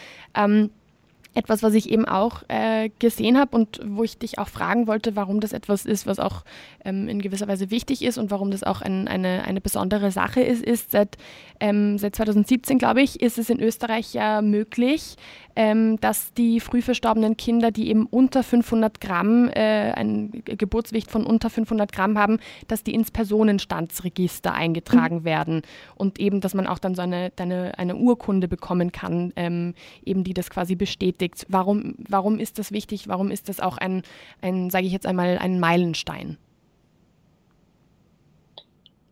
Etwas, 1.36 1.62
was 1.62 1.74
ich 1.74 1.90
eben 1.92 2.06
auch 2.06 2.44
äh, 2.48 2.90
gesehen 3.00 3.38
habe 3.38 3.56
und 3.56 3.80
wo 3.86 4.04
ich 4.04 4.18
dich 4.18 4.40
auch 4.40 4.48
fragen 4.48 4.88
wollte, 4.88 5.16
warum 5.16 5.40
das 5.40 5.54
etwas 5.54 5.86
ist, 5.86 6.08
was 6.08 6.20
auch 6.20 6.44
ähm, 6.84 7.08
in 7.08 7.22
gewisser 7.22 7.48
Weise 7.48 7.70
wichtig 7.72 8.04
ist 8.04 8.18
und 8.18 8.32
warum 8.32 8.52
das 8.52 8.64
auch 8.64 8.82
ein, 8.82 9.08
eine, 9.08 9.44
eine 9.44 9.62
besondere 9.62 10.12
Sache 10.12 10.42
ist, 10.42 10.64
ist 10.64 10.92
seit, 10.92 11.18
ähm, 11.60 11.98
seit 11.98 12.16
2017, 12.16 12.78
glaube 12.78 13.02
ich, 13.02 13.22
ist 13.22 13.38
es 13.38 13.50
in 13.50 13.60
Österreich 13.60 14.14
ja 14.14 14.42
möglich, 14.42 15.16
ähm, 15.56 16.00
dass 16.02 16.34
die 16.34 16.60
früh 16.60 16.82
verstorbenen 16.82 17.38
Kinder, 17.38 17.72
die 17.72 17.90
eben 17.90 18.06
unter 18.06 18.44
500 18.44 19.00
Gramm, 19.00 19.50
äh, 19.50 19.92
ein 19.94 20.44
Geburtsgewicht 20.46 21.10
von 21.10 21.26
unter 21.26 21.50
500 21.50 21.92
Gramm 21.92 22.18
haben, 22.18 22.40
dass 22.68 22.84
die 22.84 22.94
ins 22.94 23.12
Personenstandsregister 23.12 24.54
eingetragen 24.54 25.20
mhm. 25.20 25.24
werden 25.24 25.62
und 25.96 26.20
eben, 26.20 26.42
dass 26.42 26.54
man 26.54 26.68
auch 26.68 26.80
dann 26.80 26.96
so 26.96 27.02
eine, 27.02 27.32
eine, 27.38 27.78
eine 27.78 27.96
Urkunde 27.96 28.48
bekommen 28.48 28.92
kann, 28.92 29.34
ähm, 29.36 29.74
eben 30.04 30.24
die 30.24 30.34
das 30.34 30.50
quasi 30.50 30.76
bestätigt. 30.76 31.25
Warum, 31.50 31.96
warum 32.10 32.40
ist 32.40 32.60
das 32.60 32.72
wichtig? 32.72 33.08
Warum 33.08 33.32
ist 33.32 33.50
das 33.50 33.60
auch 33.60 33.78
ein, 33.78 34.04
ein 34.42 34.70
sage 34.70 34.86
ich 34.86 34.94
jetzt 34.94 35.06
einmal, 35.06 35.38
ein 35.38 35.60
Meilenstein? 35.60 36.38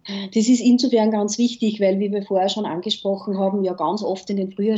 Das 0.05 0.49
ist 0.49 0.59
insofern 0.59 1.11
ganz 1.11 1.37
wichtig, 1.37 1.79
weil, 1.79 1.99
wie 1.99 2.11
wir 2.11 2.23
vorher 2.23 2.49
schon 2.49 2.65
angesprochen 2.65 3.37
haben, 3.37 3.63
ja 3.63 3.73
ganz 3.73 4.03
oft 4.03 4.29
in 4.29 4.37
den 4.37 4.51
früher, 4.51 4.75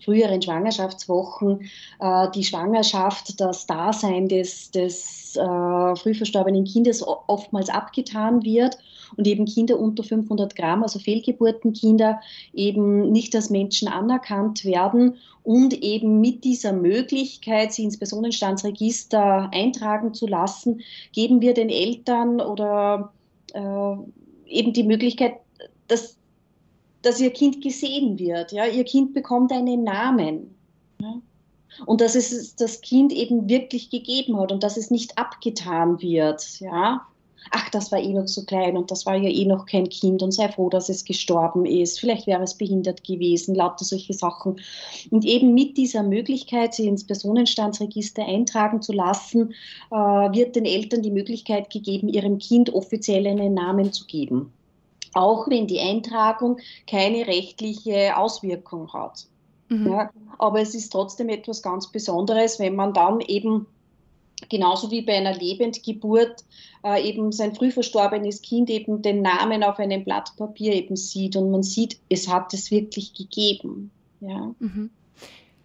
früheren 0.00 0.40
Schwangerschaftswochen 0.40 1.68
äh, 2.00 2.30
die 2.34 2.44
Schwangerschaft, 2.44 3.40
das 3.40 3.66
Dasein 3.66 4.28
des, 4.28 4.70
des 4.70 5.34
äh, 5.36 5.96
früh 5.96 6.14
verstorbenen 6.14 6.64
Kindes 6.64 7.04
oftmals 7.06 7.70
abgetan 7.70 8.44
wird 8.44 8.78
und 9.16 9.26
eben 9.26 9.44
Kinder 9.44 9.78
unter 9.78 10.02
500 10.02 10.54
Gramm, 10.56 10.82
also 10.82 10.98
Fehlgeburtenkinder, 10.98 12.20
eben 12.52 13.10
nicht 13.10 13.34
als 13.34 13.50
Menschen 13.50 13.88
anerkannt 13.88 14.64
werden 14.64 15.16
und 15.42 15.82
eben 15.82 16.20
mit 16.20 16.44
dieser 16.44 16.72
Möglichkeit, 16.72 17.72
sie 17.72 17.84
ins 17.84 17.98
Personenstandsregister 17.98 19.50
eintragen 19.52 20.14
zu 20.14 20.26
lassen, 20.26 20.80
geben 21.12 21.40
wir 21.40 21.54
den 21.54 21.70
Eltern 21.70 22.40
oder 22.40 23.12
äh, 23.54 23.94
eben 24.46 24.72
die 24.72 24.84
Möglichkeit, 24.84 25.34
dass 25.86 26.18
dass 27.02 27.20
ihr 27.20 27.30
Kind 27.30 27.62
gesehen 27.62 28.18
wird. 28.18 28.52
Ja? 28.52 28.66
Ihr 28.66 28.84
Kind 28.84 29.14
bekommt 29.14 29.52
einen 29.52 29.84
Namen. 29.84 30.54
Ja? 31.00 31.20
Und 31.86 32.00
dass 32.00 32.14
es 32.14 32.56
das 32.56 32.80
Kind 32.80 33.12
eben 33.12 33.48
wirklich 33.48 33.90
gegeben 33.90 34.38
hat 34.38 34.52
und 34.52 34.62
dass 34.62 34.76
es 34.76 34.90
nicht 34.90 35.16
abgetan 35.16 36.00
wird. 36.00 36.60
Ja? 36.60 37.06
Ach, 37.50 37.70
das 37.70 37.90
war 37.92 38.00
eh 38.00 38.12
noch 38.12 38.28
so 38.28 38.44
klein 38.44 38.76
und 38.76 38.90
das 38.90 39.06
war 39.06 39.16
ja 39.16 39.28
eh 39.28 39.44
noch 39.44 39.66
kein 39.66 39.88
Kind 39.88 40.22
und 40.22 40.32
sei 40.32 40.48
froh, 40.48 40.68
dass 40.68 40.88
es 40.88 41.04
gestorben 41.04 41.64
ist. 41.64 41.98
Vielleicht 41.98 42.26
wäre 42.26 42.42
es 42.42 42.54
behindert 42.54 43.04
gewesen, 43.04 43.54
lauter 43.54 43.84
solche 43.84 44.12
Sachen. 44.12 44.60
Und 45.10 45.24
eben 45.24 45.54
mit 45.54 45.76
dieser 45.76 46.02
Möglichkeit, 46.02 46.74
sie 46.74 46.86
ins 46.86 47.06
Personenstandsregister 47.06 48.24
eintragen 48.26 48.82
zu 48.82 48.92
lassen, 48.92 49.54
äh, 49.90 49.94
wird 49.94 50.56
den 50.56 50.64
Eltern 50.64 51.02
die 51.02 51.10
Möglichkeit 51.10 51.70
gegeben, 51.70 52.08
ihrem 52.08 52.38
Kind 52.38 52.72
offiziell 52.74 53.26
einen 53.26 53.54
Namen 53.54 53.92
zu 53.92 54.06
geben 54.06 54.52
auch 55.14 55.48
wenn 55.48 55.66
die 55.66 55.80
Eintragung 55.80 56.58
keine 56.86 57.26
rechtliche 57.26 58.16
Auswirkung 58.16 58.92
hat. 58.92 59.26
Mhm. 59.68 59.92
Ja, 59.92 60.10
aber 60.38 60.60
es 60.60 60.74
ist 60.74 60.90
trotzdem 60.90 61.28
etwas 61.28 61.62
ganz 61.62 61.88
Besonderes, 61.88 62.58
wenn 62.58 62.76
man 62.76 62.94
dann 62.94 63.20
eben 63.20 63.66
genauso 64.48 64.90
wie 64.90 65.02
bei 65.02 65.16
einer 65.16 65.34
Lebendgeburt 65.34 66.44
äh, 66.84 67.08
eben 67.08 67.32
sein 67.32 67.54
früh 67.54 67.70
verstorbenes 67.70 68.42
Kind 68.42 68.70
eben 68.70 69.02
den 69.02 69.22
Namen 69.22 69.62
auf 69.64 69.78
einem 69.78 70.04
Blatt 70.04 70.32
Papier 70.36 70.74
eben 70.74 70.96
sieht 70.96 71.36
und 71.36 71.50
man 71.50 71.62
sieht, 71.62 71.98
es 72.08 72.28
hat 72.28 72.54
es 72.54 72.70
wirklich 72.70 73.14
gegeben. 73.14 73.90
Ja. 74.20 74.54
Mhm. 74.58 74.90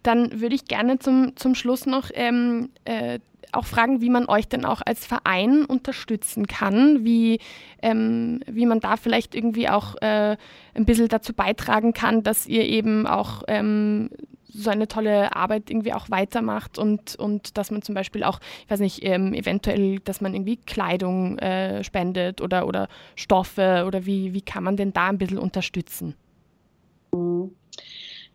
Dann 0.02 0.40
würde 0.40 0.54
ich 0.54 0.66
gerne 0.66 0.98
zum, 0.98 1.32
zum 1.36 1.54
Schluss 1.54 1.86
noch 1.86 2.10
ähm, 2.14 2.70
äh, 2.84 3.20
auch 3.52 3.66
fragen, 3.66 4.00
wie 4.00 4.10
man 4.10 4.26
euch 4.26 4.48
denn 4.48 4.64
auch 4.64 4.82
als 4.84 5.06
Verein 5.06 5.64
unterstützen 5.64 6.46
kann, 6.46 7.04
wie, 7.04 7.38
ähm, 7.82 8.40
wie 8.46 8.66
man 8.66 8.80
da 8.80 8.96
vielleicht 8.96 9.34
irgendwie 9.34 9.68
auch 9.68 9.94
äh, 10.02 10.36
ein 10.74 10.84
bisschen 10.84 11.08
dazu 11.08 11.32
beitragen 11.32 11.92
kann, 11.92 12.22
dass 12.22 12.46
ihr 12.46 12.64
eben 12.64 13.06
auch 13.06 13.42
ähm, 13.48 14.10
so 14.48 14.70
eine 14.70 14.88
tolle 14.88 15.34
Arbeit 15.34 15.70
irgendwie 15.70 15.92
auch 15.92 16.10
weitermacht 16.10 16.78
und, 16.78 17.16
und 17.16 17.56
dass 17.58 17.70
man 17.70 17.82
zum 17.82 17.94
Beispiel 17.94 18.24
auch, 18.24 18.40
ich 18.64 18.70
weiß 18.70 18.80
nicht, 18.80 19.04
ähm, 19.04 19.34
eventuell, 19.34 20.00
dass 20.00 20.20
man 20.20 20.34
irgendwie 20.34 20.56
Kleidung 20.56 21.38
äh, 21.38 21.82
spendet 21.82 22.40
oder, 22.40 22.66
oder 22.66 22.88
Stoffe 23.14 23.84
oder 23.86 24.06
wie, 24.06 24.34
wie 24.34 24.42
kann 24.42 24.64
man 24.64 24.76
denn 24.76 24.92
da 24.92 25.08
ein 25.08 25.18
bisschen 25.18 25.38
unterstützen? 25.38 26.14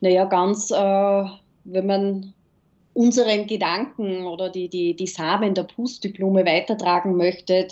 Naja, 0.01 0.25
ganz, 0.25 0.71
äh, 0.71 1.23
wenn 1.65 1.85
man 1.85 2.33
unseren 2.93 3.47
Gedanken 3.47 4.25
oder 4.25 4.49
die, 4.49 4.67
die, 4.69 4.95
die 4.95 5.07
Samen 5.07 5.53
der 5.53 5.63
Pusteblume 5.63 6.45
weitertragen 6.45 7.15
möchte, 7.15 7.67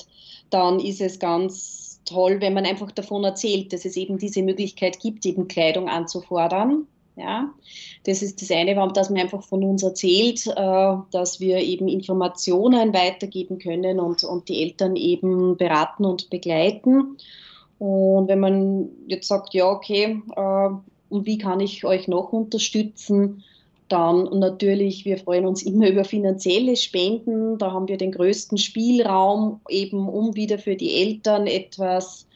dann 0.49 0.79
ist 0.79 1.01
es 1.01 1.19
ganz 1.19 2.01
toll, 2.05 2.39
wenn 2.39 2.53
man 2.53 2.65
einfach 2.65 2.91
davon 2.91 3.23
erzählt, 3.23 3.73
dass 3.73 3.85
es 3.85 3.97
eben 3.97 4.17
diese 4.17 4.41
Möglichkeit 4.41 4.99
gibt, 4.99 5.25
eben 5.25 5.47
Kleidung 5.47 5.89
anzufordern. 5.89 6.87
Ja, 7.17 7.51
das 8.03 8.21
ist 8.21 8.43
das 8.43 8.51
eine, 8.51 8.75
dass 8.93 9.09
man 9.09 9.19
einfach 9.19 9.41
von 9.41 9.63
uns 9.63 9.81
erzählt, 9.81 10.45
äh, 10.45 10.95
dass 11.11 11.39
wir 11.39 11.57
eben 11.57 11.87
Informationen 11.87 12.93
weitergeben 12.93 13.57
können 13.57 13.99
und, 13.99 14.23
und 14.23 14.47
die 14.47 14.61
Eltern 14.61 14.95
eben 14.95 15.57
beraten 15.57 16.05
und 16.05 16.29
begleiten. 16.29 17.17
Und 17.79 18.27
wenn 18.27 18.39
man 18.39 18.89
jetzt 19.07 19.27
sagt, 19.27 19.55
ja, 19.55 19.67
okay, 19.67 20.21
äh, 20.35 20.69
und 21.09 21.25
wie 21.25 21.39
kann 21.39 21.59
ich 21.59 21.83
euch 21.85 22.07
noch 22.07 22.33
unterstützen? 22.33 23.43
Dann 23.89 24.25
natürlich, 24.37 25.03
wir 25.05 25.17
freuen 25.17 25.47
uns 25.47 25.63
immer 25.63 25.89
über 25.89 26.03
finanzielle 26.03 26.75
Spenden. 26.75 27.57
Da 27.57 27.71
haben 27.71 27.87
wir 27.87 27.97
den 27.97 28.11
größten 28.11 28.59
Spielraum, 28.59 29.61
eben 29.69 30.07
um 30.07 30.35
wieder 30.35 30.59
für 30.59 30.75
die 30.75 30.93
Eltern 30.93 31.47
etwas 31.47 32.26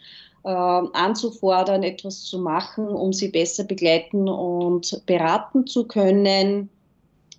anzufordern, 0.43 1.83
etwas 1.83 2.23
zu 2.23 2.39
machen, 2.39 2.87
um 2.87 3.13
sie 3.13 3.27
besser 3.27 3.63
begleiten 3.63 4.27
und 4.27 5.05
beraten 5.05 5.67
zu 5.67 5.87
können. 5.87 6.69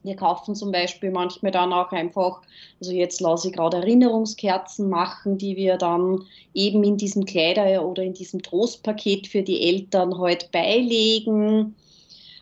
Wir 0.04 0.16
kaufen 0.16 0.54
zum 0.54 0.72
Beispiel 0.72 1.10
manchmal 1.10 1.52
dann 1.52 1.72
auch 1.72 1.92
einfach, 1.92 2.42
also 2.80 2.92
jetzt 2.92 3.20
lasse 3.20 3.48
ich 3.48 3.54
gerade 3.54 3.76
Erinnerungskerzen 3.78 4.88
machen, 4.88 5.38
die 5.38 5.56
wir 5.56 5.76
dann 5.76 6.24
eben 6.54 6.82
in 6.82 6.96
diesem 6.96 7.24
Kleider 7.24 7.86
oder 7.86 8.02
in 8.02 8.14
diesem 8.14 8.42
Trostpaket 8.42 9.28
für 9.28 9.42
die 9.42 9.62
Eltern 9.62 10.18
heute 10.18 10.48
beilegen. 10.50 11.76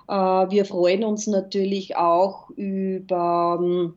Äh, 0.08 0.12
wir 0.12 0.64
freuen 0.64 1.04
uns 1.04 1.26
natürlich 1.26 1.96
auch 1.96 2.48
über 2.50 3.58
ähm, 3.62 3.94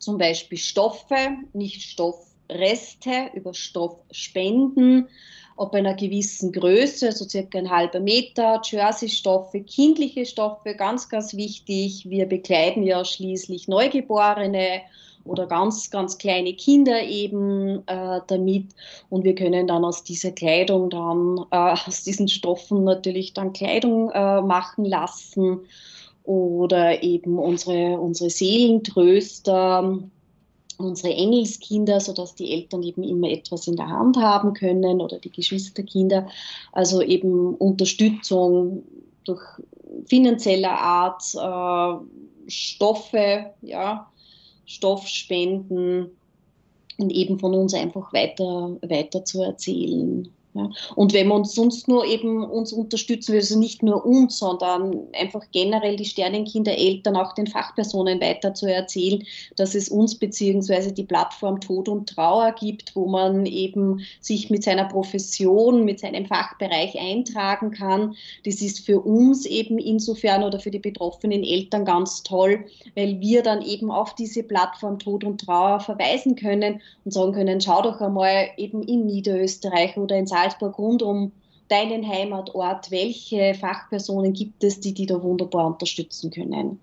zum 0.00 0.18
Beispiel 0.18 0.58
Stoffe, 0.58 1.36
nicht 1.52 1.82
Stoffreste, 1.82 3.30
über 3.34 3.54
Stoffspenden 3.54 5.08
ab 5.60 5.74
einer 5.74 5.94
gewissen 5.94 6.52
Größe, 6.52 7.12
so 7.12 7.28
circa 7.28 7.58
ein 7.58 7.68
halber 7.68 8.00
Meter, 8.00 8.62
Jersey-Stoffe, 8.64 9.60
kindliche 9.60 10.24
Stoffe, 10.24 10.74
ganz, 10.74 11.10
ganz 11.10 11.36
wichtig. 11.36 12.08
Wir 12.08 12.24
bekleiden 12.24 12.82
ja 12.82 13.04
schließlich 13.04 13.68
Neugeborene 13.68 14.80
oder 15.24 15.46
ganz, 15.46 15.90
ganz 15.90 16.16
kleine 16.16 16.54
Kinder 16.54 17.02
eben 17.02 17.86
äh, 17.86 18.20
damit. 18.26 18.68
Und 19.10 19.24
wir 19.24 19.34
können 19.34 19.66
dann 19.66 19.84
aus 19.84 20.02
dieser 20.02 20.32
Kleidung 20.32 20.88
dann, 20.88 21.44
äh, 21.50 21.76
aus 21.86 22.04
diesen 22.04 22.28
Stoffen 22.28 22.84
natürlich 22.84 23.34
dann 23.34 23.52
Kleidung 23.52 24.10
äh, 24.12 24.40
machen 24.40 24.86
lassen 24.86 25.60
oder 26.24 27.02
eben 27.02 27.38
unsere, 27.38 28.00
unsere 28.00 28.30
Seelentröster 28.30 30.00
unsere 30.84 31.14
Engelskinder, 31.14 32.00
sodass 32.00 32.34
die 32.34 32.52
Eltern 32.52 32.82
eben 32.82 33.02
immer 33.02 33.28
etwas 33.28 33.66
in 33.66 33.76
der 33.76 33.88
Hand 33.88 34.16
haben 34.16 34.54
können 34.54 35.00
oder 35.00 35.18
die 35.18 35.30
Geschwisterkinder. 35.30 36.28
Also 36.72 37.02
eben 37.02 37.54
Unterstützung 37.54 38.84
durch 39.24 39.42
finanzieller 40.06 40.78
Art, 40.78 41.22
äh, 41.34 42.50
Stoffe, 42.50 43.50
ja, 43.62 44.10
Stoffspenden 44.66 46.10
und 46.98 47.10
eben 47.10 47.38
von 47.38 47.54
uns 47.54 47.74
einfach 47.74 48.12
weiter, 48.12 48.76
weiter 48.82 49.24
zu 49.24 49.42
erzählen. 49.42 50.28
Ja. 50.52 50.68
Und 50.96 51.12
wenn 51.12 51.28
man 51.28 51.38
uns 51.38 51.54
sonst 51.54 51.86
nur 51.86 52.04
eben 52.04 52.44
uns 52.44 52.72
unterstützen 52.72 53.32
will, 53.32 53.40
also 53.40 53.58
nicht 53.58 53.84
nur 53.84 54.04
uns, 54.04 54.38
sondern 54.38 55.06
einfach 55.12 55.44
generell 55.52 55.96
die 55.96 56.04
Sternenkindereltern 56.04 57.16
auch 57.16 57.34
den 57.34 57.46
Fachpersonen 57.46 58.20
weiter 58.20 58.52
zu 58.52 58.66
erzählen, 58.66 59.22
dass 59.54 59.76
es 59.76 59.88
uns 59.88 60.16
beziehungsweise 60.16 60.92
die 60.92 61.04
Plattform 61.04 61.60
Tod 61.60 61.88
und 61.88 62.08
Trauer 62.08 62.52
gibt, 62.58 62.96
wo 62.96 63.06
man 63.06 63.46
eben 63.46 64.00
sich 64.20 64.50
mit 64.50 64.64
seiner 64.64 64.86
Profession, 64.86 65.84
mit 65.84 66.00
seinem 66.00 66.26
Fachbereich 66.26 66.98
eintragen 66.98 67.70
kann. 67.70 68.16
Das 68.44 68.60
ist 68.60 68.84
für 68.84 69.00
uns 69.00 69.46
eben 69.46 69.78
insofern 69.78 70.42
oder 70.42 70.58
für 70.58 70.72
die 70.72 70.80
betroffenen 70.80 71.44
Eltern 71.44 71.84
ganz 71.84 72.24
toll, 72.24 72.64
weil 72.96 73.20
wir 73.20 73.44
dann 73.44 73.62
eben 73.62 73.92
auf 73.92 74.16
diese 74.16 74.42
Plattform 74.42 74.98
Tod 74.98 75.22
und 75.22 75.42
Trauer 75.42 75.78
verweisen 75.78 76.34
können 76.34 76.80
und 77.04 77.12
sagen 77.12 77.32
können, 77.32 77.60
schau 77.60 77.82
doch 77.82 78.00
einmal 78.00 78.48
eben 78.56 78.82
in 78.82 79.06
Niederösterreich 79.06 79.96
oder 79.96 80.16
in 80.16 80.26
Salzburg 80.40 80.78
rund 80.78 81.02
um 81.02 81.32
deinen 81.68 82.06
Heimatort, 82.06 82.90
welche 82.90 83.54
Fachpersonen 83.54 84.32
gibt 84.32 84.64
es, 84.64 84.80
die 84.80 84.92
die 84.92 85.06
da 85.06 85.22
wunderbar 85.22 85.66
unterstützen 85.66 86.30
können? 86.30 86.80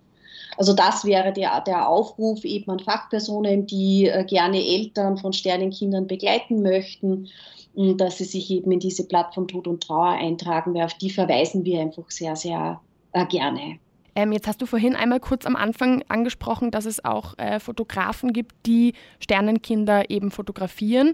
Also 0.58 0.74
das 0.74 1.06
wäre 1.06 1.34
der, 1.34 1.62
der 1.62 1.88
Aufruf 1.88 2.44
eben 2.44 2.72
an 2.72 2.80
Fachpersonen, 2.80 3.68
die 3.68 4.08
äh, 4.08 4.24
gerne 4.24 4.64
Eltern 4.64 5.18
von 5.18 5.34
Sternenkindern 5.34 6.08
begleiten 6.08 6.62
möchten, 6.62 7.28
dass 7.76 8.18
sie 8.18 8.24
sich 8.24 8.50
eben 8.50 8.72
in 8.72 8.80
diese 8.80 9.08
Plattform 9.08 9.48
Tod 9.48 9.68
und 9.68 9.84
Trauer 9.84 10.08
eintragen, 10.08 10.74
weil 10.74 10.84
auf 10.84 10.96
die 10.96 11.12
verweisen 11.12 11.64
wir 11.64 11.80
einfach 11.80 12.10
sehr, 12.10 12.36
sehr 12.36 12.82
äh, 13.12 13.26
gerne. 13.28 13.78
Ähm, 14.16 14.32
jetzt 14.32 14.48
hast 14.48 14.60
du 14.64 14.66
vorhin 14.66 14.96
einmal 14.96 15.20
kurz 15.20 15.46
am 15.46 15.56
Anfang 15.56 16.04
angesprochen, 16.08 16.72
dass 16.72 16.86
es 16.86 17.06
auch 17.06 17.38
äh, 17.38 17.60
Fotografen 17.60 18.34
gibt, 18.34 18.56
die 18.66 18.94
Sternenkinder 19.20 20.10
eben 20.10 20.32
fotografieren. 20.32 21.14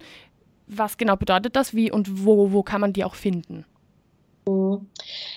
Was 0.76 0.97
genau 0.97 1.15
bedeutet 1.15 1.55
das? 1.55 1.74
Wie 1.74 1.91
und 1.91 2.26
wo, 2.26 2.51
wo 2.51 2.63
kann 2.63 2.82
man 2.82 2.93
die 2.93 3.03
auch 3.03 3.15
finden? 3.15 3.65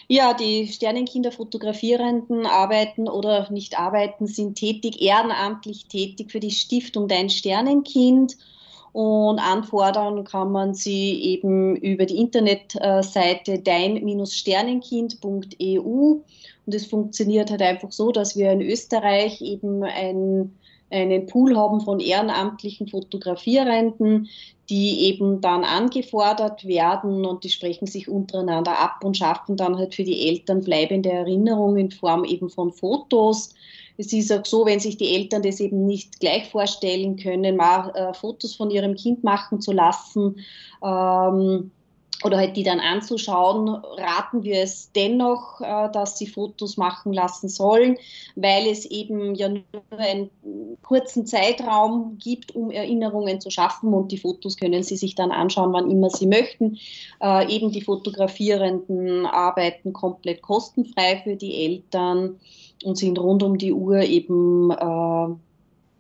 Ja, 0.09 0.35
die 0.35 0.67
Sternenkinder-Fotografierenden 0.67 2.45
arbeiten 2.47 3.09
oder 3.09 3.49
nicht 3.51 3.79
arbeiten, 3.79 4.27
sind 4.27 4.57
tätig, 4.57 5.01
ehrenamtlich 5.01 5.87
tätig 5.87 6.33
für 6.33 6.41
die 6.41 6.51
Stiftung 6.51 7.07
Dein 7.09 7.31
Sternenkind. 7.31 8.37
Und 8.93 9.39
anfordern 9.39 10.25
kann 10.25 10.51
man 10.53 10.75
sie 10.75 11.23
eben 11.23 11.77
über 11.77 12.07
die 12.07 12.17
Internetseite 12.17 13.59
dein-sternenkind.eu. 13.59 16.21
Und 16.67 16.75
es 16.75 16.87
funktioniert 16.87 17.51
halt 17.51 17.63
einfach 17.63 17.93
so, 17.93 18.11
dass 18.11 18.37
wir 18.37 18.51
in 18.51 18.63
Österreich 18.63 19.43
eben 19.43 19.85
ein 19.85 20.57
einen 20.97 21.27
Pool 21.27 21.57
haben 21.57 21.81
von 21.81 22.01
ehrenamtlichen 22.01 22.89
Fotografierenden, 22.89 24.29
die 24.69 25.05
eben 25.05 25.41
dann 25.41 25.65
angefordert 25.65 26.67
werden 26.67 27.25
und 27.25 27.45
die 27.45 27.51
sprechen 27.51 27.87
sich 27.87 28.09
untereinander 28.09 28.79
ab 28.79 29.05
und 29.05 29.17
schaffen 29.17 29.57
dann 29.57 29.77
halt 29.77 29.95
für 29.95 30.05
die 30.05 30.29
Eltern 30.29 30.63
bleibende 30.63 31.11
Erinnerungen 31.11 31.77
in 31.77 31.91
Form 31.91 32.25
eben 32.25 32.51
von 32.51 32.73
Fotos. 32.73 33.55
Es 33.99 34.13
ist 34.13 34.33
auch 34.33 34.45
so, 34.45 34.67
wenn 34.67 34.81
sich 34.81 34.97
die 34.97 35.15
Eltern 35.15 35.43
das 35.43 35.61
eben 35.61 35.87
nicht 35.87 36.21
gleich 36.21 36.51
vorstellen 36.51 37.17
können, 37.17 37.57
mal 37.57 37.91
äh, 37.95 38.13
Fotos 38.13 38.55
von 38.55 38.71
ihrem 38.71 38.95
Kind 38.95 39.25
machen 39.25 39.61
zu 39.61 39.73
lassen, 39.73 40.37
ähm, 40.85 41.71
oder 42.25 42.39
halt 42.39 42.57
die 42.57 42.63
dann 42.63 42.81
anzuschauen, 42.81 43.69
raten 43.69 44.43
wir 44.43 44.63
es 44.63 44.91
dennoch, 44.93 45.61
äh, 45.61 45.91
dass 45.93 46.19
sie 46.19 46.27
Fotos 46.27 46.77
machen 46.77 47.13
lassen 47.13 47.49
sollen, 47.49 47.97
weil 48.35 48.67
es 48.67 48.87
eben 48.87 49.35
ja 49.35 49.49
nur 49.49 49.63
einen 49.91 50.31
kurzen 50.83 51.27
Zeitraum 51.27 52.17
gibt, 52.19 52.55
um 52.55 52.71
Erinnerungen 52.71 53.41
zu 53.41 53.51
schaffen 53.51 53.93
und 53.93 54.13
die 54.13 54.19
Fotos 54.19 54.57
können 54.57 54.83
Sie 54.83 54.97
sich 54.97 55.15
dann 55.15 55.31
anschauen, 55.31 55.73
wann 55.73 55.91
immer 55.91 56.11
Sie 56.11 56.27
möchten. 56.27 56.79
Äh, 57.21 57.55
eben 57.55 57.71
die 57.71 57.83
Fotografierenden 57.83 59.27
arbeiten 59.27 59.93
komplett 59.93 60.43
kostenfrei 60.43 61.21
für 61.23 61.37
die 61.37 61.65
Eltern 61.65 62.39
und 62.85 62.97
sind 62.97 63.19
rund 63.19 63.43
um 63.43 63.59
die 63.59 63.73
Uhr 63.73 64.01
eben 64.01 64.71
äh, 64.71 65.35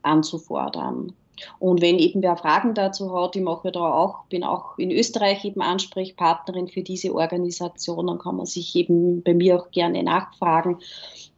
anzufordern. 0.03 1.12
Und 1.59 1.80
wenn 1.80 1.99
eben 1.99 2.22
wer 2.22 2.37
Fragen 2.37 2.74
dazu 2.74 3.12
hat, 3.14 3.37
ich 3.37 3.43
mache 3.43 3.72
da 3.72 3.80
auch, 3.80 4.24
bin 4.26 4.45
auch 4.45 4.78
in 4.78 4.91
Österreich 4.91 5.45
eben 5.45 5.61
Ansprechpartnerin 5.61 6.68
für 6.68 6.82
diese 6.82 7.14
Organisation, 7.14 8.07
dann 8.07 8.18
kann 8.18 8.37
man 8.37 8.47
sich 8.47 8.74
eben 8.76 9.22
bei 9.22 9.34
mir 9.34 9.61
auch 9.61 9.70
gerne 9.70 10.03
nachfragen. 10.03 10.78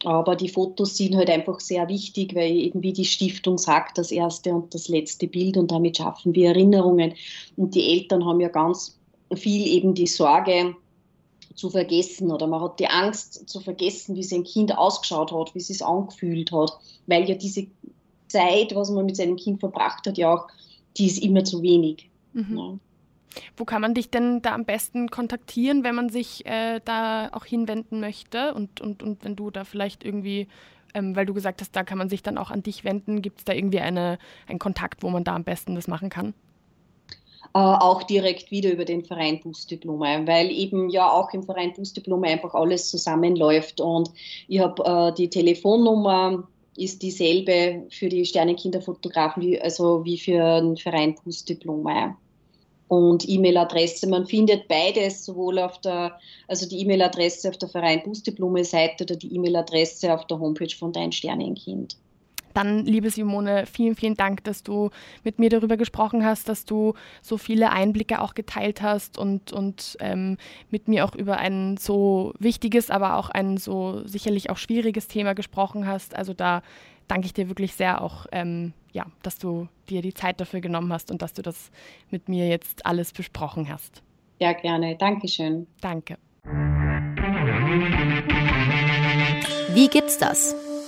Aber 0.05 0.37
die 0.37 0.49
Fotos 0.49 0.97
sind 0.97 1.17
halt 1.17 1.31
einfach 1.31 1.61
sehr 1.61 1.89
wichtig, 1.89 2.35
weil 2.35 2.53
eben 2.53 2.83
wie 2.83 2.93
die 2.93 3.05
Stiftung 3.05 3.59
sagt, 3.59 3.99
das 3.99 4.11
erste 4.11 4.53
und 4.55 4.75
das 4.75 4.89
letzte 4.89 5.27
Bild 5.27 5.57
und 5.57 5.71
damit 5.71 5.97
schaffen 5.97 6.35
wir 6.35 6.51
Erinnerungen. 6.51 7.15
Und 7.57 7.75
die 7.75 7.99
Eltern 7.99 8.25
haben 8.25 8.41
ja 8.41 8.49
ganz 8.49 8.99
viel 9.35 9.67
eben 9.67 9.95
die 9.95 10.07
Sorge, 10.07 10.75
zu 11.59 11.71
vergessen 11.71 12.31
oder 12.31 12.47
man 12.47 12.63
hat 12.63 12.79
die 12.79 12.87
Angst 12.87 13.49
zu 13.49 13.61
vergessen, 13.61 14.15
wie 14.15 14.23
sein 14.23 14.45
Kind 14.45 14.79
ausgeschaut 14.79 15.33
hat, 15.33 15.55
wie 15.55 15.59
es 15.59 15.67
sich 15.67 15.85
angefühlt 15.85 16.53
hat, 16.53 16.79
weil 17.07 17.29
ja 17.29 17.35
diese 17.35 17.67
Zeit, 18.29 18.75
was 18.75 18.91
man 18.91 19.07
mit 19.07 19.17
seinem 19.17 19.37
Kind 19.37 19.61
verbracht 19.61 20.07
hat, 20.07 20.19
ja 20.19 20.35
auch, 20.35 20.49
die 20.97 21.07
ist 21.07 21.23
immer 21.23 21.45
zu 21.45 21.63
wenig. 21.63 22.09
Mhm. 22.33 22.59
Ja. 22.59 22.79
Wo 23.57 23.65
kann 23.65 23.83
man 23.83 23.95
dich 23.95 24.11
denn 24.11 24.43
da 24.43 24.55
am 24.55 24.65
besten 24.65 25.11
kontaktieren, 25.11 25.85
wenn 25.85 25.95
man 25.95 26.09
sich 26.09 26.47
äh, 26.47 26.81
da 26.85 27.29
auch 27.33 27.45
hinwenden 27.45 28.01
möchte 28.01 28.55
und, 28.55 28.81
und, 28.81 29.03
und 29.03 29.25
wenn 29.25 29.37
du 29.37 29.51
da 29.51 29.65
vielleicht 29.65 30.05
irgendwie, 30.05 30.49
ähm, 30.95 31.15
weil 31.15 31.27
du 31.27 31.35
gesagt 31.35 31.61
hast, 31.61 31.77
da 31.77 31.85
kann 31.85 31.99
man 31.99 32.09
sich 32.09 32.23
dann 32.23 32.39
auch 32.39 32.51
an 32.51 32.63
dich 32.63 32.85
wenden, 32.85 33.23
gibt 33.23 33.39
es 33.39 33.45
da 33.45 33.53
irgendwie 33.53 33.81
eine, 33.81 34.19
einen 34.47 34.59
Kontakt, 34.59 35.03
wo 35.03 35.11
man 35.11 35.25
da 35.25 35.35
am 35.35 35.45
besten 35.45 35.75
das 35.75 35.89
machen 35.89 36.09
kann? 36.09 36.35
Äh, 37.55 37.59
auch 37.59 38.03
direkt 38.03 38.51
wieder 38.51 38.73
über 38.73 38.85
den 38.85 39.05
Verein 39.05 39.41
Bußdiplome, 39.41 40.27
weil 40.27 40.51
eben 40.51 40.91
ja 40.91 41.11
auch 41.11 41.33
im 41.33 41.45
Verein 41.45 41.73
Bußdiplome 41.73 42.29
einfach 42.29 42.55
alles 42.55 42.91
zusammenläuft 42.91 43.81
und 43.81 44.11
ich 44.49 44.61
habe 44.61 44.83
äh, 44.85 45.15
die 45.15 45.31
Telefonnummer 45.31 46.47
ist 46.77 47.03
dieselbe 47.03 47.87
für 47.91 48.09
die 48.09 48.25
Sternenkinderfotografen, 48.25 49.43
wie, 49.43 49.61
also 49.61 50.05
wie 50.05 50.19
für 50.19 50.61
den 50.61 50.77
Verein 50.77 51.15
Bußdiplome 51.25 52.17
und 52.89 53.29
E-Mail-Adresse. 53.29 54.09
Man 54.09 54.27
findet 54.27 54.67
beides 54.69 55.25
sowohl 55.25 55.59
auf 55.59 55.81
der, 55.81 56.19
also 56.47 56.69
die 56.69 56.81
E-Mail-Adresse 56.81 57.51
auf 57.51 57.59
der 57.59 57.69
Verein 57.69 58.03
Bußdiplome-Seite 58.03 59.05
oder 59.05 59.17
die 59.17 59.35
E-Mail-Adresse 59.35 60.13
auf 60.13 60.27
der 60.27 60.39
Homepage 60.39 60.75
von 60.75 60.93
Dein 60.93 61.13
Sternenkind. 61.13 61.97
Dann, 62.59 62.85
liebe 62.85 63.09
Simone, 63.09 63.67
vielen, 63.67 63.95
vielen 63.95 64.17
Dank, 64.17 64.43
dass 64.43 64.65
du 64.65 64.91
mit 65.23 65.39
mir 65.39 65.49
darüber 65.49 65.77
gesprochen 65.77 66.25
hast, 66.25 66.49
dass 66.49 66.65
du 66.65 66.95
so 67.23 67.39
viele 67.39 67.71
Einblicke 67.71 68.21
auch 68.21 68.35
geteilt 68.35 68.83
hast 68.83 69.17
und, 69.17 69.53
und 69.53 69.97
ähm, 70.01 70.39
mit 70.69 70.89
mir 70.89 71.05
auch 71.05 71.15
über 71.15 71.37
ein 71.37 71.77
so 71.77 72.35
wichtiges, 72.41 72.91
aber 72.91 73.15
auch 73.15 73.31
ein 73.31 73.59
so 73.59 74.05
sicherlich 74.09 74.51
auch 74.51 74.57
schwieriges 74.57 75.07
Thema 75.07 75.35
gesprochen 75.37 75.87
hast. 75.87 76.17
Also 76.17 76.35
da 76.35 76.63
danke 77.07 77.27
ich 77.27 77.33
dir 77.33 77.47
wirklich 77.47 77.75
sehr 77.75 78.03
auch, 78.03 78.27
ähm, 78.33 78.73
ja, 78.91 79.07
dass 79.23 79.39
du 79.39 79.69
dir 79.89 80.03
die 80.03 80.15
Zeit 80.15 80.41
dafür 80.41 80.61
genommen 80.61 80.93
hast 80.93 81.13
und 81.13 81.23
dass 81.23 81.35
du 81.35 81.43
das 81.43 81.71
mit 82.11 82.29
mir 82.29 82.49
jetzt 82.49 82.85
alles 82.85 83.13
besprochen 83.13 83.69
hast. 83.69 84.03
Ja, 84.41 84.53
gerne. 84.53 84.97
Dankeschön. 84.97 85.69
Danke. 85.81 86.19
Wie 89.75 89.87
gibt's 89.87 90.19
das? 90.19 90.57